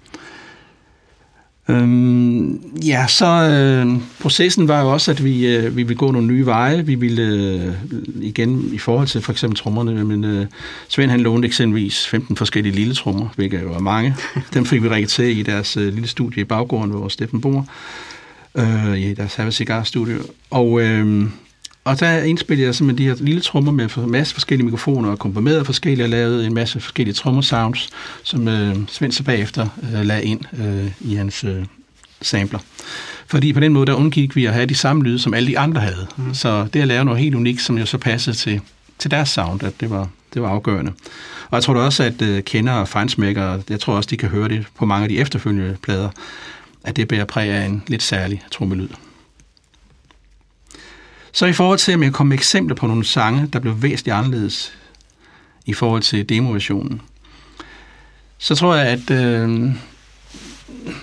[1.68, 6.26] Øhm, ja, så øh, processen var jo også, at vi, øh, vi ville gå nogle
[6.26, 6.86] nye veje.
[6.86, 7.74] Vi ville øh,
[8.22, 10.47] igen i forhold til for eksempel trommerne, men øh,
[10.89, 14.16] Svend han lånte eksempelvis 15 forskellige lille trommer, hvilket jo var mange.
[14.55, 17.66] Dem fik vi rækket til i deres øh, lille studie i baggården, hvor Steffen bor,
[18.55, 20.22] øh, i deres Have Cigar Studio.
[20.51, 21.26] Og, øh,
[21.85, 25.18] og der indspillede jeg simpelthen de her lille trommer med en masse forskellige mikrofoner og
[25.18, 27.90] komprimerede forskellige og lavede en masse forskellige trommesounds,
[28.22, 31.64] som øh, Svend så bagefter øh, lagde ind øh, i hans øh,
[32.22, 32.59] sampler.
[33.26, 35.59] Fordi på den måde, der undgik vi at have de samme lyde, som alle de
[35.59, 36.06] andre havde.
[36.16, 36.35] Mm.
[36.35, 38.60] Så det at lave noget helt unikt, som jo så passede til,
[38.98, 40.93] til deres sound, at det var, det var afgørende.
[41.51, 44.28] Og jeg tror da også, at øh, kender og fejnsmækker, jeg tror også, de kan
[44.28, 46.09] høre det på mange af de efterfølgende plader,
[46.85, 48.89] at det bærer præg af en lidt særlig trommelyd.
[51.32, 54.16] Så i forhold til, om jeg kom med eksempler på nogle sange, der blev væsentligt
[54.16, 54.73] anderledes
[55.66, 57.01] i forhold til demoversionen,
[58.39, 59.48] så tror jeg, at øh,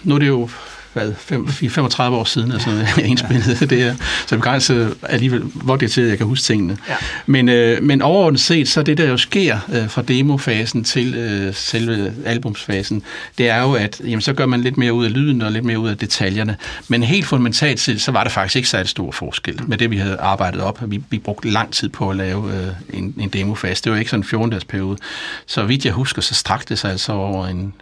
[0.03, 0.49] nu er det jo
[0.93, 5.75] hvad, fem, 35 år siden, altså, jeg indspillede det her, så det begrænser alligevel, hvor
[5.75, 6.77] det er til, at jeg kan huske tingene.
[6.89, 6.95] Ja.
[7.25, 11.53] Men, øh, men overordnet set, så det, der jo sker øh, fra demofasen til øh,
[11.53, 13.03] selve albumsfasen,
[13.37, 15.65] det er jo, at jamen, så gør man lidt mere ud af lyden og lidt
[15.65, 16.57] mere ud af detaljerne.
[16.87, 19.97] Men helt fundamentalt set, så var der faktisk ikke særlig stor forskel med det, vi
[19.97, 20.91] havde arbejdet op.
[20.91, 23.83] Vi, vi brugte lang tid på at lave øh, en, en demofase.
[23.83, 24.97] Det var ikke sådan en 14-dages periode.
[25.45, 27.73] Så vidt jeg husker, så strakte det sig altså over en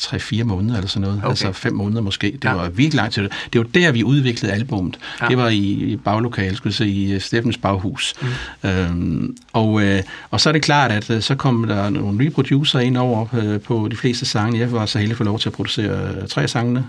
[0.00, 1.18] 3-4 måneder eller sådan noget.
[1.18, 1.28] Okay.
[1.28, 2.30] Altså 5 måneder måske.
[2.32, 2.54] Det ja.
[2.54, 3.28] var virkelig lang tid.
[3.52, 4.98] Det var der, vi udviklede albummet.
[5.20, 5.28] Ja.
[5.28, 8.14] Det var i, baglokalet, skulle jeg sige, i Steffens baghus.
[8.62, 8.68] Mm.
[8.70, 12.30] Øhm, og, øh, og så er det klart, at øh, så kom der nogle nye
[12.30, 14.58] producer ind over øh, på de fleste sange.
[14.58, 16.84] Jeg var så heldig for lov til at producere øh, tre sangene.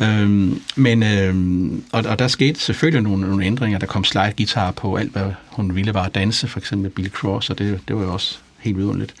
[0.00, 3.78] Øhm, men, øhm, og, og der skete selvfølgelig nogle, nogle ændringer.
[3.78, 7.08] Der kom slide guitar på alt, hvad hun ville var at danse, for eksempel Billy
[7.08, 9.14] Cross, og det, det var jo også helt vidunderligt.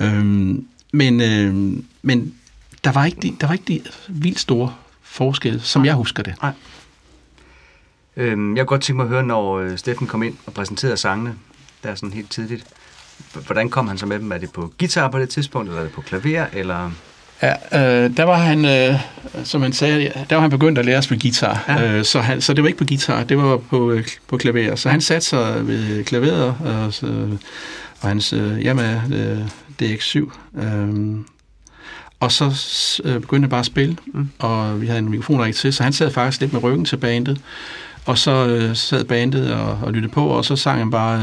[0.00, 2.34] Øhm, men, øh, men
[2.84, 5.86] der var ikke de, der var ikke de vildt store forskelle, som Nej.
[5.86, 6.34] jeg husker det.
[6.42, 6.52] Nej.
[8.16, 10.96] Øhm, jeg kunne godt tænke mig at høre, når øh, Steffen kom ind og præsenterede
[10.96, 11.34] sangene,
[11.82, 12.64] der er sådan helt tidligt.
[13.46, 14.32] Hvordan kom han så med dem?
[14.32, 16.90] Er det på guitar på det tidspunkt, eller er det på klaver, eller...
[17.42, 17.52] Ja,
[18.04, 19.00] øh, der var han, øh,
[19.44, 21.64] som han sagde, der var han begyndt at lære at spille guitar.
[21.68, 21.92] Ja.
[21.92, 24.76] Øh, så, han, så det var ikke på guitar, det var på, øh, på klaver.
[24.76, 27.06] Så han satte sig ved klaveret, og, så,
[28.00, 29.38] og hans øh, Yamaha øh,
[29.82, 30.18] DX7.
[30.62, 31.16] Øh,
[32.20, 32.44] og så
[33.04, 34.28] øh, begyndte jeg bare at spille, mm.
[34.38, 36.96] og vi havde en mikrofon ikke til, så han sad faktisk lidt med ryggen til
[36.96, 37.40] bandet.
[38.06, 41.20] Og så øh, sad bandet og, og lyttede på, og så sang han bare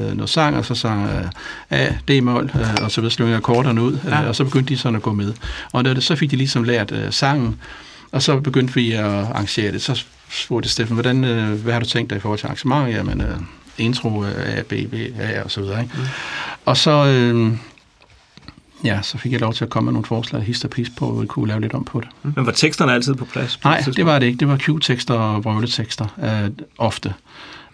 [0.00, 1.24] øh, noget sang, og så sang øh,
[1.70, 4.22] A, D-mol, øh, og så videre slungede akkorderne ud, ja.
[4.22, 5.34] øh, og så begyndte de sådan at gå med.
[5.72, 7.60] Og da det, så fik de ligesom lært øh, sangen,
[8.12, 9.82] og så begyndte vi at arrangere det.
[9.82, 12.96] Så spurgte Steffen, hvordan, øh, hvad har du tænkt dig i forhold til arrangement?
[12.96, 13.36] Jamen, øh,
[13.78, 15.82] intro A, B, B, A, og så videre.
[15.82, 15.94] Ikke?
[15.96, 16.02] Mm.
[16.64, 17.06] Og så...
[17.06, 17.52] Øh,
[18.84, 21.06] ja, så fik jeg lov til at komme med nogle forslag, hist og pis på,
[21.06, 22.08] og vi kunne lave lidt om på det.
[22.22, 23.56] Men var teksterne altid på plads?
[23.56, 24.38] På Nej, det var det ikke.
[24.38, 27.14] Det var Q-tekster og brøvletekster øh, ofte.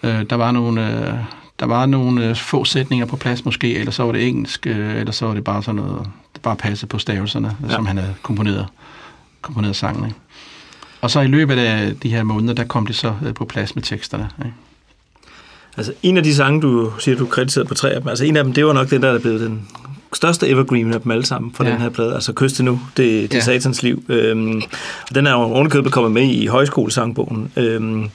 [0.02, 1.08] Øh, der var nogle...
[1.08, 1.14] Øh,
[1.60, 4.96] der var nogle øh, få sætninger på plads måske, eller så var det engelsk, øh,
[4.96, 7.74] eller så var det bare sådan noget, det bare passede på stavelserne, ja.
[7.74, 8.66] som han havde komponeret,
[9.42, 10.04] komponeret sangen.
[10.04, 10.16] Ikke?
[11.00, 13.74] Og så i løbet af de her måneder, der kom det så øh, på plads
[13.74, 14.28] med teksterne.
[14.38, 14.54] Ikke?
[15.76, 18.36] Altså en af de sange, du siger, du kritiserede på tre af dem, altså en
[18.36, 19.68] af dem, det var nok den der, der blev den
[20.16, 21.70] største evergreen af dem alle sammen for ja.
[21.70, 23.40] den her plade, altså Kyst nu, det, det ja.
[23.40, 24.04] satans liv.
[24.08, 24.62] Øhm,
[25.08, 27.50] og den er jo ovenikøbet kommet med i højskolesangbogen.
[27.56, 28.10] Øhm,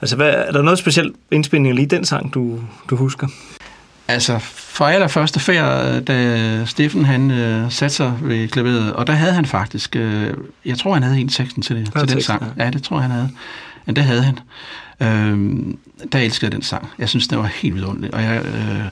[0.00, 2.58] altså, hvad, er der noget specielt indspilning lige den sang, du,
[2.90, 3.28] du husker?
[4.08, 9.32] Altså, for allerførste færd, da Steffen han øh, satte sig ved klaveret, og der havde
[9.32, 12.44] han faktisk, øh, jeg tror han havde hele teksten til, det, til teksten, den sang.
[12.58, 12.64] Ja.
[12.64, 13.30] ja, det tror jeg han havde.
[13.86, 14.38] Men det havde han.
[15.02, 15.78] Øhm,
[16.12, 16.88] der elskede jeg den sang.
[16.98, 18.14] Jeg synes, den var helt vidunderlig.
[18.14, 18.84] Og jeg øh,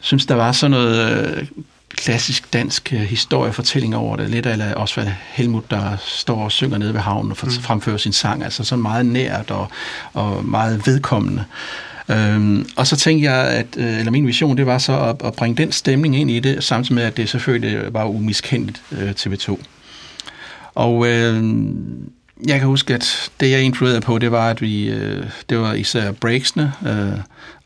[0.00, 1.46] synes, der var sådan noget øh,
[1.88, 4.30] klassisk dansk øh, historiefortælling over det.
[4.30, 7.50] Lidt af Osvald Helmut, der står og synger nede ved havnen og mm.
[7.50, 8.44] fremfører sin sang.
[8.44, 9.68] Altså sådan meget nært og,
[10.12, 11.44] og meget vedkommende.
[12.10, 15.34] Øhm, og så tænkte jeg, at, øh, eller min vision, det var så at, at
[15.34, 19.56] bringe den stemning ind i det, samtidig med, at det selvfølgelig var umiskendeligt øh, TV2.
[20.74, 21.44] Og øh,
[22.46, 25.72] jeg kan huske, at det, jeg influerede på, det var, at vi, øh, det var
[25.72, 27.20] især breaksene, øh,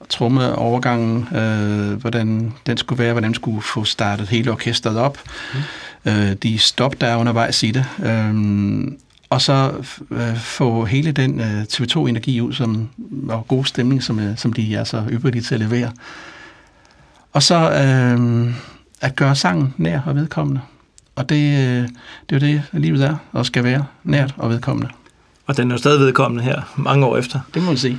[0.09, 5.19] trommeovergangen, øh, hvordan den skulle være, hvordan skulle få startet hele orkestret op.
[6.05, 6.11] Mm.
[6.11, 7.85] Øh, de stop, der er undervejs i det.
[8.05, 8.93] Øh,
[9.31, 9.73] og så
[10.11, 12.89] øh, få hele den øh, TV2-energi ud, som,
[13.28, 15.93] og god stemning, som, øh, som de er så ypperlige til at levere.
[17.32, 18.55] Og så øh,
[19.01, 20.61] at gøre sangen nær og vedkommende.
[21.16, 21.89] Og det, øh,
[22.30, 24.90] det er jo det, livet er og skal være nært og vedkommende.
[25.47, 27.40] Og den er jo stadig vedkommende her, mange år efter.
[27.55, 27.98] Det må man sige.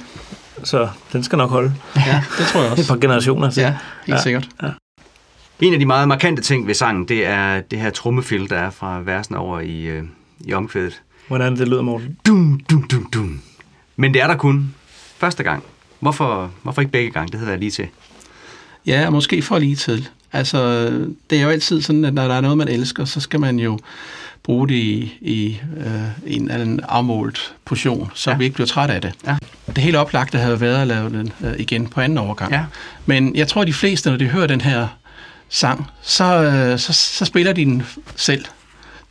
[0.64, 1.74] så den skal nok holde.
[1.96, 2.82] Ja, det tror jeg også.
[2.84, 3.50] Et par generationer.
[3.50, 3.62] til.
[3.62, 3.78] Ja,
[4.08, 4.50] helt sikkert.
[4.64, 4.70] Ja.
[5.62, 8.70] En af de meget markante ting ved sangen, det er det her trommefil, der er
[8.70, 10.04] fra versen over i, øh,
[10.40, 11.02] i omkvædet.
[11.28, 12.18] Hvordan det lyder, Morten?
[12.28, 13.42] Dum, dum, dum, dum.
[13.96, 14.74] Men det er der kun
[15.18, 15.64] første gang.
[16.00, 17.32] Hvorfor, hvorfor ikke begge gange?
[17.32, 17.88] Det hedder jeg lige til.
[18.86, 20.10] Ja, og måske for lige til.
[20.34, 20.90] Altså,
[21.30, 23.60] det er jo altid sådan, at når der er noget, man elsker, så skal man
[23.60, 23.80] jo
[24.44, 28.38] bruge det i, i øh, en eller anden afmålt portion, så ja.
[28.38, 29.12] vi ikke bliver træt af det.
[29.28, 29.36] Ja.
[29.68, 32.52] Det helt oplagte havde været at lave den øh, igen på anden overgang.
[32.52, 32.64] Ja.
[33.06, 34.88] Men jeg tror, at de fleste, når de hører den her
[35.50, 37.84] sang, så, øh, så, så spiller de den
[38.16, 38.46] selv.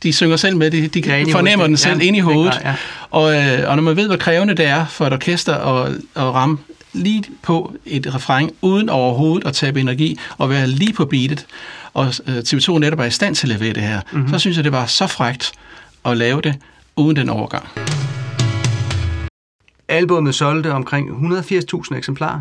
[0.03, 2.59] De synger selv med, de, de Ja, fornemmer den selv Ja, ind i det hovedet.
[2.63, 2.75] ja.
[3.09, 6.23] Og, øh, og når man ved, hvor krævende det er for et orkester at, at
[6.23, 6.57] ramme
[6.93, 11.45] lige på et refræng, uden overhovedet at tabe energi, og være lige på beatet,
[11.93, 14.17] og øh, TV2 netop er i stand til at levere det her, Mhm.
[14.19, 14.33] mm-hmm.
[14.33, 15.51] så synes jeg, det var så frægt
[16.05, 16.55] at lave det
[16.95, 17.65] uden den overgang.
[19.87, 22.39] Albummet solgte omkring 180.000 eksemplarer.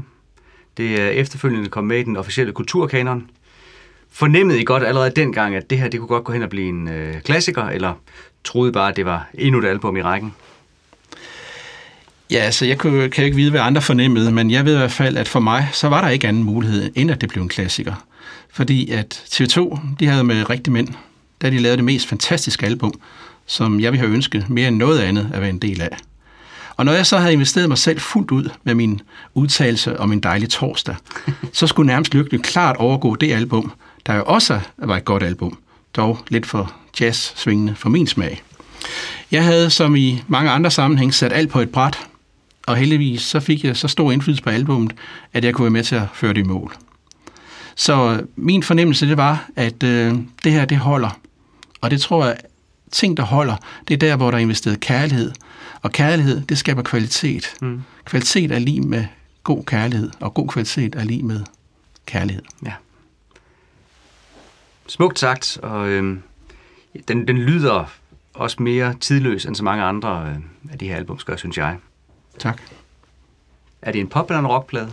[0.77, 3.31] Det er efterfølgende kommet med i den officielle kulturkanon.
[4.13, 6.69] Fornemmede I godt allerede dengang, at det her det kunne godt gå hen og blive
[6.69, 7.93] en øh, klassiker, eller
[8.45, 10.35] troede bare, at det var endnu et album i rækken?
[12.33, 14.93] Ja, altså jeg kan, kan ikke vide, hvad andre fornemmede, men jeg ved i hvert
[14.93, 17.49] fald, at for mig, så var der ikke anden mulighed, end at det blev en
[17.49, 18.05] klassiker.
[18.53, 20.89] Fordi at TV2, de havde med rigtig mænd,
[21.43, 23.01] der de lavede det mest fantastiske album,
[23.47, 25.97] som jeg ville have ønsket mere end noget andet at være en del af.
[26.77, 29.01] Og når jeg så havde investeret mig selv fuldt ud med min
[29.35, 30.95] udtalelse om en dejlig torsdag,
[31.53, 33.73] så skulle nærmest lykkelig klart overgå det album,
[34.07, 35.59] der jo også var et godt album,
[35.97, 38.43] dog lidt for jazz-svingende for min smag.
[39.31, 41.99] Jeg havde, som i mange andre sammenhæng, sat alt på et bræt,
[42.67, 44.95] og heldigvis så fik jeg så stor indflydelse på albummet,
[45.33, 46.75] at jeg kunne være med til at føre det i mål.
[47.75, 50.15] Så min fornemmelse det var, at øh,
[50.45, 51.19] det her det holder.
[51.81, 52.37] Og det tror jeg,
[52.91, 53.57] ting der holder,
[53.89, 55.33] det er der, hvor der er investeret kærlighed.
[55.83, 57.55] Og kærlighed, det skaber kvalitet.
[57.61, 57.83] Mm.
[58.05, 59.05] Kvalitet er lige med
[59.43, 61.41] god kærlighed, og god kvalitet er lige med
[62.07, 62.43] kærlighed.
[62.65, 62.73] Ja.
[64.87, 66.19] Smukt sagt, og øh,
[67.09, 67.93] den, den lyder
[68.35, 71.77] også mere tidløs end så mange andre øh, af de her albums gør, synes jeg.
[72.39, 72.63] Tak.
[73.83, 74.93] Er det en pop- eller en rockplade?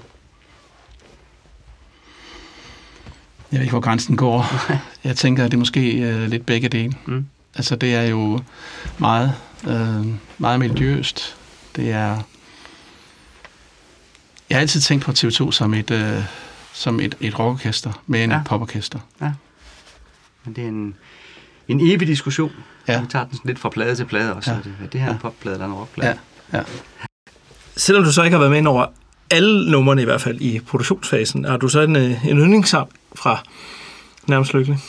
[3.51, 4.45] Jeg ved ikke, hvor grænsen går.
[5.07, 6.93] Jeg tænker, at det er måske øh, lidt begge dele.
[7.05, 7.25] Mm.
[7.55, 8.39] Altså, det er jo
[8.97, 9.33] meget,
[9.67, 10.05] øh,
[10.37, 11.37] meget miljøst.
[11.75, 12.19] Det er...
[14.49, 16.23] Jeg har altid tænkt på TV2 som et, øh,
[16.73, 18.35] som et, et rockorkester, med en Ja.
[18.37, 18.43] ja.
[18.45, 18.99] poporkester.
[19.21, 19.31] Ja.
[20.45, 20.95] Men det er en,
[21.67, 22.51] en evig diskussion.
[22.87, 23.01] Ja.
[23.01, 24.51] Vi tager den lidt fra plade til plade også.
[24.51, 24.57] Ja.
[24.57, 24.63] Ja.
[24.63, 26.17] Det, er det her en popplade eller en rockplade?
[26.53, 26.57] Ja.
[26.57, 26.63] ja.
[27.79, 28.85] Selvom du så ikke har været med ind over
[29.31, 33.37] alle numrene i hvert fald i produktionsfasen, har du så en, øh, en yndlingssang fra
[34.27, 34.79] Nærmest Lykkelig?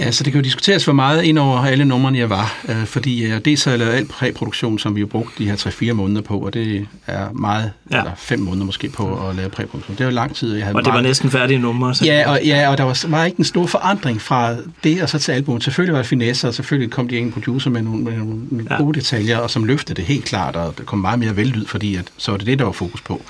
[0.00, 2.56] Ja, så det kan jo diskuteres for meget ind over alle numrene, jeg var.
[2.68, 5.56] Øh, fordi øh, dels har jeg lavet alt præproduktion, som vi jo brugte de her
[5.56, 7.98] 3-4 måneder på, og det er meget, Ja.
[7.98, 9.96] eller 5 måneder måske på at lave præproduktion.
[9.98, 11.94] Det var lang tid, jeg havde Og det var meget- næsten færdige numre.
[11.94, 12.04] Så.
[12.04, 15.18] Ja, og, ja, og der var, var ikke en stor forandring fra det og så
[15.18, 15.64] til albumet.
[15.64, 18.40] Selvfølgelig var det finesse, og selvfølgelig kom de en producer med nogle, med nogle
[18.70, 18.76] ja.
[18.76, 21.94] gode detaljer, og som løftede det helt klart, og der kom meget mere vellyd, fordi
[21.96, 23.22] at, så var det det, der var fokus på.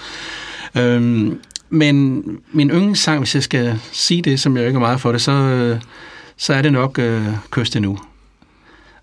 [0.74, 1.38] Øhm,
[1.70, 2.22] men
[2.52, 5.32] min yndlingssang, hvis jeg skal sige det, som jeg ikke er meget for det, så,
[5.32, 5.78] øh,
[6.40, 7.98] så er det nok øh, Kyst det nu.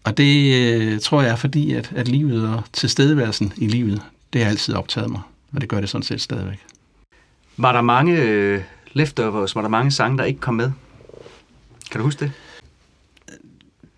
[0.04, 4.02] Og det øh, tror jeg er fordi, at, at livet og tilstedeværelsen i livet,
[4.34, 5.22] det har altid optaget mig,
[5.54, 6.60] og det gør det sådan set stadigvæk.
[7.58, 8.62] Var der mange øh,
[8.94, 9.56] leftovers?
[9.56, 10.72] Var der mange sange, der ikke kom med?
[11.92, 12.32] Kan du huske det?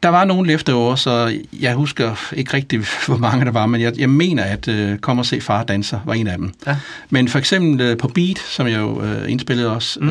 [0.03, 3.99] Der var nogle leftover, så jeg husker ikke rigtig, hvor mange der var, men jeg,
[3.99, 6.53] jeg mener, at øh, Kom og se far danser var en af dem.
[6.67, 6.77] Ja.
[7.09, 10.09] Men for eksempel øh, på Beat, som jeg jo øh, indspillede også, mm.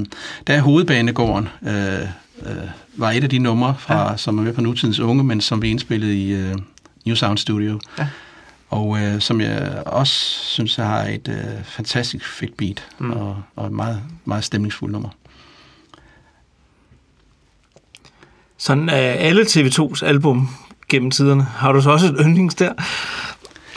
[0.00, 0.06] øh,
[0.46, 4.16] der er Hovedbanegården, øh, øh, var et af de numre, fra, ja.
[4.16, 6.54] som er med på nutidens unge, men som vi indspillede i øh,
[7.06, 7.80] New Sound Studio.
[7.98, 8.08] Ja.
[8.70, 10.14] Og øh, som jeg også
[10.44, 13.10] synes, jeg har et øh, fantastisk fedt beat, Mm.
[13.10, 15.08] og, og et meget, meget stemningsfuldt nummer.
[18.58, 20.48] Sådan af alle TV2's album
[20.88, 22.72] gennem tiderne, har du så også et yndlings der?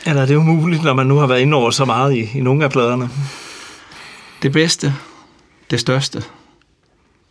[0.05, 2.41] Eller er det umuligt, når man nu har været inde over så meget i, i
[2.41, 3.09] nogle af pladerne?
[4.41, 4.93] Det bedste,
[5.71, 6.23] det største,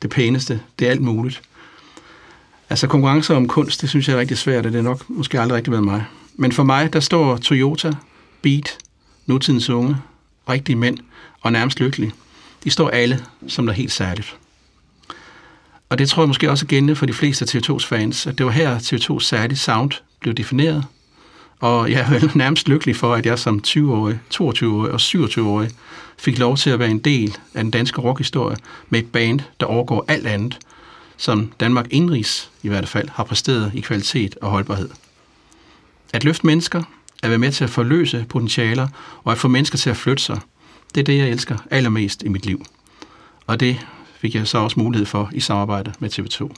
[0.02, 1.42] det pæneste, det er alt muligt.
[2.70, 5.40] Altså konkurrencer om kunst, det synes jeg er rigtig svært, og det er nok måske
[5.40, 6.04] aldrig rigtig været mig.
[6.34, 7.92] Men for mig, der står Toyota,
[8.42, 8.78] Beat,
[9.26, 9.96] Nutidens Unge,
[10.48, 10.98] Rigtige Mænd
[11.40, 12.12] og Nærmest Lykkelig.
[12.64, 14.36] De står alle som der helt særligt.
[15.88, 18.38] Og det tror jeg måske også er gældende for de fleste af TV2's fans, at
[18.38, 19.90] det var her TV2's særlige sound
[20.20, 20.84] blev defineret.
[21.60, 25.70] Og jeg er vel nærmest lykkelig for, at jeg som 20-årig, 22-årig og 27-årig
[26.18, 28.56] fik lov til at være en del af den danske rockhistorie
[28.88, 30.58] med et band, der overgår alt andet,
[31.16, 34.88] som Danmark indrigs i hvert fald har præsteret i kvalitet og holdbarhed.
[36.12, 36.82] At løfte mennesker,
[37.22, 38.88] at være med til at forløse potentialer
[39.24, 40.40] og at få mennesker til at flytte sig.
[40.94, 42.64] Det er det, jeg elsker allermest i mit liv.
[43.46, 43.86] Og det
[44.20, 46.54] fik jeg så også mulighed for i samarbejde med TV2.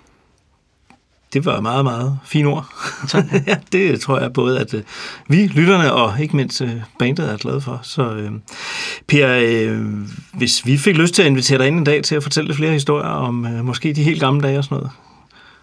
[1.36, 2.66] Det var meget, meget fine ord.
[3.46, 4.82] ja, det tror jeg både, at øh,
[5.28, 7.80] vi, lytterne, og ikke mindst øh, bandet er glade for.
[7.82, 8.30] Så øh,
[9.06, 9.80] Per, øh,
[10.32, 12.72] hvis vi fik lyst til at invitere dig ind en dag til at fortælle flere
[12.72, 14.90] historier om øh, måske de helt gamle dage og sådan noget,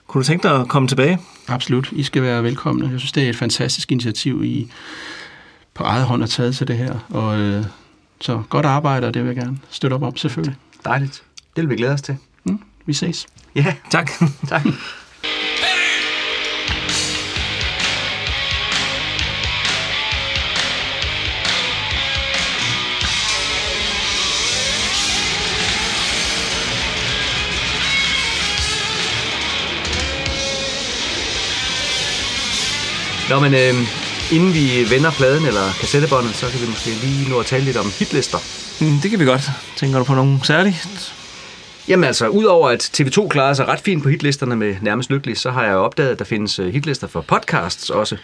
[0.07, 1.19] kunne du tænke dig at komme tilbage?
[1.47, 1.89] Absolut.
[1.91, 2.89] I skal være velkomne.
[2.91, 4.67] Jeg synes, det er et fantastisk initiativ, I
[5.73, 6.95] på eget hånd har taget til det her.
[7.09, 7.63] Og, øh,
[8.21, 10.57] så godt arbejde, og det vil jeg gerne støtte op om, selvfølgelig.
[10.85, 11.23] Dejligt.
[11.55, 12.17] Det vil vi glæde os til.
[12.43, 13.27] Mm, vi ses.
[13.55, 14.11] Ja, tak.
[14.47, 14.65] tak.
[33.33, 33.73] Nå, men øh,
[34.31, 37.77] inden vi vender pladen eller kassettebåndet, så kan vi måske lige nå at tale lidt
[37.77, 38.37] om hitlister.
[38.81, 39.51] Mm, det kan vi godt.
[39.75, 41.13] Tænker du på nogen særligt?
[41.87, 45.51] Jamen altså, udover at TV2 klarer sig ret fint på hitlisterne med Nærmest Lykkelig, så
[45.51, 48.17] har jeg jo opdaget, at der findes øh, hitlister for podcasts også.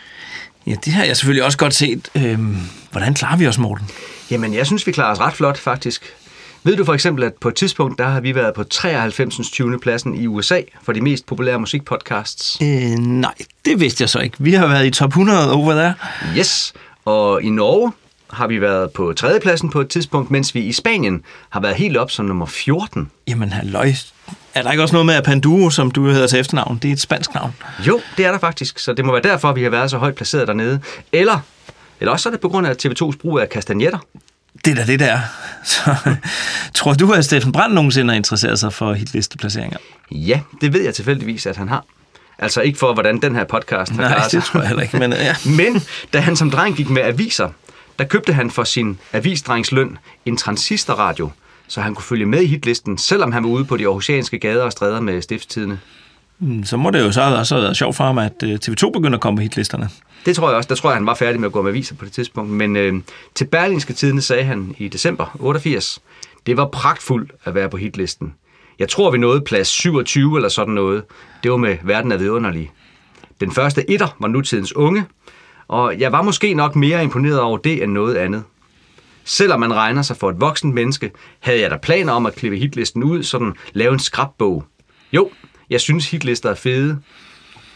[0.68, 2.10] Ja, det har jeg selvfølgelig også godt set.
[2.16, 2.58] Øhm,
[2.92, 3.88] hvordan klarer vi os, Morten?
[4.32, 6.04] Jamen, jeg synes, vi klarer os ret flot, faktisk.
[6.64, 9.50] Ved du for eksempel, at på et tidspunkt, der har vi været på 93.
[9.52, 9.80] 20.
[9.80, 12.58] pladsen i USA for de mest populære musikpodcasts?
[12.62, 12.68] Øh,
[12.98, 13.34] nej,
[13.66, 14.38] det vidste jeg så ikke.
[14.40, 15.94] Vi har været i top 100 over der.
[16.38, 16.74] Yes,
[17.06, 17.92] og i Norge
[18.30, 21.98] har vi været på tredjepladsen på et tidspunkt, mens vi i Spanien har været helt
[21.98, 23.12] op som nummer 14.
[23.28, 23.92] Jamen, halløj.
[24.56, 26.80] Er der ikke også noget med Panduo, som du hedder til efternavn?
[26.82, 27.56] Det er et spansk navn.
[27.88, 30.16] Jo, det er der faktisk, så det må være derfor, vi har været så højt
[30.16, 30.80] placeret dernede.
[31.12, 31.40] Eller,
[32.00, 34.00] eller også er det på grund af TV2's brug af kastanjetter.
[34.66, 35.20] Det er da det, der.
[35.64, 35.96] Så,
[36.74, 39.78] tror du, at Steffen Brandt nogensinde har interesseret sig for hitlisteplaceringer?
[40.12, 41.86] Ja, det ved jeg tilfældigvis, at han har.
[42.40, 45.14] Altså ikke for, hvordan den her podcast har Nej, det tror jeg heller ikke, men,
[45.14, 45.36] ja.
[45.58, 45.82] men
[46.14, 47.50] da han som dreng gik med aviser,
[48.00, 51.30] der købte han for sin avisdrengsløn en transistorradio,
[51.68, 54.64] så han kunne følge med i hitlisten, selvom han var ude på de aarhusianske gader
[54.64, 55.80] og stræder med stiftstidene.
[56.40, 58.92] Mm, Så må det jo så også have været sjovt for ham, at øh, TV2
[58.92, 59.90] begynder at komme på hitlisterne.
[60.26, 60.68] Det tror jeg også.
[60.68, 62.52] Der tror jeg, han var færdig med at gå med aviser på det tidspunkt.
[62.52, 62.94] Men øh,
[63.36, 66.02] til Berlingske Tidene sagde han i december 88,
[66.46, 68.34] det var pragtfuldt at være på hitlisten.
[68.80, 71.04] Jeg tror, vi nåede plads 27 eller sådan noget.
[71.44, 72.72] Det var med Verden er vidunderlig.
[73.40, 75.06] Den første etter var nutidens unge,
[75.68, 78.44] og jeg var måske nok mere imponeret over det end noget andet.
[79.24, 82.58] Selvom man regner sig for et voksent menneske, havde jeg da planer om at klippe
[82.58, 84.64] hitlisten ud, sådan lave en skrabbog.
[85.14, 85.30] Jo,
[85.70, 87.00] jeg synes hitlister er fede.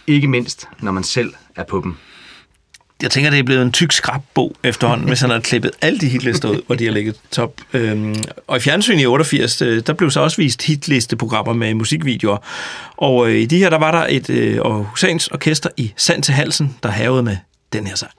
[0.07, 1.95] Ikke mindst, når man selv er på dem.
[3.03, 6.07] Jeg tænker, det er blevet en tyk skrabbog efterhånden, hvis han har klippet alle de
[6.07, 7.61] hitlister ud, hvor de har ligget top.
[7.73, 8.15] Øhm,
[8.47, 12.38] og i fjernsyn i 88, øh, der blev så også vist hitlisteprogrammer med musikvideoer.
[12.97, 16.34] Og øh, i de her, der var der et øh, Aarhusans orkester i Sand til
[16.34, 17.38] halsen, der havede med
[17.73, 18.11] den her sang.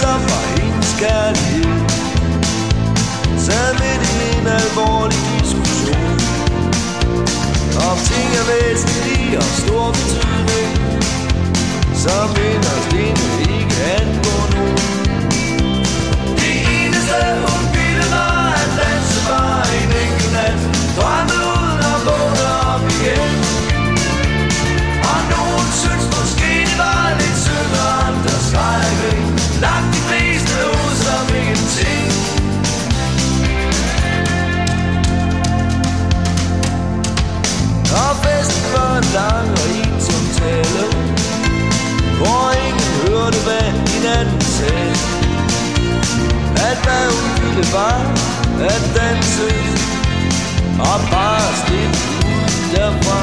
[0.00, 1.64] Som var hendes kærlighed.
[3.46, 6.14] Sad midt i en alvorlig diskussion.
[7.88, 10.70] Om ting er væsentlige og stor betydning.
[12.04, 13.26] Som inderst inde
[13.58, 14.13] ikke andet.
[47.72, 47.98] Var
[48.72, 49.48] at danse,
[50.78, 51.98] og bare slippe
[52.32, 53.20] ud derfra.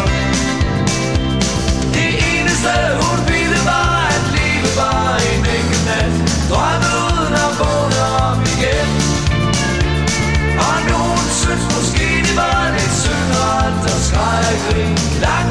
[1.95, 6.13] Det eneste hun ville var at leve bare en enkelt nat,
[6.49, 8.89] drømme uden at vågne op igen.
[10.67, 13.31] Og nogen synes måske det var lidt synd,
[13.65, 14.95] at der skreg og grin.
[15.25, 15.50] Langt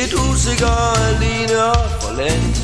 [0.00, 2.56] Lidt usikker og alene og forladt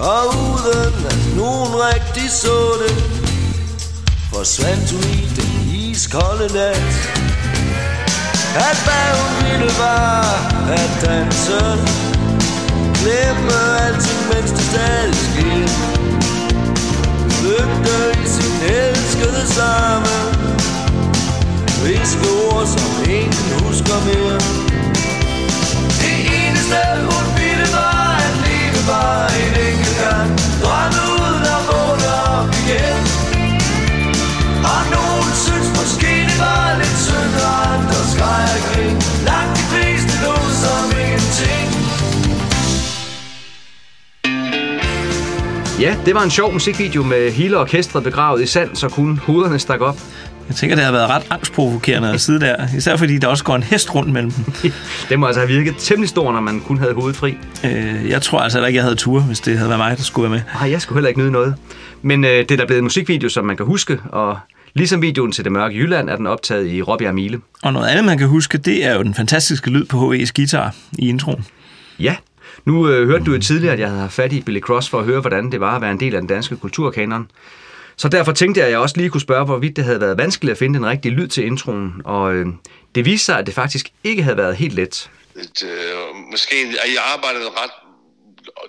[0.00, 2.96] Og uden at nogen rigtig så det
[4.32, 6.94] Forsvandt du i den iskolde nat.
[8.68, 10.22] At hvad hun ville var
[10.82, 11.60] at danse
[13.00, 15.68] Glemme alting mens det stadig sker
[17.38, 20.16] Flygte i sin elskede samme
[21.84, 24.67] Viske ord som ingen husker mere
[26.68, 30.28] eneste hun ville var at leve bare en enkelt gang
[30.62, 33.02] Drømme uden at vågne op igen.
[34.72, 38.96] Og nogen synes måske det var lidt synd Og andre skreg og grin.
[39.30, 41.68] Langt de fleste lå som ingenting.
[45.84, 49.58] Ja, det var en sjov musikvideo med hele orkestret begravet i sand, så kun hovederne
[49.58, 49.96] stak op.
[50.48, 52.76] Jeg tænker, det har været ret angstprovokerende at sidde der.
[52.76, 54.44] Især fordi der også går en hest rundt mellem dem.
[55.08, 57.36] det må altså have virket temmelig stor, når man kun havde hovedet fri.
[57.64, 60.02] Øh, jeg tror altså heller ikke, jeg havde tur, hvis det havde været mig, der
[60.02, 60.60] skulle være med.
[60.60, 61.54] Nej, jeg skulle heller ikke nyde noget.
[62.02, 64.38] Men øh, det er da blevet en musikvideo, som man kan huske, og
[64.74, 67.40] ligesom videoen til Det Mørke Jylland, er den optaget i Robbjerg Mile.
[67.62, 70.74] Og noget andet, man kan huske, det er jo den fantastiske lyd på H.E.'s guitar
[70.98, 71.44] i introen.
[71.98, 72.16] Ja,
[72.64, 74.98] nu øh, hørte du jo tidligere, at jeg havde haft fat i Billy Cross for
[74.98, 77.26] at høre, hvordan det var at være en del af den danske kulturkanon.
[77.98, 80.52] Så derfor tænkte jeg, at jeg også lige kunne spørge, hvorvidt det havde været vanskeligt
[80.52, 82.02] at finde den rigtige lyd til introen.
[82.04, 82.46] Og øh,
[82.94, 85.10] det viste sig, at det faktisk ikke havde været helt let.
[85.36, 86.56] Et, øh, måske,
[86.94, 87.70] jeg arbejdede ret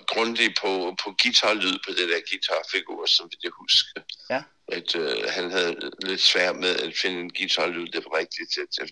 [0.06, 4.00] grundigt på, på guitarlyd på det der guitarfigur, som vi det huske.
[4.30, 4.42] Ja.
[4.68, 8.52] At øh, han havde lidt svært med at finde en guitarlyd, det var rigtigt.
[8.64, 8.90] At, at,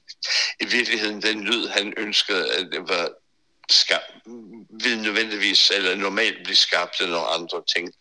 [0.61, 3.09] I virkeligheden, den lyd, han ønskede, at det var
[3.71, 4.11] skabt,
[4.85, 7.93] vil nødvendigvis eller normalt blive skabt af nogle andre ting.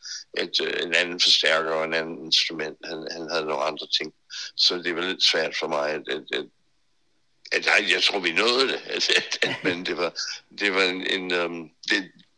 [0.43, 2.77] Et, øh, en anden forstærker og en anden instrument.
[2.85, 4.13] Han, han havde nogle andre ting.
[4.55, 6.45] Så det var lidt svært for mig at, at, at
[7.51, 10.13] at jeg, jeg tror, vi nåede det, at, altså, at, at, men det var,
[10.59, 11.97] det var en, en um, det,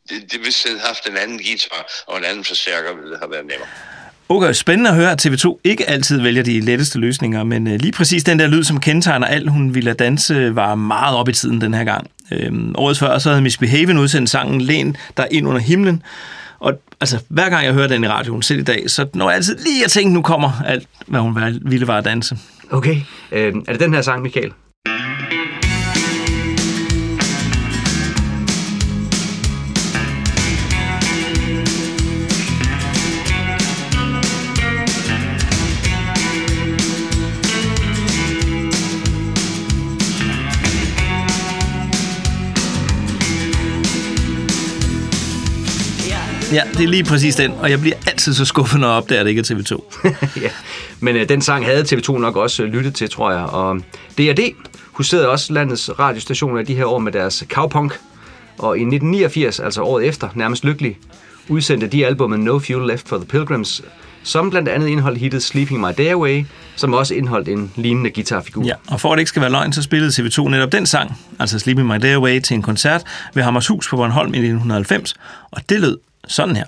[0.10, 3.20] det, det, hvis jeg havde haft en anden guitar og en anden forstærker, ville det
[3.20, 3.70] have været nemmere.
[4.32, 7.92] Okay, spændende at høre, at TV2 ikke altid vælger de letteste løsninger, men øh, lige
[7.92, 11.62] præcis den der lyd, som kendetegner alt, hun ville danse, var meget op i tiden
[11.62, 12.12] den her gang.
[12.32, 16.04] Øhm, året før, så havde Miss Behaven udsendt sangen Læn, der er ind under himlen,
[17.02, 19.58] altså, hver gang jeg hører den i radioen, selv i dag, så når jeg altid
[19.58, 22.38] lige at tænke, nu kommer alt, hvad hun ville var at danse.
[22.72, 22.96] Okay,
[23.32, 24.52] øh, er det den her sang, Michael?
[46.54, 49.20] Ja, det er lige præcis den, og jeg bliver altid så skuffet, når jeg opdager,
[49.20, 50.06] at det ikke er TV2.
[50.46, 50.50] ja,
[51.00, 53.42] men øh, den sang havde TV2 nok også øh, lyttet til, tror jeg.
[53.42, 53.82] Og
[54.18, 54.40] DRD
[54.92, 58.00] huserede også landets radiostationer i de her år med deres cowpunk.
[58.58, 60.98] Og i 1989, altså året efter, nærmest lykkelig,
[61.50, 63.82] udsendte de albumet No Fuel Left for the Pilgrims,
[64.24, 66.46] som blandt andet indeholdt hittet Sleeping My Day Away,
[66.76, 68.66] som også indeholdt en lignende guitarfigur.
[68.66, 71.18] Ja, og for at det ikke skal være løgn, så spillede TV2 netop den sang,
[71.40, 73.04] altså Sleeping My Day Away, til en koncert
[73.34, 75.16] ved Hammershus på Bornholm i 1990,
[75.52, 75.98] og det lød
[76.28, 76.66] sådan her.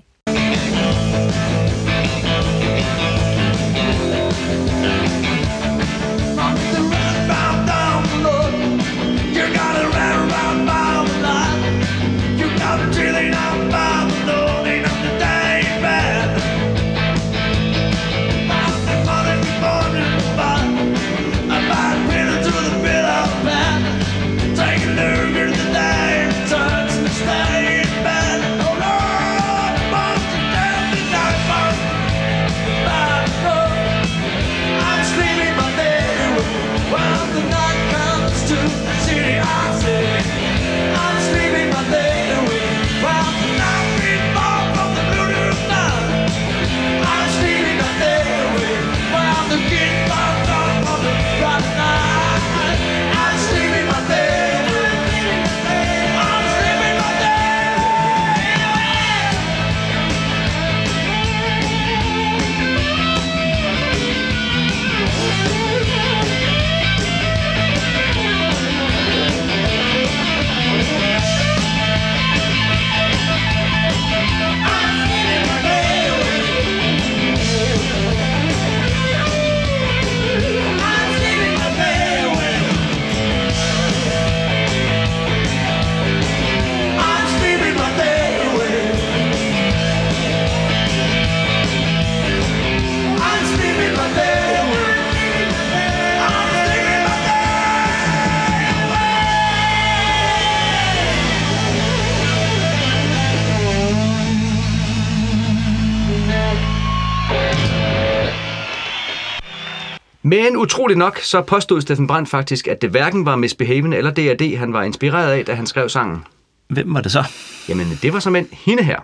[110.32, 114.58] Men utroligt nok, så påstod Steffen Brandt faktisk, at det hverken var Misbehaven eller D.A.D.,
[114.58, 116.24] han var inspireret af, da han skrev sangen.
[116.70, 117.24] Hvem var det så?
[117.70, 119.00] Jamen, det var som en hende her.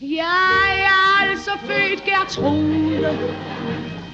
[0.00, 3.18] Jeg er altså født Gertrude,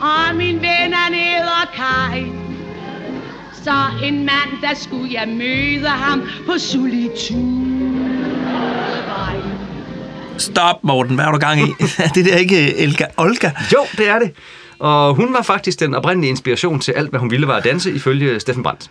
[0.01, 2.33] og min ven er neder Kai.
[3.65, 7.77] Så en mand, der skulle jeg møde ham på solitude.
[10.39, 11.15] Stop, Morten.
[11.15, 11.73] Hvad har du gang i?
[12.05, 13.51] Er det der ikke Elga Olga?
[13.73, 14.33] Jo, det er det.
[14.79, 17.93] Og hun var faktisk den oprindelige inspiration til alt, hvad hun ville var at danse,
[17.93, 18.91] ifølge Steffen Brandt.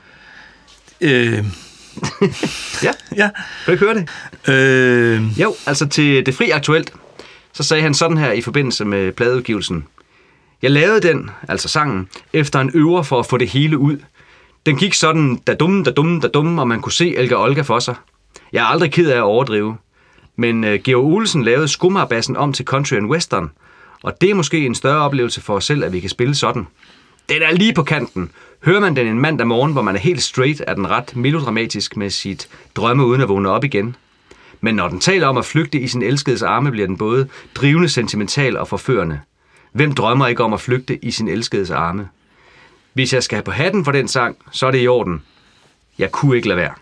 [1.01, 1.45] Øh,
[2.83, 3.29] Ja, ja.
[3.29, 3.31] kan
[3.65, 4.09] du ikke høre det?
[4.53, 6.93] Øh, Jo, altså til Det Fri Aktuelt,
[7.53, 9.85] så sagde han sådan her i forbindelse med pladeudgivelsen.
[10.61, 13.97] Jeg lavede den, altså sangen, efter en øver for at få det hele ud.
[14.65, 17.61] Den gik sådan, da dumme, da dumme, da dumme, og man kunne se Elga Olga
[17.61, 17.95] for sig.
[18.53, 19.77] Jeg er aldrig ked af at overdrive.
[20.37, 23.51] Men uh, Georg Olsen lavede skummerbassen om til country and western,
[24.05, 26.67] og det er måske en større oplevelse for os selv, at vi kan spille sådan.
[27.29, 28.31] Den er lige på kanten.
[28.65, 31.97] Hører man den en mandag morgen, hvor man er helt straight, er den ret melodramatisk
[31.97, 33.95] med sit drømme uden at vågne op igen.
[34.61, 37.89] Men når den taler om at flygte i sin elskedes arme, bliver den både drivende,
[37.89, 39.19] sentimental og forførende.
[39.71, 42.09] Hvem drømmer ikke om at flygte i sin elskedes arme?
[42.93, 45.21] Hvis jeg skal have på hatten for den sang, så er det i orden.
[45.99, 46.73] Jeg kunne ikke lade være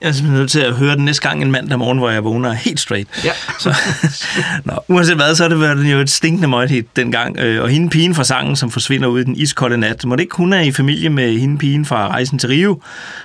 [0.00, 2.24] jeg er simpelthen nødt til at høre den næste gang en mandag morgen, hvor jeg
[2.24, 3.24] vågner helt straight.
[3.24, 3.32] Ja.
[3.58, 3.76] Så,
[4.64, 7.38] nå, uanset hvad, så har det været jo et stinkende møgthit dengang.
[7.38, 10.22] Øh, Og hende pigen fra sangen, som forsvinder ud i den iskolde nat, må det
[10.22, 12.80] ikke hun er i familie med hende pigen fra Rejsen til Rio,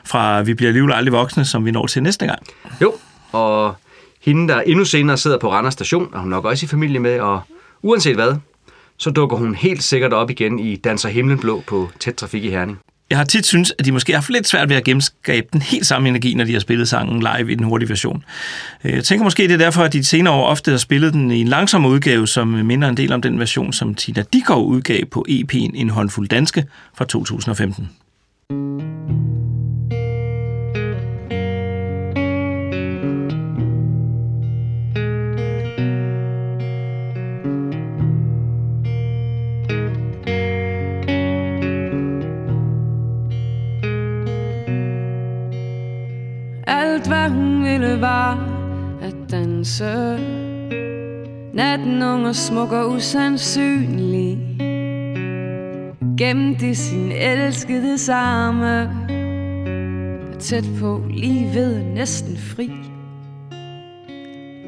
[0.05, 2.39] fra Vi bliver alligevel aldrig voksne, som vi når til næste gang.
[2.81, 2.93] Jo,
[3.31, 3.75] og
[4.21, 7.19] hende, der endnu senere sidder på Randers station, er hun nok også i familie med,
[7.19, 7.41] og
[7.81, 8.35] uanset hvad,
[8.97, 12.49] så dukker hun helt sikkert op igen i Danser Himlen Blå på tæt trafik i
[12.49, 12.77] Herning.
[13.09, 15.61] Jeg har tit synes, at de måske har haft lidt svært ved at genskabe den
[15.61, 18.23] helt samme energi, når de har spillet sangen live i den hurtige version.
[18.83, 21.31] Øh, jeg tænker måske, det er derfor, at de senere år ofte har spillet den
[21.31, 25.05] i en langsom udgave, som minder en del om den version, som Tina Dikov udgav
[25.05, 26.65] på EP'en En håndfuld danske
[26.97, 29.12] fra 2015.
[47.79, 48.49] ville var
[49.01, 50.19] at danse.
[51.53, 54.37] Natten ung og smuk og usandsynlig.
[56.17, 58.89] Gemte i sin elskede arme
[60.39, 62.71] Tæt på, lige ved, næsten fri.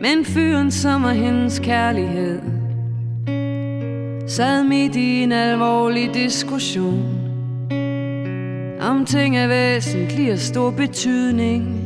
[0.01, 2.39] Men fyren, som er hendes kærlighed
[4.27, 7.03] Sad midt i en alvorlig diskussion
[8.81, 11.84] Om ting af væsentlig og stor betydning.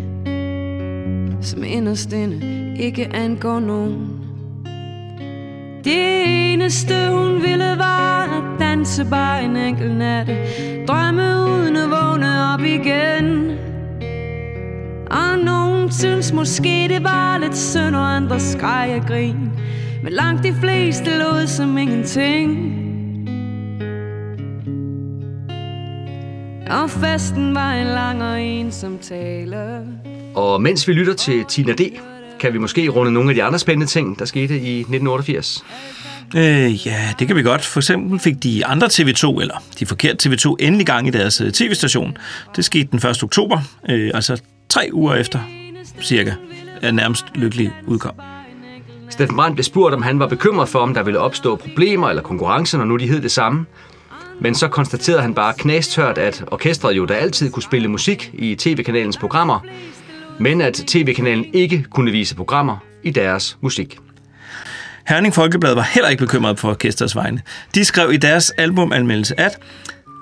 [1.42, 4.20] Som inderst inde ikke angår nogen.
[5.84, 10.28] Det eneste hun ville var at danse bare en enkelt nat
[10.88, 13.58] Drømme uden at vågne op igen.
[15.12, 19.52] Og nogen synes måske det var lidt synd Og andre skreg og grin.
[20.04, 22.76] Men langt de fleste lod som ingenting.
[26.70, 29.82] Og festen var en lang og ensom tale.
[30.36, 31.82] Og mens vi lytter til Tina D.,
[32.40, 35.64] kan vi måske runde nogle af de andre spændende ting, der skete i 1988.
[36.36, 37.66] Øh, ja, det kan vi godt.
[37.66, 41.52] For eksempel fik de andre TV2, eller de forkerte TV2, endelig gang i deres øh,
[41.52, 42.18] tv-station.
[42.56, 43.24] Det skete den 1.
[43.24, 45.40] oktober, øh, altså tre uger efter,
[46.02, 46.34] cirka,
[46.82, 48.14] er nærmest lykkelig udkom.
[49.10, 52.22] Steffen Brandt blev spurgt, om han var bekymret for, om der ville opstå problemer eller
[52.22, 53.66] konkurrence, når nu de hed det samme.
[54.42, 58.56] Men så konstaterede han bare knastørt, at orkestret jo da altid kunne spille musik i
[58.56, 59.60] tv-kanalens programmer,
[60.40, 63.98] men at tv-kanalen ikke kunne vise programmer i deres musik.
[65.08, 67.42] Herning Folkeblad var heller ikke bekymret for orkestrets vegne.
[67.76, 69.60] De skrev i deres albumanmeldelse, at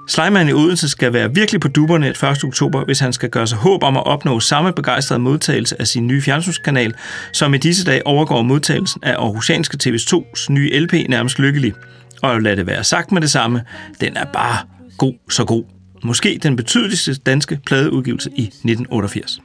[0.08, 2.44] Sleiman i Odense skal være virkelig på duberne et 1.
[2.44, 6.08] oktober, hvis han skal gøre sig håb om at opnå samme begejstrede modtagelse af sin
[6.08, 6.94] nye fjernsynskanal,
[7.34, 11.74] som i disse dage overgår modtagelsen af Aarhusianske TV2's nye LP nærmest lykkelig.
[12.22, 13.62] Og lad det være sagt med det samme,
[14.02, 14.58] den er bare
[14.98, 15.64] god så god.
[16.04, 19.40] Måske den betydeligste danske pladeudgivelse i 1988.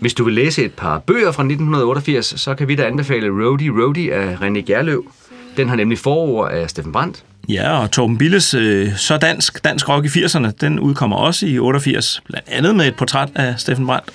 [0.00, 3.70] Hvis du vil læse et par bøger fra 1988, så kan vi da anbefale Roadie
[3.70, 5.04] Roadie af René Gerløv.
[5.56, 7.24] Den har nemlig forord af Steffen Brandt.
[7.48, 11.58] Ja, og Torben Billes øh, Så Dansk, Dansk Rock i 80'erne, den udkommer også i
[11.58, 14.08] 88, blandt andet med et portræt af Steffen Brandt.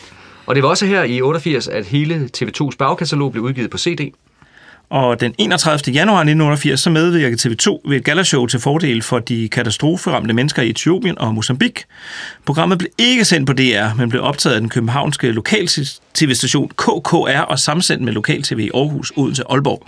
[0.46, 4.14] Og det var også her i 88, at hele TV2's bagkatalog blev udgivet på CD.
[4.94, 5.94] Og den 31.
[5.94, 10.70] januar 1988, så medvirkede TV2 ved et galashow til fordel for de katastroferamte mennesker i
[10.70, 11.84] Etiopien og Mozambique.
[12.46, 17.60] Programmet blev ikke sendt på DR, men blev optaget af den københavnske lokal-tv-station KKR og
[17.60, 19.88] samsendt med lokal-tv i Aarhus, Odense og Aalborg.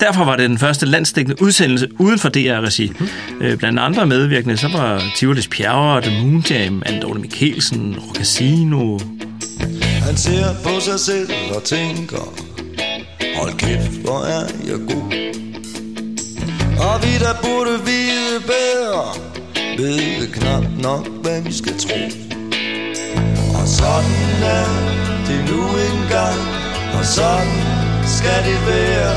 [0.00, 2.92] Derfor var det den første landsdækkende udsendelse uden for DR-regi.
[3.40, 8.98] Øh, blandt andre medvirkende, så var Tivolis Pjerre, The Moon Jam, Andorne Mikkelsen, Rocasino.
[10.02, 12.53] Han ser på sig selv og tænker
[13.36, 15.06] Hold kæft, hvor er jeg god?
[16.86, 19.04] Og vi der burde vide bedre
[19.78, 22.00] Ved knap nok, hvad vi skal tro.
[23.58, 24.70] Og sådan er
[25.28, 26.40] det nu engang
[26.98, 27.56] Og sådan
[28.16, 29.16] skal det være.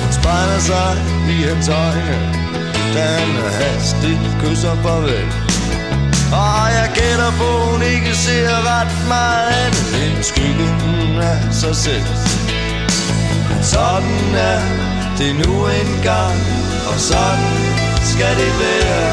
[0.00, 0.92] Hun spejler sig
[1.34, 2.18] i hans øjne
[2.94, 3.30] Da han
[3.60, 5.26] hastigt kysser farvel.
[6.32, 12.06] Og jeg gætter på, hun ikke ser ret meget andet end skyggen af sig selv.
[13.62, 14.60] Sådan er
[15.18, 16.38] det nu engang,
[16.90, 17.54] og sådan
[18.04, 19.10] skal det være.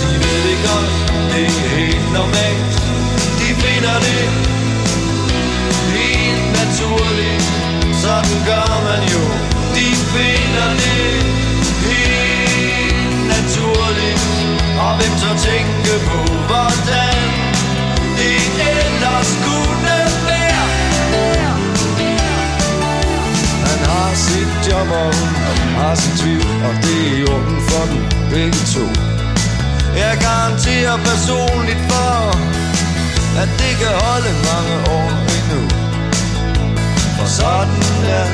[0.00, 0.92] De ved det godt,
[1.32, 2.74] det er helt normalt.
[3.40, 4.24] De finder det
[5.96, 7.44] helt naturligt.
[8.02, 9.22] Sådan gør man jo.
[9.76, 11.06] De finder det
[11.88, 14.24] helt naturligt.
[14.84, 17.24] Og hvem så tænke på, hvordan
[18.18, 18.40] det
[18.74, 20.03] ellers kunne
[24.14, 25.10] har sit job, og
[25.60, 28.84] hun har sin tvivl, og det er i orden for dem begge to.
[30.02, 32.14] Jeg garanterer personligt for,
[33.42, 35.62] at det kan holde mange år endnu.
[37.16, 37.82] For sådan
[38.18, 38.26] er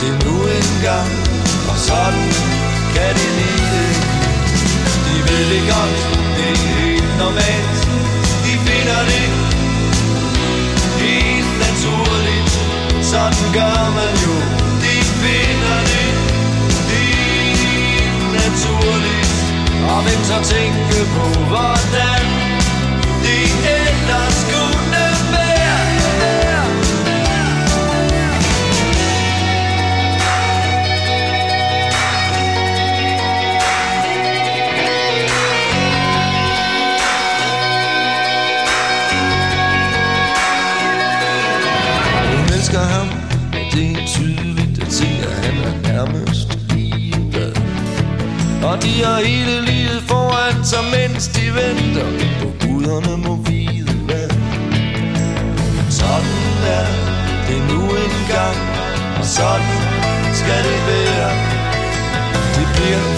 [0.00, 1.10] det nu engang,
[1.70, 2.26] og sådan
[2.94, 3.92] kan de lide det.
[5.06, 5.96] De ved det godt,
[6.36, 7.65] det er helt normalt
[20.46, 20.75] Og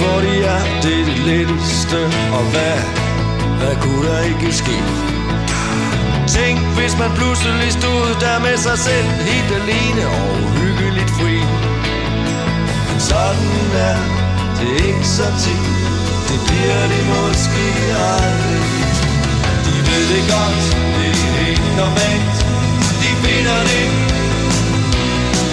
[0.00, 2.00] hvor de er, det er det letteste,
[2.36, 2.78] og hvad,
[3.60, 4.78] hvad kunne der ikke ske?
[6.36, 11.36] Tænk, hvis man pludselig stod der med sig selv Helt alene og hyggeligt fri.
[12.86, 13.52] Men sådan
[13.88, 13.98] er
[14.58, 15.66] det ikke så tit.
[16.28, 17.66] Det bliver det måske
[18.16, 18.88] aldrig.
[19.66, 20.64] De ved det godt,
[20.96, 22.38] det er helt normalt.
[23.02, 23.86] De finder det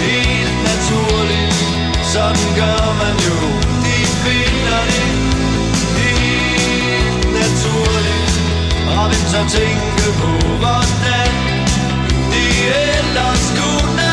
[0.06, 1.56] helt naturligt.
[2.12, 3.65] Sådan gør man jo.
[5.96, 8.34] De det helt naturligt
[8.88, 10.30] og hvem så tænke på,
[10.62, 11.30] hvordan
[12.32, 12.50] det
[12.98, 14.05] ellers kunne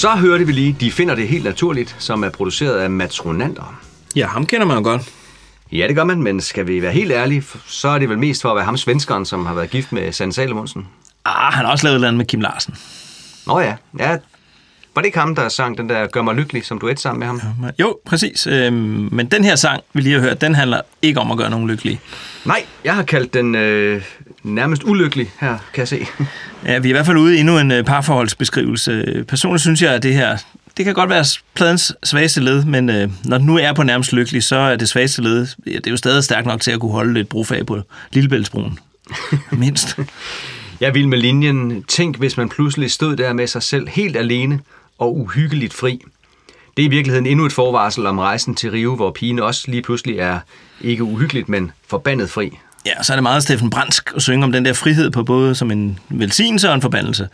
[0.00, 3.80] Så hørte vi lige, de finder det helt naturligt, som er produceret af Mats Ronander.
[4.16, 5.02] Ja, ham kender man jo godt.
[5.72, 8.42] Ja, det gør man, men skal vi være helt ærlige, så er det vel mest
[8.42, 10.86] for at være ham svenskeren, som har været gift med Sand Salomonsen.
[11.24, 12.74] Ah, han har også lavet et andet med Kim Larsen.
[13.46, 14.16] Nå ja, ja.
[14.94, 17.26] Var det ikke ham, der sang den der Gør mig lykkelig som duet sammen med
[17.26, 17.40] ham?
[17.78, 18.46] Jo, præcis.
[18.46, 21.50] Øhm, men den her sang, vi lige har hørt, den handler ikke om at gøre
[21.50, 22.00] nogen lykkelige.
[22.44, 24.02] Nej, jeg har kaldt den øh,
[24.42, 26.06] nærmest ulykkelig her, kan jeg se.
[26.66, 29.24] Ja, vi er i hvert fald ude i endnu en øh, parforholdsbeskrivelse.
[29.28, 30.36] Personligt synes jeg, at det her,
[30.76, 34.12] det kan godt være pladens svageste led, men øh, når den nu er på nærmest
[34.12, 36.80] lykkelig, så er det svageste led, ja, det er jo stadig stærkt nok til at
[36.80, 37.80] kunne holde lidt brofag på
[38.12, 38.78] Lillebæltsbroen.
[39.50, 39.98] Mindst.
[40.80, 44.60] Jeg vil med linjen, tænk hvis man pludselig stod der med sig selv helt alene
[44.98, 46.00] og uhyggeligt fri.
[46.76, 49.82] Det er i virkeligheden endnu et forvarsel om rejsen til Rio, hvor pigen også lige
[49.82, 50.38] pludselig er
[50.80, 52.58] ikke uhyggeligt, men forbandet fri.
[52.86, 55.54] Ja, så er det meget Steffen Brandsk at synge om den der frihed på både
[55.54, 57.28] som en velsignelse og en forbandelse.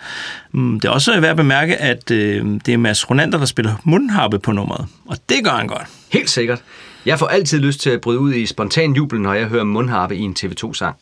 [0.53, 3.75] Mm, Det er også værd at bemærke, at øh, det er Mads Ronander, der spiller
[3.85, 4.87] mundharpe på nummeret.
[5.07, 5.87] Og det gør han godt.
[6.13, 6.59] Helt sikkert.
[7.07, 10.17] Jeg får altid lyst til at bryde ud i spontan jubel, når jeg hører mundharpe
[10.17, 10.97] i en TV2-sang.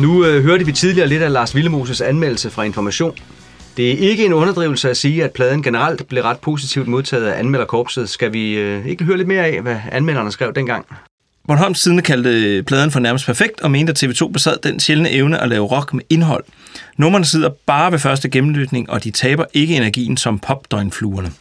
[0.00, 3.14] Nu øh, hørte vi tidligere lidt af Lars Villemoses anmeldelse fra Information.
[3.76, 7.38] Det er ikke en underdrivelse at sige, at pladen generelt blev ret positivt modtaget af
[7.38, 8.08] anmelderkorpset.
[8.08, 10.86] Skal vi øh, ikke høre lidt mere af, hvad anmelderne skrev dengang?
[11.46, 15.38] Bornholms Tidende kaldte pladen for nærmest perfekt og mente, at TV2 besad den sjældne evne
[15.38, 16.44] at lave rock med indhold.
[16.96, 21.32] Nummerne sidder bare ved første gennemlytning, og de taber ikke energien som popdøgnfluerne.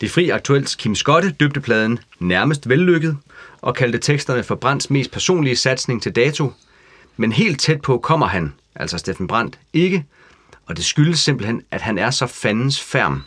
[0.00, 3.16] Det fri aktuelt Kim Skotte døbte pladen nærmest vellykket
[3.60, 6.52] og kaldte teksterne for Brands mest personlige satsning til dato.
[7.16, 10.04] Men helt tæt på kommer han, altså Steffen Brandt, ikke,
[10.66, 13.22] og det skyldes simpelthen, at han er så fandens færm.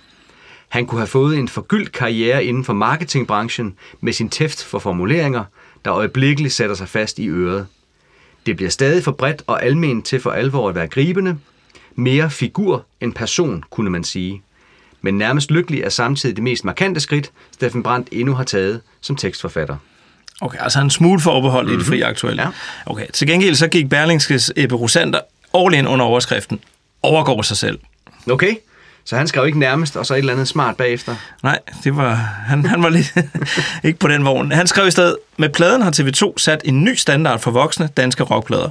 [0.69, 5.43] Han kunne have fået en forgyldt karriere inden for marketingbranchen med sin tæft for formuleringer,
[5.85, 7.67] der øjeblikkeligt sætter sig fast i øret.
[8.45, 11.37] Det bliver stadig for bredt og alment til for alvor at være gribende.
[11.95, 14.41] Mere figur end person, kunne man sige.
[15.01, 19.15] Men nærmest lykkelig er samtidig det mest markante skridt, Steffen Brandt endnu har taget som
[19.15, 19.77] tekstforfatter.
[20.41, 21.79] Okay, altså en smule forbehold mm-hmm.
[21.79, 22.41] i det fri aktuelle.
[22.41, 22.49] Ja.
[22.85, 25.19] Okay, til gengæld så gik Berlingskes Ebbe Rosander
[25.53, 26.59] all in under overskriften
[27.03, 27.79] overgår sig selv.
[28.31, 28.55] Okay,
[29.05, 31.15] så han skrev ikke nærmest, og så et eller andet smart bagefter.
[31.43, 32.13] Nej, det var,
[32.47, 33.13] han, han var lidt
[33.83, 34.51] ikke på den vogn.
[34.51, 38.23] Han skrev i stedet, med pladen har TV2 sat en ny standard for voksne danske
[38.23, 38.69] rockplader.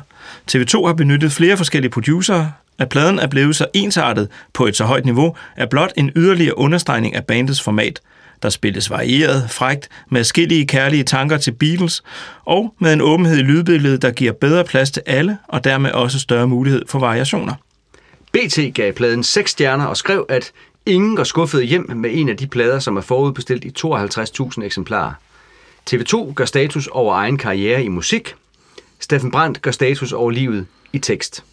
[0.52, 2.46] TV2 har benyttet flere forskellige producerer.
[2.78, 6.58] At pladen er blevet så ensartet på et så højt niveau, er blot en yderligere
[6.58, 8.00] understregning af bandets format.
[8.44, 12.02] Der spilles varieret, frægt, med skillige kærlige tanker til Beatles,
[12.44, 16.18] og med en åbenhed i lydbilledet, der giver bedre plads til alle, og dermed også
[16.18, 17.54] større mulighed for variationer.
[18.32, 20.52] BT gav pladen 6 stjerner og skrev, at
[20.86, 25.12] ingen går skuffet hjem med en af de plader, som er forudbestilt i 52.000 eksemplarer.
[25.90, 28.34] TV2 gør status over egen karriere i musik.
[29.00, 31.44] Steffen Brandt gør status over livet i tekst.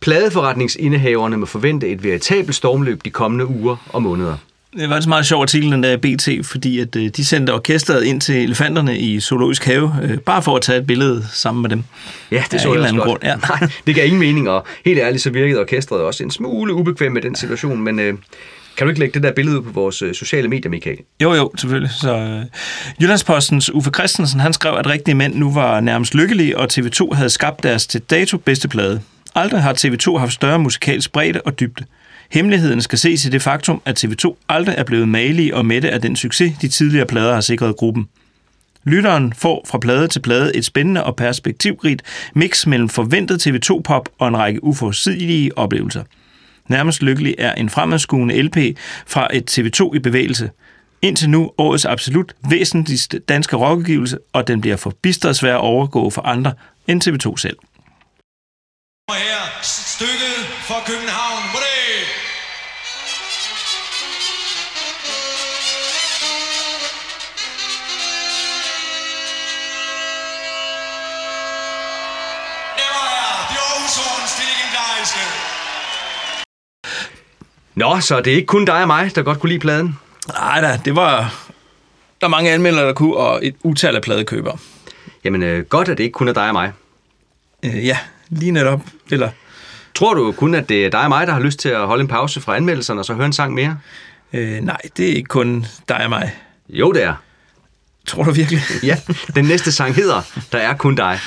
[0.00, 4.36] Pladeforretningsindehaverne må forvente et veritabelt stormløb de kommende uger og måneder.
[4.72, 8.04] Det var en meget sjov artikel, den der BT, fordi at, øh, de sendte orkestret
[8.04, 11.70] ind til elefanterne i Zoologisk Have, øh, bare for at tage et billede sammen med
[11.70, 11.84] dem.
[12.30, 13.02] Ja, det så jeg godt.
[13.02, 13.36] grund, ja.
[13.36, 17.12] Nej, det gav ingen mening, og helt ærligt så virkede orkestret også en smule ubekvem
[17.12, 18.14] med den situation, men øh,
[18.76, 20.98] kan du ikke lægge det der billede ud på vores øh, sociale medier, Michael?
[21.22, 21.90] Jo, jo, selvfølgelig.
[22.00, 22.44] Så, øh,
[23.02, 27.30] Jyllandspostens Uffe Christensen, han skrev, at rigtige mænd nu var nærmest lykkelige, og TV2 havde
[27.30, 29.00] skabt deres til dato bedste plade.
[29.34, 31.84] Aldrig har TV2 haft større musikalsk bredde og dybde.
[32.30, 36.00] Hemmeligheden skal ses i det faktum, at TV2 aldrig er blevet malige og mætte af
[36.00, 38.08] den succes, de tidligere plader har sikret gruppen.
[38.84, 42.02] Lytteren får fra plade til plade et spændende og perspektivrigt
[42.34, 46.04] mix mellem forventet TV2-pop og en række uforudsigelige oplevelser.
[46.68, 48.56] Nærmest lykkelig er en fremadskuende LP
[49.06, 50.50] fra et TV2 i bevægelse.
[51.02, 56.22] Indtil nu årets absolut væsentligste danske rockgivelse, og den bliver forbistret svær at overgå for
[56.22, 56.52] andre
[56.88, 57.56] end TV2 selv.
[59.10, 60.36] her stykket
[60.68, 61.55] for København.
[77.76, 79.98] Nå, så det er ikke kun dig og mig, der godt kunne lide pladen?
[80.28, 81.34] Nej da, det var...
[82.20, 84.58] Der er mange anmeldere, der kunne, og et utal af pladekøbere.
[85.24, 86.72] Jamen, øh, godt, at det ikke kun er dig og mig.
[87.62, 87.98] Øh, ja,
[88.28, 88.80] lige netop.
[89.10, 89.30] Eller...
[89.94, 92.00] Tror du kun, at det er dig og mig, der har lyst til at holde
[92.00, 93.78] en pause fra anmeldelserne og så høre en sang mere?
[94.32, 96.34] Øh, nej, det er ikke kun dig og mig.
[96.68, 97.14] Jo, det er.
[98.06, 98.60] Tror du virkelig?
[98.82, 98.98] ja,
[99.34, 100.22] den næste sang hedder
[100.52, 101.18] Der er kun dig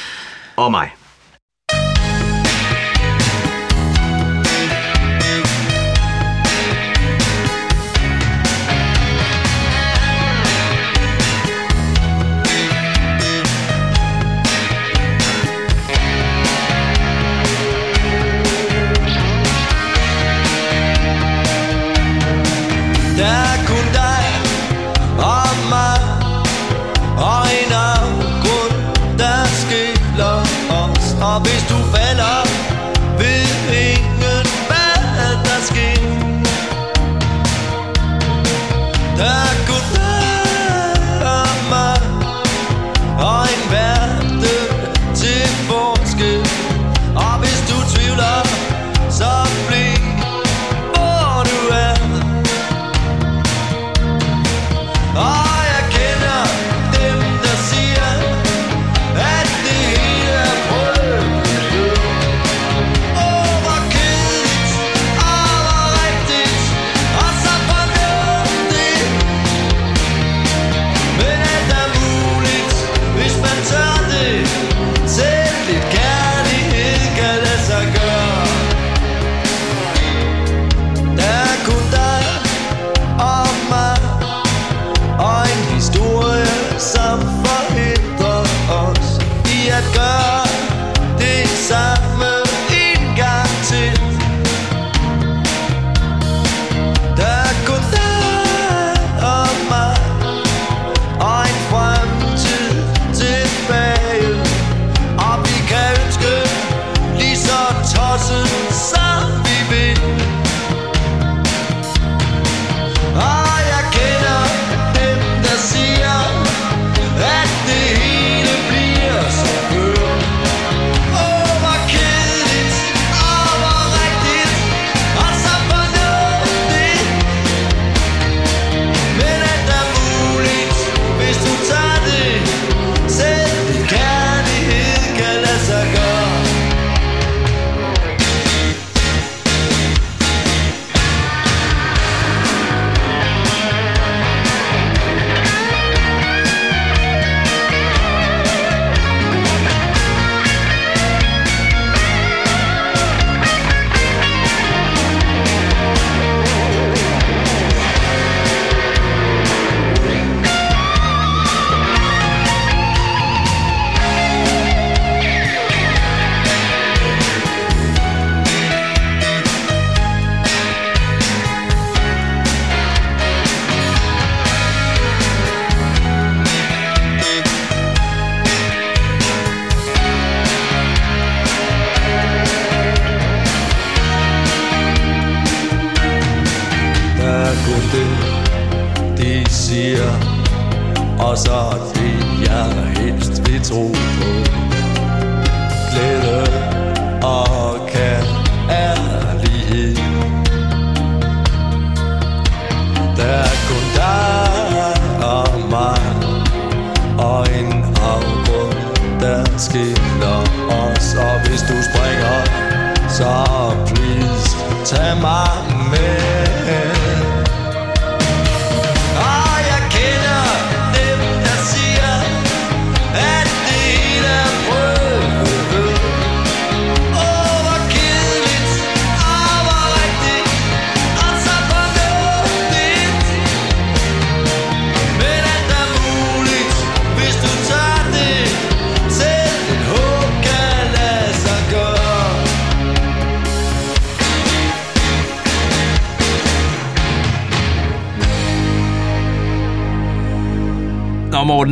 [0.55, 0.91] og mig.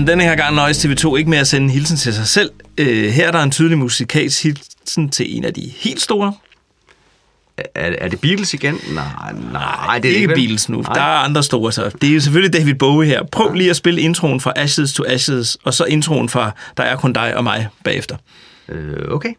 [0.08, 2.52] Morten, denne her gang nøjes TV2 ikke med at sende en hilsen til sig selv.
[2.78, 6.34] Øh, her er der en tydelig musikalsk hilsen til en af de helt store.
[7.58, 8.80] Er, er det Beatles igen?
[8.94, 10.36] Nej, nej, det er ikke vel?
[10.36, 10.82] Beatles nu.
[10.82, 10.94] Nej.
[10.94, 11.92] Der er andre store så.
[12.02, 13.24] Det er jo selvfølgelig David Bowie her.
[13.32, 16.96] Prøv lige at spille introen fra Ashes to Ashes, og så introen fra Der er
[16.96, 18.16] kun dig og mig bagefter.
[18.70, 19.34] Øh, okay.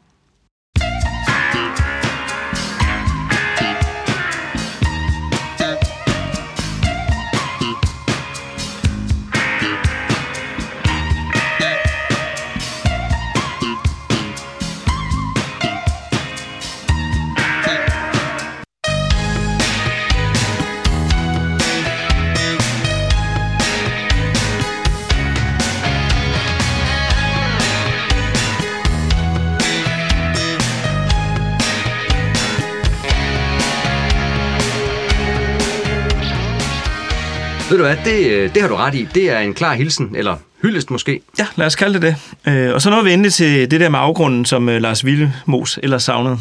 [37.88, 39.08] Hvad, det, øh, det har du ret i.
[39.14, 41.20] Det er en klar hilsen, eller hyldest måske.
[41.38, 42.52] Ja, lad os kalde det det.
[42.52, 45.78] Øh, og så nåede vi endelig til det der med afgrunden, som øh, Lars Villemos
[45.82, 46.38] ellers savnede.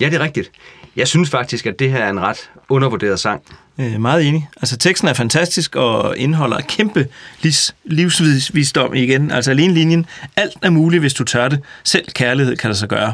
[0.00, 0.50] Ja, det er rigtigt.
[0.96, 3.42] Jeg synes faktisk, at det her er en ret undervurderet sang.
[3.78, 4.48] Øh, meget enig.
[4.56, 7.06] Altså, teksten er fantastisk og indeholder kæmpe
[7.42, 9.30] livs, livsvisdom igen.
[9.30, 10.06] Altså, alene linjen.
[10.36, 11.60] Alt er muligt, hvis du tør det.
[11.84, 13.12] Selv kærlighed kan der så gøre.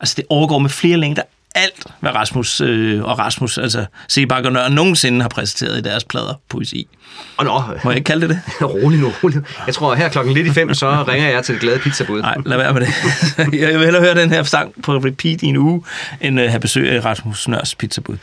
[0.00, 1.22] Altså, det overgår med flere længder
[1.54, 6.04] alt, hvad Rasmus øh, og Rasmus, altså Sebak og Nør, nogensinde har præsenteret i deres
[6.04, 6.88] plader poesi.
[7.36, 8.70] Og nå, Må jeg ikke kalde det det?
[8.74, 9.44] rolig nu, rolig nu.
[9.66, 12.20] Jeg tror, her klokken lidt i fem, så ringer jeg til det glade pizzabud.
[12.20, 12.88] Nej, lad være med det.
[13.60, 15.84] jeg vil hellere høre den her sang på repeat i en uge,
[16.20, 18.16] end uh, have besøg af Rasmus Nørs pizzabud.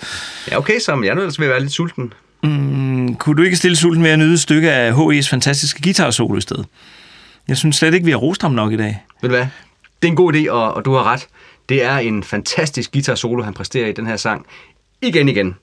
[0.52, 2.14] Ja, okay, så jeg er nødt til at være lidt sulten.
[2.44, 6.38] Mm, kunne du ikke stille sulten ved at nyde et stykke af H.E.'s fantastiske guitar-solo
[6.38, 6.66] i stedet?
[7.48, 9.04] Jeg synes slet ikke, vi har rost ham nok i dag.
[9.22, 9.48] Ved du hvad?
[10.02, 11.28] Det er en god idé, og, og du har ret.
[11.72, 14.46] Det er en fantastisk guitar solo, han præsterer i den her sang.
[15.02, 15.56] Igen igen.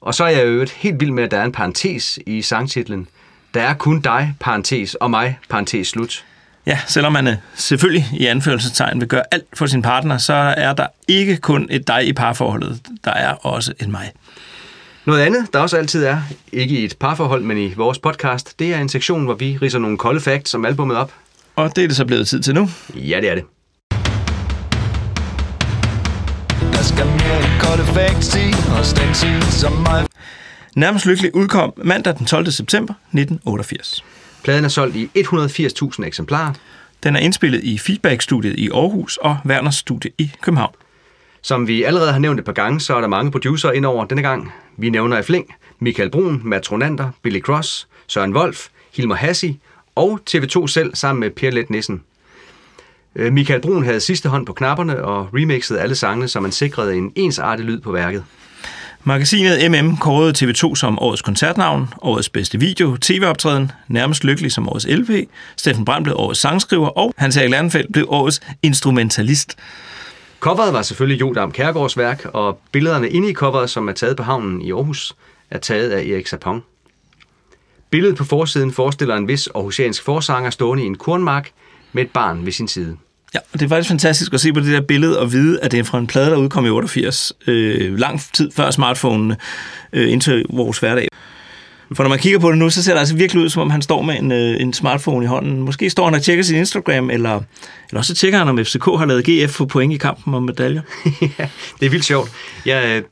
[0.00, 3.08] Og så er jeg jo helt vild med, at der er en parentes i sangtitlen.
[3.54, 6.24] Der er kun dig, parentes, og mig, parentes, slut.
[6.66, 10.72] Ja, selvom man øh, selvfølgelig i anførselstegn vil gøre alt for sin partner, så er
[10.72, 12.80] der ikke kun et dig i parforholdet.
[13.04, 14.12] Der er også et mig.
[15.04, 16.20] Noget andet, der også altid er,
[16.52, 19.78] ikke i et parforhold, men i vores podcast, det er en sektion, hvor vi riser
[19.78, 21.12] nogle kolde facts om albumet op.
[21.56, 22.70] Og det er det så blevet tid til nu.
[22.94, 23.44] Ja, det er det.
[26.78, 28.46] Der skal mere end kolde facts i,
[28.78, 29.14] og stænk
[29.60, 30.06] som mig.
[30.76, 32.50] Nærmest lykkelig udkom mandag den 12.
[32.50, 34.04] september 1988.
[34.44, 36.52] Pladen er solgt i 180.000 eksemplarer.
[37.02, 40.74] Den er indspillet i Feedback-studiet i Aarhus og Werners studie i København.
[41.42, 44.22] Som vi allerede har nævnt et par gange, så er der mange producer indover denne
[44.22, 44.52] gang.
[44.76, 49.60] Vi nævner i flæng Michael Brun, Matt Ronander, Billy Cross, Søren Wolf, Hilmer Hassi
[49.94, 52.02] og TV2 selv sammen med Per Let Nissen.
[53.16, 56.96] Øh, Michael Brun havde sidste hånd på knapperne og remixede alle sangene, så man sikrede
[56.96, 58.24] en ensartet lyd på værket.
[59.04, 64.86] Magasinet MM kårede TV2 som årets koncertnavn, årets bedste video, tv-optræden, nærmest lykkelig som årets
[64.88, 65.10] LP,
[65.56, 69.56] Steffen Brandt blev årets sangskriver, og Hans Erik Lernfeldt blev årets instrumentalist.
[70.40, 74.22] Coveret var selvfølgelig Jodam Kærgaards værk, og billederne inde i coveret, som er taget på
[74.22, 75.16] havnen i Aarhus,
[75.50, 76.64] er taget af Erik Sapong.
[77.90, 81.50] Billedet på forsiden forestiller en vis aarhusiansk forsanger stående i en kornmark
[81.92, 82.96] med et barn ved sin side.
[83.34, 85.72] Ja, og det er faktisk fantastisk at se på det der billede og vide, at
[85.72, 89.36] det er fra en plade, der udkom i 88, øh, lang tid før smartphone
[89.92, 91.08] øh, indtog vores hverdag.
[91.94, 93.70] For når man kigger på det nu, så ser det altså virkelig ud, som om
[93.70, 95.60] han står med en, øh, en smartphone i hånden.
[95.60, 97.40] Måske står han og tjekker sin Instagram, eller,
[97.88, 100.82] eller også tjekker han, om FCK har lavet GF for point i kampen om medaljer.
[101.38, 101.48] ja,
[101.80, 102.30] det er vildt sjovt.
[102.66, 103.02] Jeg øh,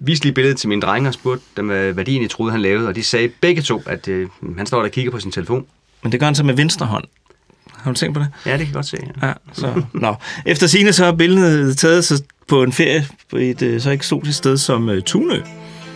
[0.00, 2.60] viste lige billedet til mine drenge og spurgte dem, øh, hvad de egentlig troede, han
[2.60, 5.32] lavede, og de sagde begge to, at øh, han står der og kigger på sin
[5.32, 5.66] telefon.
[6.02, 7.04] Men det gør han så med venstre hånd.
[7.84, 8.28] Har du tænkt på det?
[8.46, 8.96] Ja, det kan jeg godt se.
[9.22, 10.14] Ja, så, nå.
[10.46, 14.38] Efter sine så er billedet taget så på en ferie på et øh, så eksotisk
[14.38, 15.40] sted som uh, Tunø.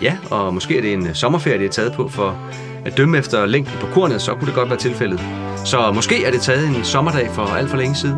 [0.02, 2.36] Ja, og måske er det en øh, sommerferie, det er taget på, for
[2.85, 5.20] At dømme efter længden på kornet, så kunne det godt være tilfældet.
[5.65, 8.16] Så måske er det taget en sommerdag for alt for længe siden.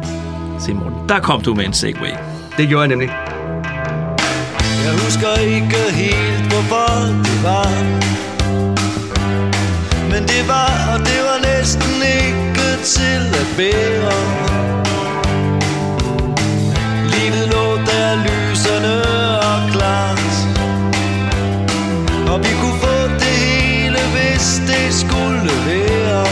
[0.61, 2.11] Se Morten, der kom du med en segway.
[2.57, 3.09] Det gjorde jeg nemlig.
[4.85, 6.89] Jeg husker ikke helt, hvorfor
[7.25, 7.69] det var
[10.11, 12.50] Men det var, og det var næsten ikke
[12.85, 14.13] til at bære.
[17.15, 18.97] Livet lå der lysende
[19.51, 20.35] og klart.
[22.33, 26.27] Og vi kunne få det hele, hvis det skulle være.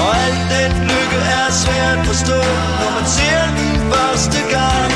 [0.00, 2.40] Og alt den lykke er svært at forstå,
[2.80, 4.92] når man ser den første gang.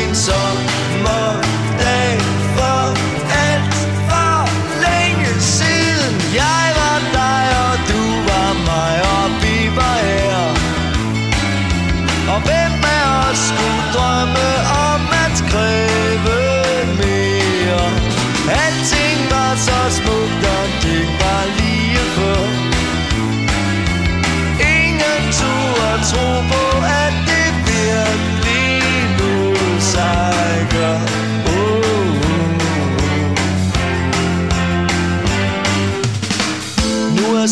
[0.00, 0.59] En sommer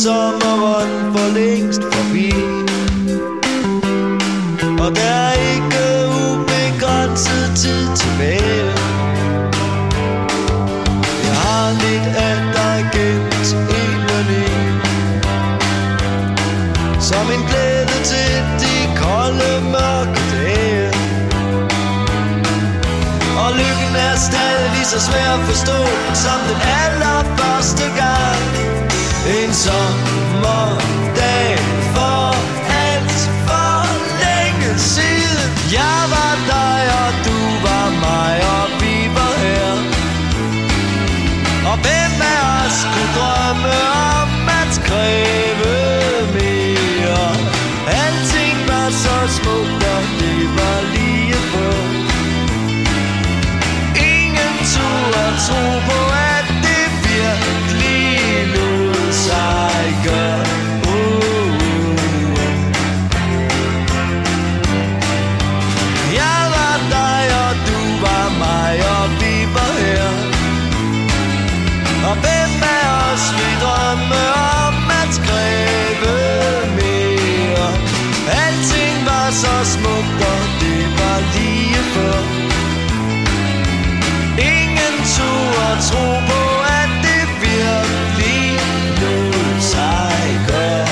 [0.05, 2.31] sommeren for længst forbi.
[4.83, 5.85] Og der er ikke
[6.21, 8.67] ubegrænset tid tilbage.
[11.27, 13.47] Jeg har lidt af dig gemt
[13.81, 14.47] indeni.
[17.01, 20.89] Som en glæde til de kolde mørke dage.
[23.43, 25.79] Og lykken er stadig lige så svær at forstå
[26.25, 27.28] Som den aller
[29.69, 29.98] en
[85.17, 86.41] turde tro på,
[86.81, 88.41] at det virkelig
[89.01, 90.89] lod sig gøre.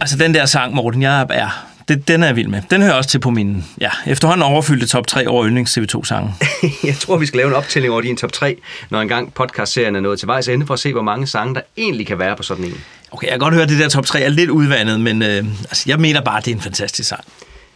[0.00, 1.67] Altså den der sang, Morten, jeg er...
[1.88, 2.62] Det, den er jeg vild med.
[2.70, 6.34] Den hører også til på min ja, efterhånden overfyldte top 3 over yndlings TV2-sange.
[6.84, 8.56] Jeg tror, vi skal lave en optælling over din top 3,
[8.90, 11.60] når engang podcastserien er nået til vejs ende, for at se, hvor mange sange, der
[11.76, 12.84] egentlig kan være på sådan en.
[13.10, 15.44] Okay, jeg kan godt høre, at det der top 3 er lidt udvandet, men øh,
[15.46, 17.24] altså, jeg mener bare, at det er en fantastisk sang.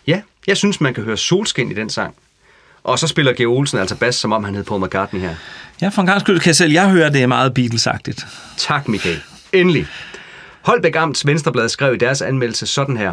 [0.06, 2.14] Ja, jeg synes, man kan høre solskin i den sang.
[2.84, 3.40] Og så spiller G.
[3.40, 5.34] Olsen altså bas, som om han hed Paul McCartney her.
[5.82, 8.26] Ja, for en gang skyld kan jeg selv, jeg hører, at det er meget Beatles-agtigt.
[8.56, 9.20] Tak, Michael.
[9.52, 9.86] Endelig.
[10.62, 13.12] Holbæk Amts Venstreblad skrev i deres anmeldelse sådan her.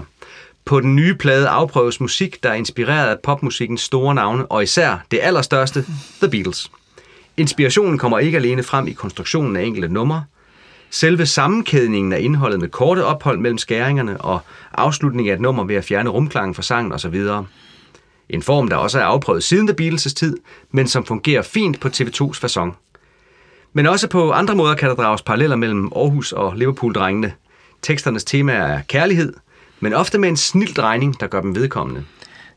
[0.69, 5.05] På den nye plade afprøves musik, der er inspireret af popmusikkens store navne, og især
[5.11, 5.85] det allerstørste,
[6.21, 6.71] The Beatles.
[7.37, 10.23] Inspirationen kommer ikke alene frem i konstruktionen af enkelte numre.
[10.89, 14.39] Selve sammenkædningen af indholdet med korte ophold mellem skæringerne og
[14.73, 17.23] afslutningen af et nummer ved at fjerne rumklangen fra sangen osv.
[18.29, 20.37] En form, der også er afprøvet siden The Beatles' tid,
[20.71, 22.77] men som fungerer fint på TV2's fasong.
[23.73, 27.33] Men også på andre måder kan der drages paralleller mellem Aarhus og Liverpool-drengene.
[27.81, 29.33] Teksternes tema er kærlighed,
[29.79, 32.03] men ofte med en snild drejning, der gør dem vedkommende.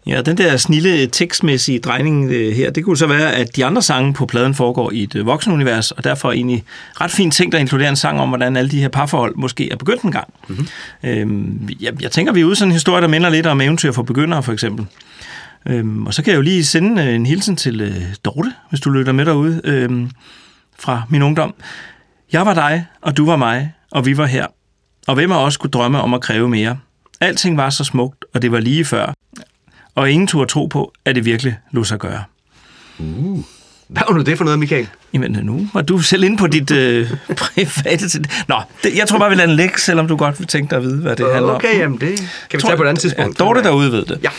[0.07, 3.83] Ja, den der snille tekstmæssige drejning øh, her, det kunne så være, at de andre
[3.83, 6.65] sange på pladen foregår i et øh, voksenunivers, og derfor egentlig
[7.01, 9.77] ret fint ting, der inkluderer en sang om, hvordan alle de her parforhold måske er
[9.77, 10.35] begyndt en gang.
[10.49, 10.67] Mm-hmm.
[11.05, 13.93] Øhm, jeg, jeg tænker, vi er ude sådan en historie, der minder lidt om eventyr
[13.93, 14.87] for begyndere, for eksempel.
[15.67, 18.81] Øhm, og så kan jeg jo lige sende øh, en hilsen til øh, Dorte, hvis
[18.81, 20.11] du lytter med derude, øhm,
[20.79, 21.55] fra min ungdom.
[22.33, 24.47] Jeg var dig, og du var mig, og vi var her.
[25.07, 26.79] Og hvem af os kunne drømme om at kræve mere?
[27.23, 29.15] Alting var så smukt, og det var lige før.
[29.95, 32.25] Og ingen turde tro på, at det virkelig lå sig gøre.
[32.99, 33.45] Uh.
[33.89, 34.89] Hvad var nu det for noget, Michael?
[35.13, 38.25] Jamen nu var du selv inde på dit øh, private...
[38.49, 40.77] Nå, det, jeg tror bare, vi lader den ligge, selvom du godt vil tænke dig
[40.77, 41.57] at vide, hvad det handler om.
[41.57, 42.19] Okay, jamen det
[42.51, 43.41] kan vi tage på et andet tidspunkt.
[43.41, 44.19] Ja, Dorte derude ved det.
[44.23, 44.31] Ja.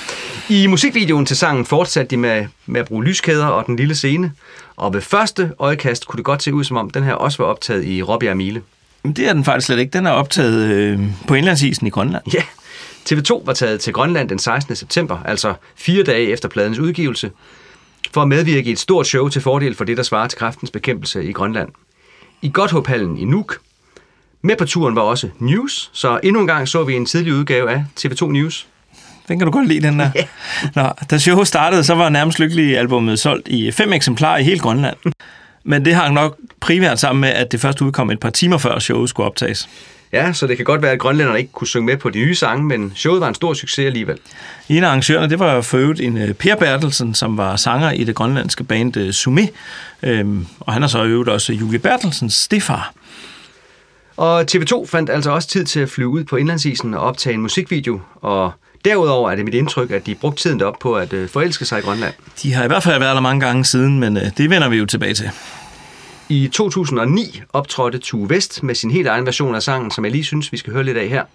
[0.50, 4.32] I musikvideoen til sangen fortsatte de med, med at bruge lyskæder og den lille scene.
[4.76, 7.50] Og ved første øjekast kunne det godt se ud, som om den her også var
[7.50, 8.62] optaget i Robbie Mile.
[9.04, 9.92] Men det er den faktisk slet ikke.
[9.92, 12.24] Den er optaget øh, på indlandsisen i Grønland.
[12.34, 12.44] Ja,
[13.10, 14.76] TV2 var taget til Grønland den 16.
[14.76, 17.32] september, altså fire dage efter pladens udgivelse,
[18.14, 20.72] for at medvirke i et stort show til fordel for det, der svarer til kraftens
[20.72, 21.70] bekæmpelse i Grønland.
[22.42, 23.58] I Godthåbhallen i Nuuk.
[24.42, 27.72] Med på turen var også News, så endnu en gang så vi en tidlig udgave
[27.72, 28.68] af TV2 News.
[29.28, 30.12] Den kan du godt lide, den der.
[30.16, 30.26] Ja.
[30.76, 34.60] Nå, da showet startede, så var nærmest lykkelig albumet solgt i fem eksemplarer i hele
[34.60, 34.98] Grønland.
[35.64, 38.80] Men det hang nok primært sammen med, at det først udkom et par timer før
[38.80, 39.70] showet skulle optages.
[40.14, 42.36] Ja, så det kan godt være, at grønlænderne ikke kunne synge med på de nye
[42.36, 44.18] sange, men showet var en stor succes alligevel.
[44.70, 48.04] En af arrangørerne, det var for øvrigt en øh, Per Bertelsen, som var sanger i
[48.04, 49.48] det grønlandske band øh, Sumé.
[50.04, 52.94] Øhm, og han er så øvrigt også Julie Bertelsens stefar.
[54.18, 57.42] Og TV2 fandt altså også tid til at flyve ud på indlandsisen og optage en
[57.42, 58.52] musikvideo, og
[58.86, 61.80] derudover er det mit indtryk, at de brugte tiden op på at øh, forelske sig
[61.80, 62.14] i Grønland.
[62.44, 64.86] De har i hvert fald været der mange gange siden, men det vender vi jo
[64.86, 65.32] tilbage til.
[66.30, 70.24] I 2009 optrådte Tue Vest med sin helt egen version af sangen, som jeg lige
[70.24, 71.26] synes, vi skal høre lidt af her.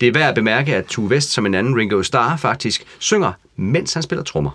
[0.00, 3.32] Det er værd at bemærke, at Tue Vest som en anden Ringo Starr faktisk synger,
[3.56, 4.50] mens han spiller trommer.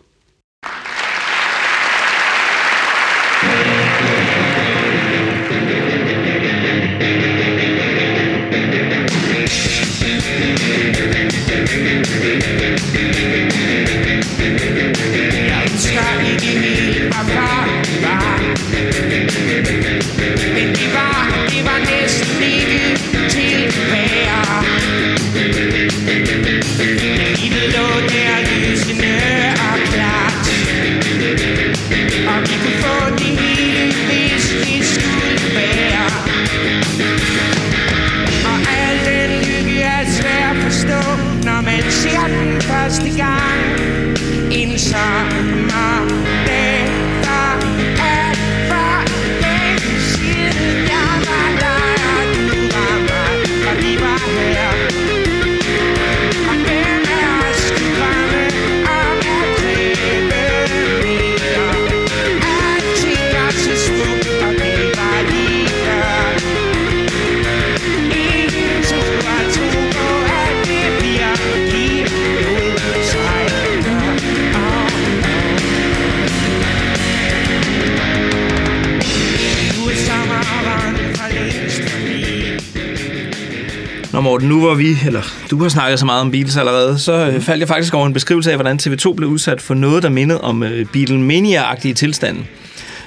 [84.22, 85.22] Og Morten, nu hvor vi, eller
[85.52, 87.42] du har snakket så meget om Beatles allerede, så mm.
[87.42, 90.42] faldt jeg faktisk over en beskrivelse af, hvordan TV2 blev udsat for noget, der mindede
[90.42, 92.48] om øh, Beatlemania-agtige tilstanden.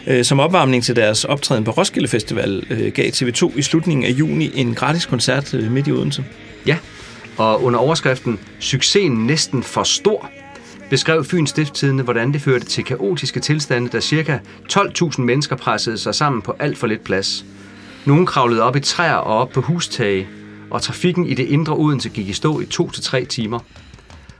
[0.06, 4.10] Øh, som opvarmning til deres optræden på Roskilde Festival øh, gav TV2 i slutningen af
[4.10, 6.24] juni en gratis koncert øh, midt i Odense.
[6.66, 6.76] Ja,
[7.36, 10.30] og under overskriften Succesen næsten for stor,
[10.90, 14.38] beskrev Fyns Stifttidende, hvordan det førte til kaotiske tilstande, da ca.
[14.72, 17.44] 12.000 mennesker pressede sig sammen på alt for lidt plads.
[18.04, 20.26] Nogle kravlede op i træer og op på hustage,
[20.74, 23.58] og trafikken i det indre Odense gik i stå i 2-3 timer.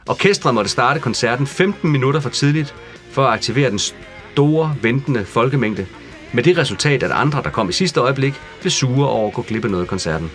[0.09, 2.74] Orkestret måtte starte koncerten 15 minutter for tidligt
[3.11, 5.86] for at aktivere den store, ventende folkemængde,
[6.32, 9.43] med det resultat, at andre, der kom i sidste øjeblik, blev sure over at gå
[9.43, 10.31] glip af noget af koncerten.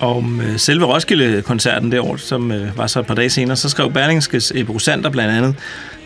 [0.00, 3.68] Om øh, selve Roskilde-koncerten det år, som øh, var så et par dage senere, så
[3.68, 5.54] skrev Berlingskes Ebro Sander blandt andet,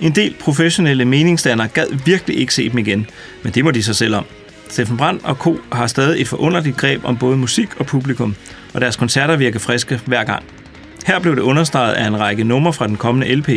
[0.00, 3.06] en del professionelle meningsdannere gad virkelig ikke se dem igen,
[3.42, 4.24] men det må de så selv om.
[4.68, 5.56] Steffen Brandt og Co.
[5.72, 8.36] har stadig et forunderligt greb om både musik og publikum,
[8.76, 10.44] og deres koncerter virker friske hver gang.
[11.06, 13.48] Her blev det understreget af en række numre fra den kommende LP.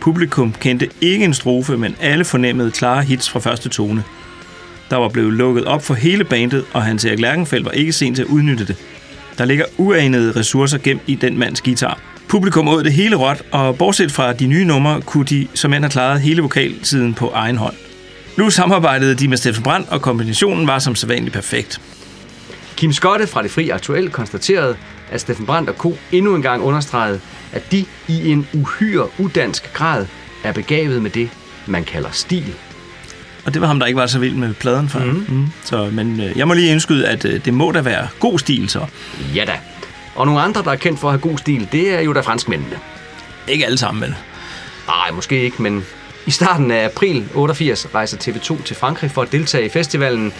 [0.00, 4.04] Publikum kendte ikke en strofe, men alle fornemmede klare hits fra første tone.
[4.90, 8.16] Der var blevet lukket op for hele bandet, og Hans Erik Lærkenfeldt var ikke sent
[8.16, 8.76] til at udnytte det.
[9.38, 12.00] Der ligger uanede ressourcer gemt i den mands guitar.
[12.28, 15.84] Publikum åd det hele råt, og bortset fra de nye numre, kunne de som end
[15.84, 17.74] have klaret hele vokaltiden på egen hånd.
[18.38, 21.80] Nu samarbejdede de med Steffen Brandt, og kombinationen var som sædvanligt perfekt.
[22.78, 24.76] Kim Skotte fra Det Fri Aktuelt konstaterede,
[25.10, 25.96] at Steffen Brandt og Co.
[26.12, 27.20] endnu en gang understregede,
[27.52, 30.06] at de i en uhyre udansk grad
[30.44, 31.30] er begavet med det,
[31.66, 32.54] man kalder stil.
[33.46, 35.04] Og det var ham, der ikke var så vild med pladen før.
[35.04, 35.26] Mm.
[35.28, 35.46] Mm.
[35.64, 38.68] Så, men øh, jeg må lige indskyde, at øh, det må da være god stil
[38.68, 38.86] så.
[39.34, 39.58] Ja da.
[40.14, 42.20] Og nogle andre, der er kendt for at have god stil, det er jo da
[42.20, 42.78] franskmændene.
[43.48, 44.14] Ikke alle sammen, vel?
[44.86, 45.84] Nej, måske ikke, men
[46.26, 50.32] i starten af april 88 rejser TV2 til Frankrig for at deltage i festivalen...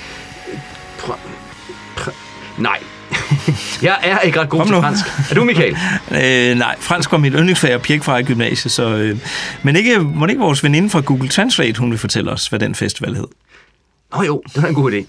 [2.58, 2.78] Nej.
[3.82, 5.04] jeg er ikke ret god til fransk.
[5.30, 5.76] Er du, Michael?
[6.50, 8.88] øh, nej, fransk var mit yndlingsfag og pjek fra i gymnasiet, så...
[8.88, 9.18] Øh,
[9.62, 12.74] men ikke, må ikke vores veninde fra Google Translate, hun vil fortælle os, hvad den
[12.74, 13.28] festival hed.
[14.12, 15.04] Åh oh, jo, det var en god idé.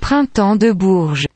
[0.00, 1.26] Printemps de Bourges.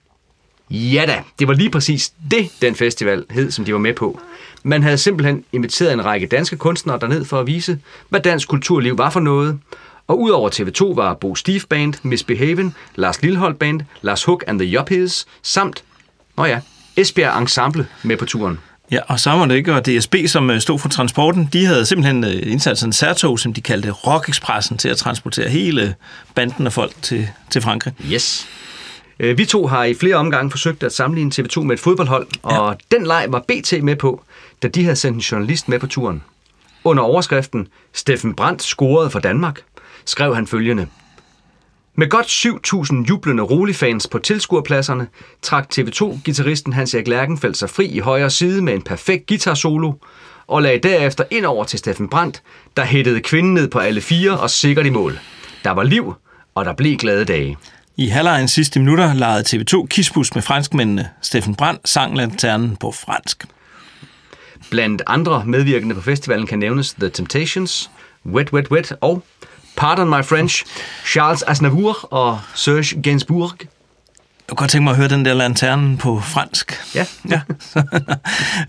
[0.70, 4.20] Ja da, det var lige præcis det, den festival hed, som de var med på.
[4.62, 7.78] Man havde simpelthen inviteret en række danske kunstnere derned for at vise,
[8.09, 9.59] hvad dansk kulturliv var for noget,
[10.06, 14.59] Og udover TV2 var Bo Steve Band, Miss Behaven, Lars Lilhold Band, Lars Hook and
[14.59, 15.85] the Yuppies, samt,
[16.36, 16.60] nå ja,
[16.97, 18.59] Esbjerg Ensemble med på turen.
[18.90, 21.86] Ja, og så var det ikke, og DSB, som øh, stod for transporten, de havde
[21.86, 25.94] simpelthen øh, indsat sådan en særtog, som de kaldte Rock Expressen, til at transportere hele
[26.35, 27.93] banden af folk til, til Frankrig.
[28.12, 28.47] Yes.
[29.20, 32.76] Øh, Vi to har i flere omgange forsøgt at sammenligne TV2 med et fodboldhold, og
[32.90, 32.97] ja.
[32.97, 34.22] den leg var BT med på,
[34.62, 36.22] da de havde sendt en journalist med på turen.
[36.85, 39.60] Under overskriften Steffen Brandt scorede for Danmark,
[40.05, 40.86] skrev han følgende.
[41.97, 45.06] Med godt 7.000 jublende rolig-fans på tilskuerpladserne,
[45.43, 49.93] trak TV2-gitarristen Hans-Erik Lærkenfeldt sig fri i højre side med en perfekt guitar-solo,
[50.47, 52.43] og lagde derefter ind over til Steffen Brandt,
[52.76, 55.18] der hættede kvinden ned på alle fire og sikkert i mål.
[55.64, 56.14] Der var liv,
[56.55, 57.56] og der blev glade dage.
[57.97, 61.10] I halvlejen sidste minutter legede TV2 kispus med franskmændene.
[61.22, 63.44] Steffen Brandt sang lanternen på fransk.
[64.70, 67.90] Blandt andre medvirkende på festivalen kan nævnes The Temptations,
[68.26, 69.22] Wet Wet Wet og,
[69.76, 70.64] pardon my French,
[71.05, 73.55] Charles Aznavour og Serge Gainsbourg.
[74.55, 76.81] Jeg kunne godt tænke mig at høre den der lanterne på fransk.
[76.94, 77.06] Ja.
[77.31, 77.40] ja.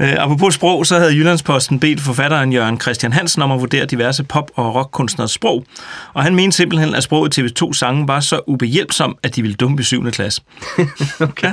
[0.06, 4.24] øh, apropos sprog, så havde Jyllandsposten bedt forfatteren Jørgen Christian Hansen om at vurdere diverse
[4.24, 5.66] pop- og rockkunstners sprog.
[6.14, 9.56] Og han mente simpelthen, at sproget i TV2 sange var så ubehjælpsom, at de ville
[9.56, 10.12] dumpe i 7.
[10.12, 10.41] klasse.
[11.20, 11.52] okay.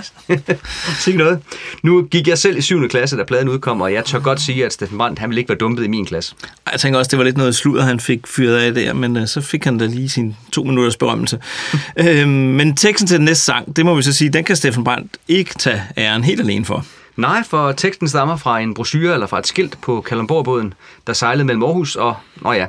[0.99, 1.41] Sig noget.
[1.83, 2.89] Nu gik jeg selv i 7.
[2.89, 5.49] klasse, da pladen udkom, og jeg tør godt sige, at Steffen Brandt, han ville ikke
[5.49, 6.35] være dumpet i min klasse.
[6.73, 9.27] Jeg tænker også, det var lidt noget sludder, han fik fyret af der, men øh,
[9.27, 11.39] så fik han da lige sin to minutters berømmelse.
[11.97, 14.85] øhm, men teksten til den næste sang, det må vi så sige, den kan Steffen
[14.85, 16.85] Brandt ikke tage æren helt alene for.
[17.17, 20.75] Nej, for teksten stammer fra en brochure eller fra et skilt på Kalundborgbåden,
[21.07, 22.67] der sejlede mellem Aarhus og, nå ja,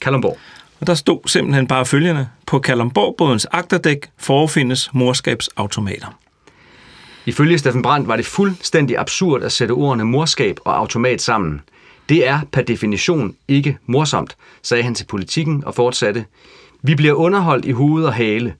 [0.00, 0.38] Kalundborg.
[0.80, 2.28] Og der stod simpelthen bare følgende.
[2.46, 6.18] På Kalundborgbådens agterdæk forefindes morskabsautomater.
[7.26, 11.60] Ifølge Steffen Brandt var det fuldstændig absurd at sætte ordene morskab og automat sammen.
[12.08, 16.24] Det er per definition ikke morsomt, sagde han til politikken og fortsatte.
[16.82, 18.54] Vi bliver underholdt i hoved og hale.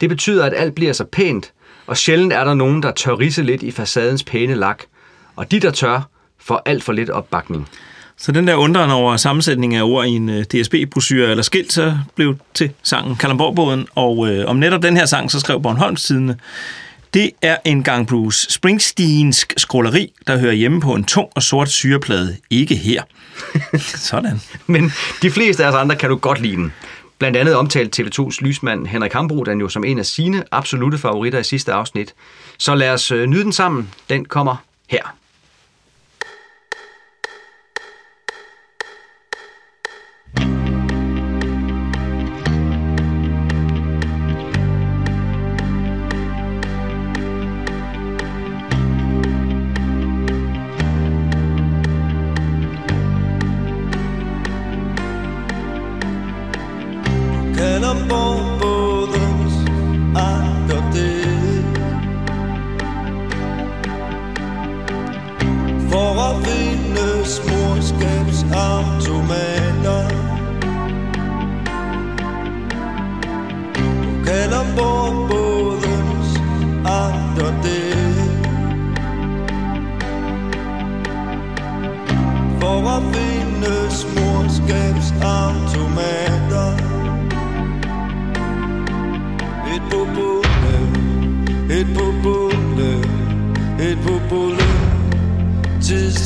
[0.00, 1.52] Det betyder, at alt bliver så pænt,
[1.86, 4.82] og sjældent er der nogen, der tør risse lidt i facadens pæne lak.
[5.36, 6.08] Og de, der tør,
[6.40, 7.68] får alt for lidt opbakning.
[8.16, 11.98] Så den der undren over sammensætning af ord i en uh, DSB-brochure eller skilt, så
[12.14, 13.86] blev til sangen Kalamborgbåden.
[13.94, 16.36] Og uh, om netop den her sang, så skrev Bornholms Tidende,
[17.14, 21.68] det er en gang Bruce Springsteensk skråleri, der hører hjemme på en tung og sort
[21.68, 22.36] syreplade.
[22.50, 23.02] Ikke her.
[24.08, 24.40] Sådan.
[24.66, 24.92] Men
[25.22, 26.72] de fleste af os andre kan du godt lide den.
[27.18, 31.38] Blandt andet omtalt TV2's lysmand Henrik Hambro, den jo som en af sine absolute favoritter
[31.38, 32.14] i sidste afsnit.
[32.58, 33.94] Så lad os øh, nyde den sammen.
[34.08, 34.56] Den kommer
[34.88, 35.14] her.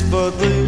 [0.09, 0.58] for the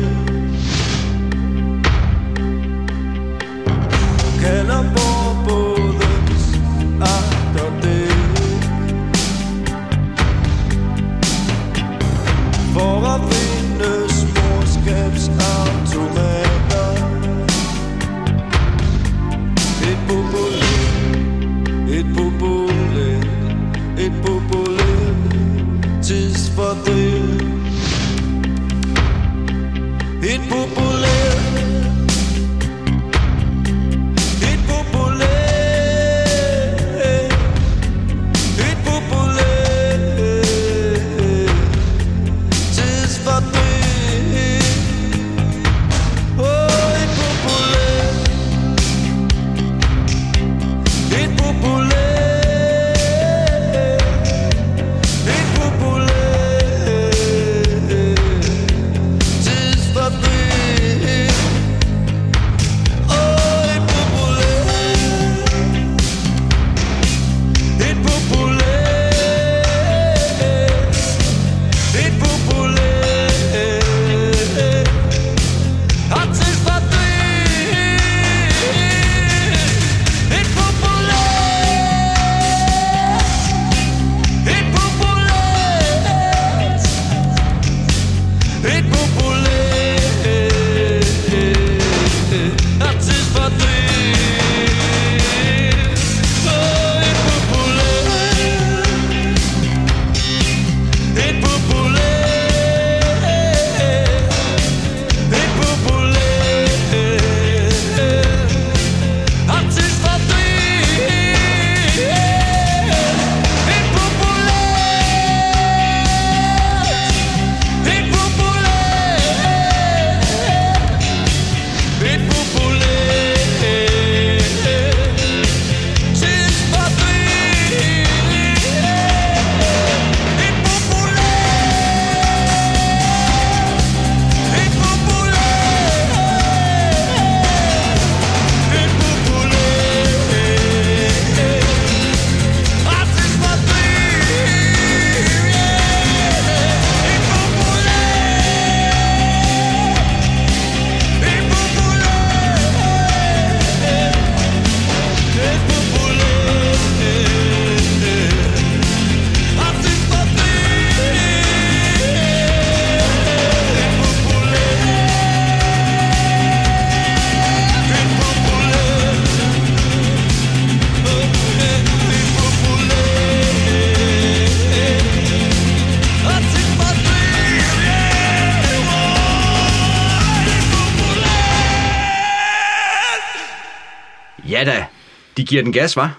[185.51, 186.17] giver den gas, var.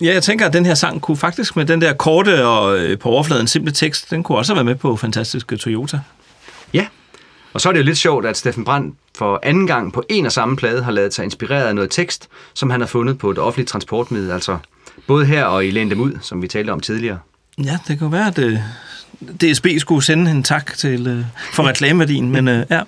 [0.00, 2.98] Ja, jeg tænker, at den her sang kunne faktisk med den der korte og øh,
[2.98, 6.00] på overfladen simple tekst, den kunne også have været med på Fantastiske Toyota.
[6.74, 6.86] Ja,
[7.52, 10.26] og så er det jo lidt sjovt, at Steffen Brandt for anden gang på en
[10.26, 13.30] og samme plade har lavet sig inspireret af noget tekst, som han har fundet på
[13.30, 14.58] et offentligt transportmiddel, altså
[15.06, 17.18] både her og i Læn dem ud, som vi talte om tidligere.
[17.64, 18.58] Ja, det kan være, at øh,
[19.20, 22.80] DSB skulle sende en tak til, øh, for reklameværdien, men øh, ja.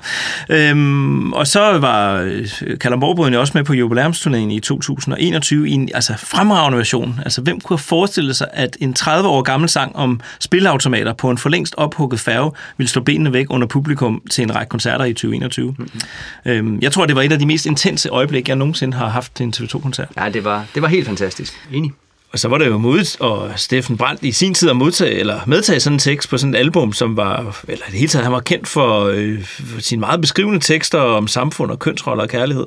[0.48, 2.48] Øhm, og så var øh,
[2.80, 7.20] Kalamborbrødene også med på jubilæumsturnéen i 2021 i en altså, fremragende version.
[7.24, 11.30] Altså, hvem kunne have forestillet sig, at en 30 år gammel sang om spilautomater på
[11.30, 15.12] en forlængst ophugget færge ville slå benene væk under publikum til en række koncerter i
[15.12, 15.74] 2021?
[15.78, 16.00] Mm-hmm.
[16.44, 19.34] Øhm, jeg tror, det var et af de mest intense øjeblik, jeg nogensinde har haft
[19.34, 20.08] til en TV2-koncert.
[20.16, 21.68] Ja, det var, det var helt fantastisk.
[21.72, 21.92] Enig.
[22.32, 25.40] Og så var det jo modigt, og Steffen Brandt i sin tid at modtage, eller
[25.46, 28.32] medtage sådan en tekst på sådan et album, som var, eller det hele taget, han
[28.32, 32.66] var kendt for, øh, for sine meget beskrivende tekster om samfund og kønsroller og kærlighed.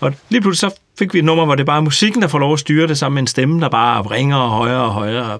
[0.00, 2.38] Og lige pludselig så fik vi et nummer, hvor det er bare musikken, der får
[2.38, 5.38] lov at styre det sammen med en stemme, der bare ringer og højere og højere.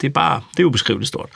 [0.00, 1.28] Det er bare, det er jo beskriveligt stort.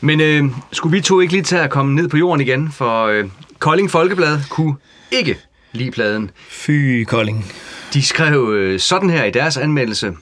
[0.00, 3.06] Men øh, skulle vi to ikke lige tage at komme ned på jorden igen, for
[3.06, 3.24] øh,
[3.58, 4.74] Kolding Folkeblad kunne
[5.10, 5.38] ikke
[5.72, 6.30] lide pladen.
[6.48, 7.52] Fy Kolding.
[7.94, 10.12] De skrev øh, sådan her i deres anmeldelse.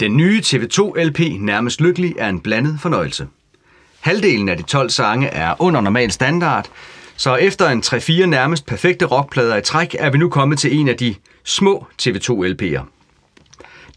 [0.00, 3.26] Den nye TV2-LP Nærmest Lykkelig er en blandet fornøjelse.
[4.00, 6.68] Halvdelen af de 12 sange er under normal standard,
[7.16, 10.88] så efter en 3-4 nærmest perfekte rockplader i træk, er vi nu kommet til en
[10.88, 11.14] af de
[11.44, 12.80] små TV2-LP'er.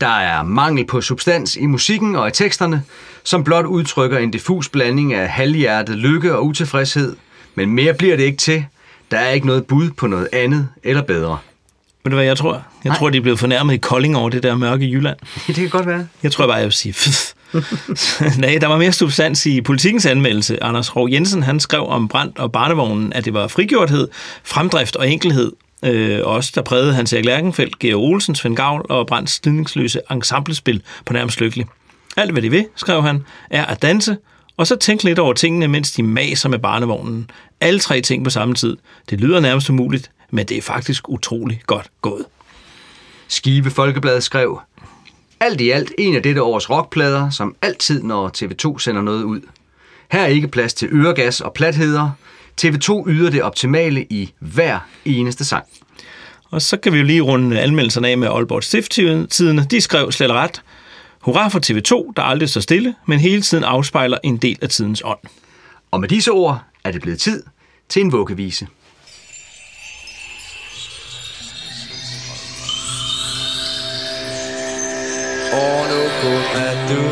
[0.02, 2.84] Der er mangel på substans i musikken og i teksterne,
[3.24, 7.16] som blot udtrykker en diffus blanding af halvhjertet lykke og utilfredshed,
[7.56, 8.66] men mere bliver det ikke til.
[9.12, 11.38] Der er ikke noget bud på noget andet eller bedre.
[12.04, 12.54] Ved du hvad jeg tror?
[12.54, 12.98] Jeg Nej.
[12.98, 15.18] tror, de er blevet fornærmet i Kolding over det der mørke Jylland.
[15.48, 16.08] det kan godt være.
[16.24, 16.96] Jeg tror bare, jeg vil sige...
[18.38, 20.64] Nej, der var mere substans i politikens anmeldelse.
[20.64, 24.08] Anders Rov Jensen han skrev om brand og barnevognen, at det var frigjorthed,
[24.44, 25.52] fremdrift og enkelhed.
[25.86, 30.82] Øh, også der prægede Hans Erik Lærkenfeldt, Georg Olsen, Svend Gavl og Brands slidningsløse ensemblespil
[31.06, 31.66] på nærmest lykkelig.
[32.18, 34.18] Alt hvad de vil, skrev han, er at danse,
[34.58, 37.30] og så tænke lidt over tingene, mens de maser med barnevognen.
[37.62, 38.78] Alle tre ting på samme tid.
[39.10, 42.26] Det lyder nærmest umuligt, men det er faktisk utrolig godt gået.
[43.28, 44.62] Skive Folkeblad skrev,
[45.40, 49.42] alt i alt en af dette års rockplader, som altid når TV2 sender noget ud.
[50.12, 52.12] Her er ikke plads til øregas og platheder.
[52.62, 55.66] TV2 yder det optimale i hver eneste sang.
[56.52, 59.64] Og så kan vi jo lige runde anmeldelserne af med Aalborg Stifttidene.
[59.72, 60.62] De skrev slet ret.
[61.20, 65.02] Hurra for TV2, der aldrig står stille, men hele tiden afspejler en del af tidens
[65.06, 65.20] ånd.
[65.92, 67.44] Og med disse ord er det blevet tid
[67.90, 68.68] til en vuggevise.
[75.54, 77.04] Og nu kun er du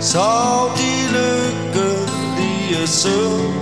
[0.00, 3.54] Sov de lykkelige søvn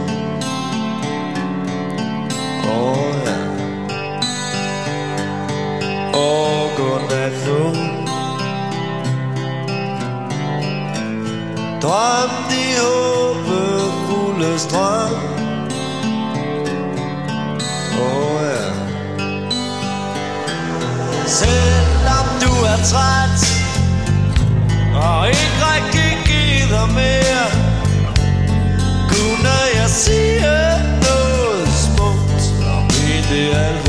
[2.64, 3.38] Åh oh, ja
[6.14, 7.62] Og godnat nu
[11.82, 15.14] Drøm de håbefulde strøm
[18.00, 18.85] Åh oh, ja
[21.26, 23.40] Selvom du er træt
[24.94, 27.46] Og ikke rigtig gider mere
[29.08, 30.40] Kunne jeg sige
[31.06, 32.42] noget smukt.
[32.72, 33.85] Og mene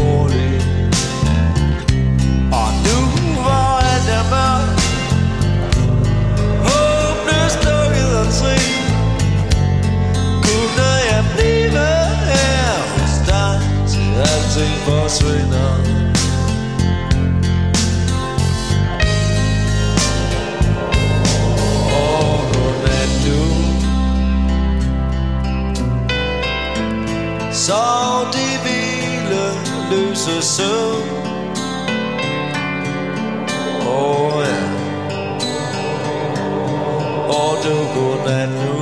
[27.67, 27.73] Så
[28.33, 29.45] de ville
[29.91, 31.09] løse søvn.
[33.87, 34.63] Åh ja.
[37.29, 38.79] Og du godnat nu.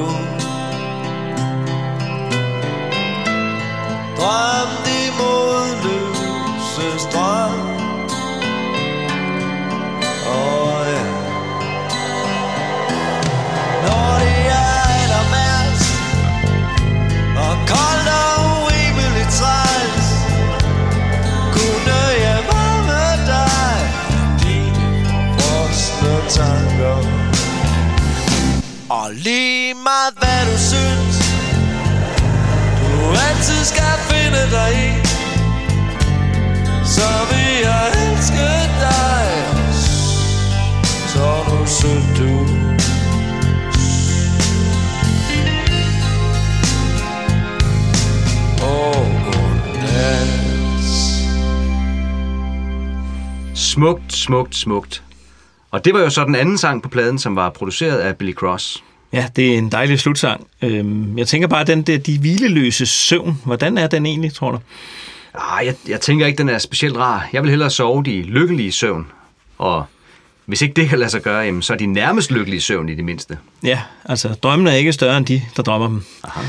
[4.18, 7.55] Drøm de modløse strøm.
[28.96, 31.16] Og lige meget hvad du synes
[32.82, 34.92] Du altid skal finde dig i.
[36.86, 38.50] Så vi jeg elske
[38.86, 39.28] dig.
[41.08, 42.32] Så er du sød du.
[48.66, 49.06] Og
[53.56, 55.04] Smukt, smukt, smukt.
[55.76, 58.34] Og det var jo så den anden sang på pladen, som var produceret af Billy
[58.34, 58.84] Cross.
[59.14, 60.48] Ja, det er en dejlig slutsang.
[60.62, 64.60] Øhm, jeg tænker bare, den der, de hvileløse søvn, hvordan er den egentlig, tror du?
[65.34, 67.30] Ah, jeg, jeg tænker ikke, den er specielt rar.
[67.34, 69.08] Jeg vil hellere sove de lykkelige søvn.
[69.58, 69.86] Og
[70.46, 72.96] hvis ikke det kan lade sig gøre, jamen, så er de nærmest lykkelige søvn i
[72.96, 73.38] det mindste.
[73.64, 76.04] Ja, altså drømmene er ikke større end de, der drømmer dem.
[76.24, 76.42] Aha.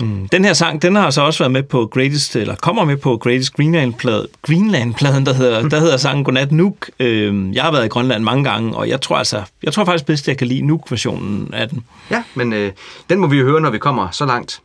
[0.00, 0.28] Mm.
[0.28, 3.16] Den her sang, den har så også været med på Greatest, eller kommer med på
[3.16, 6.90] Greatest Greenland-pladen, Greenland-pladen der, hedder, der hedder sangen Godnat Nuuk.
[7.00, 10.06] Øhm, jeg har været i Grønland mange gange, og jeg tror altså, jeg tror faktisk
[10.06, 11.84] bedst, at jeg kan lide Nuuk-versionen af den.
[12.10, 12.72] Ja, men øh,
[13.10, 14.60] den må vi jo høre, når vi kommer så langt.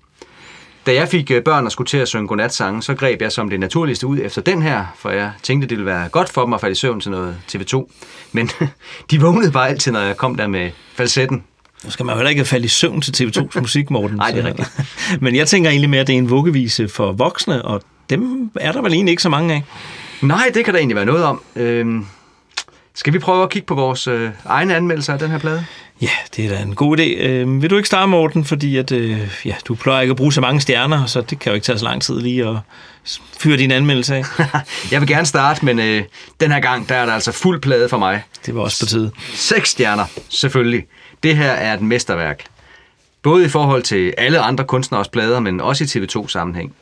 [0.86, 3.50] Da jeg fik øh, børn og skulle til at synge godnatsange, så greb jeg som
[3.50, 6.54] det naturligste ud efter den her, for jeg tænkte, det ville være godt for dem
[6.54, 7.92] at falde i søvn til noget TV2.
[8.32, 8.50] Men
[9.12, 11.44] de vågnede bare altid, når jeg kom der med falsetten.
[11.84, 14.18] Nu skal man jo heller ikke falde i søvn til TV2's musik, Morten.
[14.18, 14.72] Nej, det er rigtigt.
[15.24, 18.72] Men jeg tænker egentlig mere, at det er en vuggevise for voksne, og dem er
[18.72, 19.64] der vel egentlig ikke så mange af.
[20.22, 21.42] Nej, det kan der egentlig være noget om.
[21.56, 22.06] Øhm,
[22.94, 25.66] skal vi prøve at kigge på vores øh, egne anmeldelser af den her plade?
[26.02, 27.04] Ja, det er da en god idé.
[27.04, 28.46] Øh, vil du ikke starte, Morten?
[28.46, 31.50] Fordi at, øh, ja, du plejer ikke at bruge så mange stjerner, så det kan
[31.50, 32.56] jo ikke tage så lang tid lige at
[33.40, 34.24] fyre din anmeldelse af.
[34.92, 36.04] Jeg vil gerne starte, men øh,
[36.40, 38.24] den her gang, der er der altså fuld plade for mig.
[38.46, 39.12] Det var også på tide.
[39.34, 40.84] Seks stjerner, selvfølgelig.
[41.24, 42.44] Det her er et mesterværk.
[43.22, 46.74] Både i forhold til alle andre kunstneres plader, men også i TV2-sammenhæng.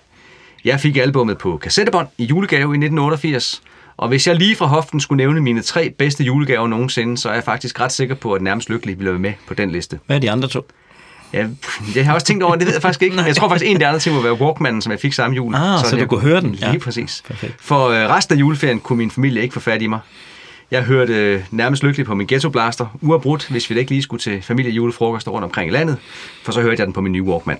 [0.65, 3.61] Jeg fik albummet på kassettebånd i julegave i 1988,
[3.97, 7.33] og hvis jeg lige fra hoften skulle nævne mine tre bedste julegaver nogensinde, så er
[7.33, 9.99] jeg faktisk ret sikker på, at nærmest lykkelig ville være med på den liste.
[10.05, 10.65] Hvad er de andre to?
[11.33, 11.47] Ja,
[11.93, 13.21] det har jeg også tænkt over, det ved jeg faktisk ikke.
[13.27, 15.35] Jeg tror faktisk, en af de andre ting må være Walkmanen, som jeg fik samme
[15.35, 15.55] jul.
[15.55, 16.51] Ah, så Sådan, du jeg kunne høre den.
[16.51, 16.77] Lige Ja.
[16.77, 17.23] præcis.
[17.27, 17.53] Perfekt.
[17.59, 19.99] For øh, resten af juleferien kunne min familie ikke få fat i mig.
[20.71, 24.01] Jeg hørte øh, nærmest lykkelig på min ghetto blaster, uafbrudt, hvis vi da ikke lige
[24.01, 25.97] skulle til familiejulefrokoster rundt omkring i landet,
[26.43, 27.57] for så hørte jeg den på min nye Walkman.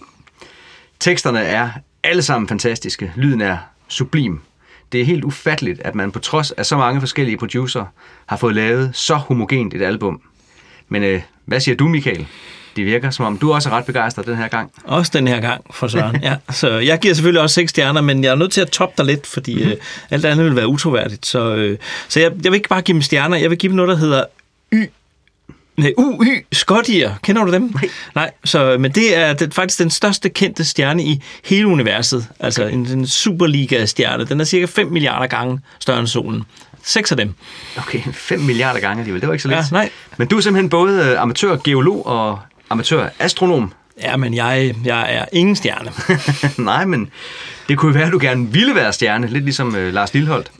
[0.99, 1.69] Teksterne er
[2.03, 3.13] alle sammen fantastiske.
[3.15, 3.57] Lyden er
[3.87, 4.39] sublim.
[4.91, 7.85] Det er helt ufatteligt, at man på trods af så mange forskellige producer
[8.25, 10.21] har fået lavet så homogent et album.
[10.89, 12.27] Men øh, hvad siger du, Michael?
[12.75, 14.71] Det virker som om, du også er ret begejstret den her gang.
[14.83, 16.17] Også den her gang, for Søren.
[16.23, 18.93] Ja, så jeg giver selvfølgelig også seks stjerner, men jeg er nødt til at toppe
[18.97, 19.63] dig lidt, fordi Mhm.
[19.63, 19.71] mm-hmm.
[19.77, 19.77] øh,
[20.11, 21.25] alt andet vil være utroværdigt.
[21.25, 21.77] Så, øh,
[22.07, 23.95] så jeg, jeg vil ikke bare give dem stjerner, jeg vil give dem noget, der
[23.95, 24.23] hedder
[24.73, 24.85] Y.
[25.77, 27.13] Nej, UY Scottier.
[27.23, 27.61] Kender du dem?
[27.73, 27.89] Nej.
[28.15, 32.27] Nej, så, men det er det, faktisk den største kendte stjerne i hele universet.
[32.39, 34.25] Altså en, en Superliga-stjerne.
[34.25, 36.43] Den er cirka 5 milliarder gange større end solen.
[36.83, 37.33] Seks af dem.
[37.77, 39.21] Okay, 5 milliarder gange alligevel.
[39.21, 39.57] Det var ikke så lidt.
[39.59, 39.89] Ja, nej.
[40.17, 42.39] Men du er simpelthen både øh, amatør-geolog og
[42.71, 43.73] amatør-astronom.
[44.01, 45.91] Ja, men jeg, jeg er ingen stjerne.
[46.65, 47.09] Nej, men
[47.67, 50.51] det kunne være, at du gerne ville være stjerne, lidt ligesom øh, Lars Lilholdt.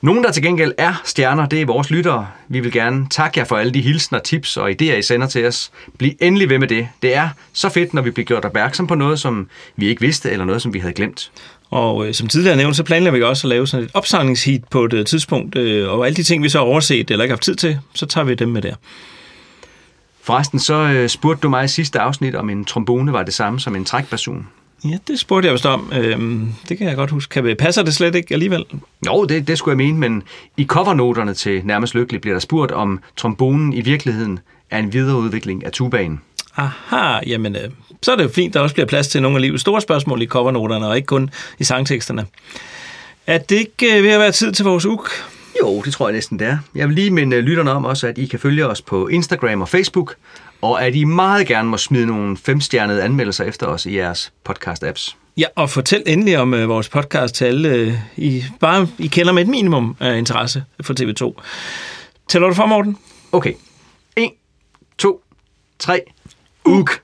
[0.00, 2.26] Nogen, der til gengæld er stjerner, det er vores lyttere.
[2.48, 5.46] Vi vil gerne takke jer for alle de hilsner, tips og idéer, I sender til
[5.46, 5.70] os.
[5.98, 6.88] Bliv endelig ved med det.
[7.02, 10.30] Det er så fedt, når vi bliver gjort opmærksom på noget, som vi ikke vidste,
[10.30, 11.30] eller noget, som vi havde glemt.
[11.70, 14.84] Og øh, som tidligere nævnt, så planlægger vi også at lave sådan et opsamlingsheat på
[14.84, 17.42] et øh, tidspunkt, øh, og alle de ting, vi så har overset eller ikke haft
[17.42, 18.74] tid til, så tager vi dem med der.
[20.28, 23.60] Forresten, så øh, spurgte du mig i sidste afsnit, om en trombone var det samme
[23.60, 24.46] som en trækbasun.
[24.84, 25.92] Ja, det spurgte jeg vist om.
[25.92, 27.42] Øhm, det kan jeg godt huske.
[27.42, 28.64] Kan passer det slet ikke alligevel?
[29.06, 30.22] Jo, det, det skulle jeg mene, men
[30.56, 34.38] i covernoterne til Nærmest Lykkelig bliver der spurgt, om trombonen i virkeligheden
[34.70, 36.20] er en videreudvikling af tubaen.
[36.56, 37.70] Aha, jamen, øh,
[38.02, 40.22] så er det jo fint, der også bliver plads til nogle af livets store spørgsmål
[40.22, 42.26] i covernoterne, og ikke kun i sangteksterne.
[43.26, 45.10] Er det ikke øh, ved at være tid til vores uk?
[45.62, 46.58] Jo, det tror jeg næsten, det er.
[46.74, 49.60] Jeg vil lige minde øh, lytterne om også, at I kan følge os på Instagram
[49.60, 50.14] og Facebook,
[50.62, 55.16] og at I meget gerne må smide nogle femstjernede anmeldelser efter os i jeres podcast-apps.
[55.36, 59.32] Ja, og fortæl endelig om øh, vores podcast til alle, øh, I, bare I kender
[59.32, 61.42] med et minimum af interesse for TV2.
[62.28, 62.96] Tæller du for, Morten?
[63.32, 63.52] Okay.
[64.16, 64.30] 1,
[64.98, 65.22] 2,
[65.78, 66.00] 3.
[66.64, 67.02] Uk.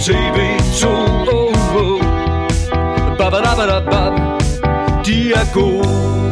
[0.00, 0.86] Om TV2
[1.32, 2.02] oh, oh.
[3.18, 4.12] Babadabadabab.
[5.04, 6.29] De er gode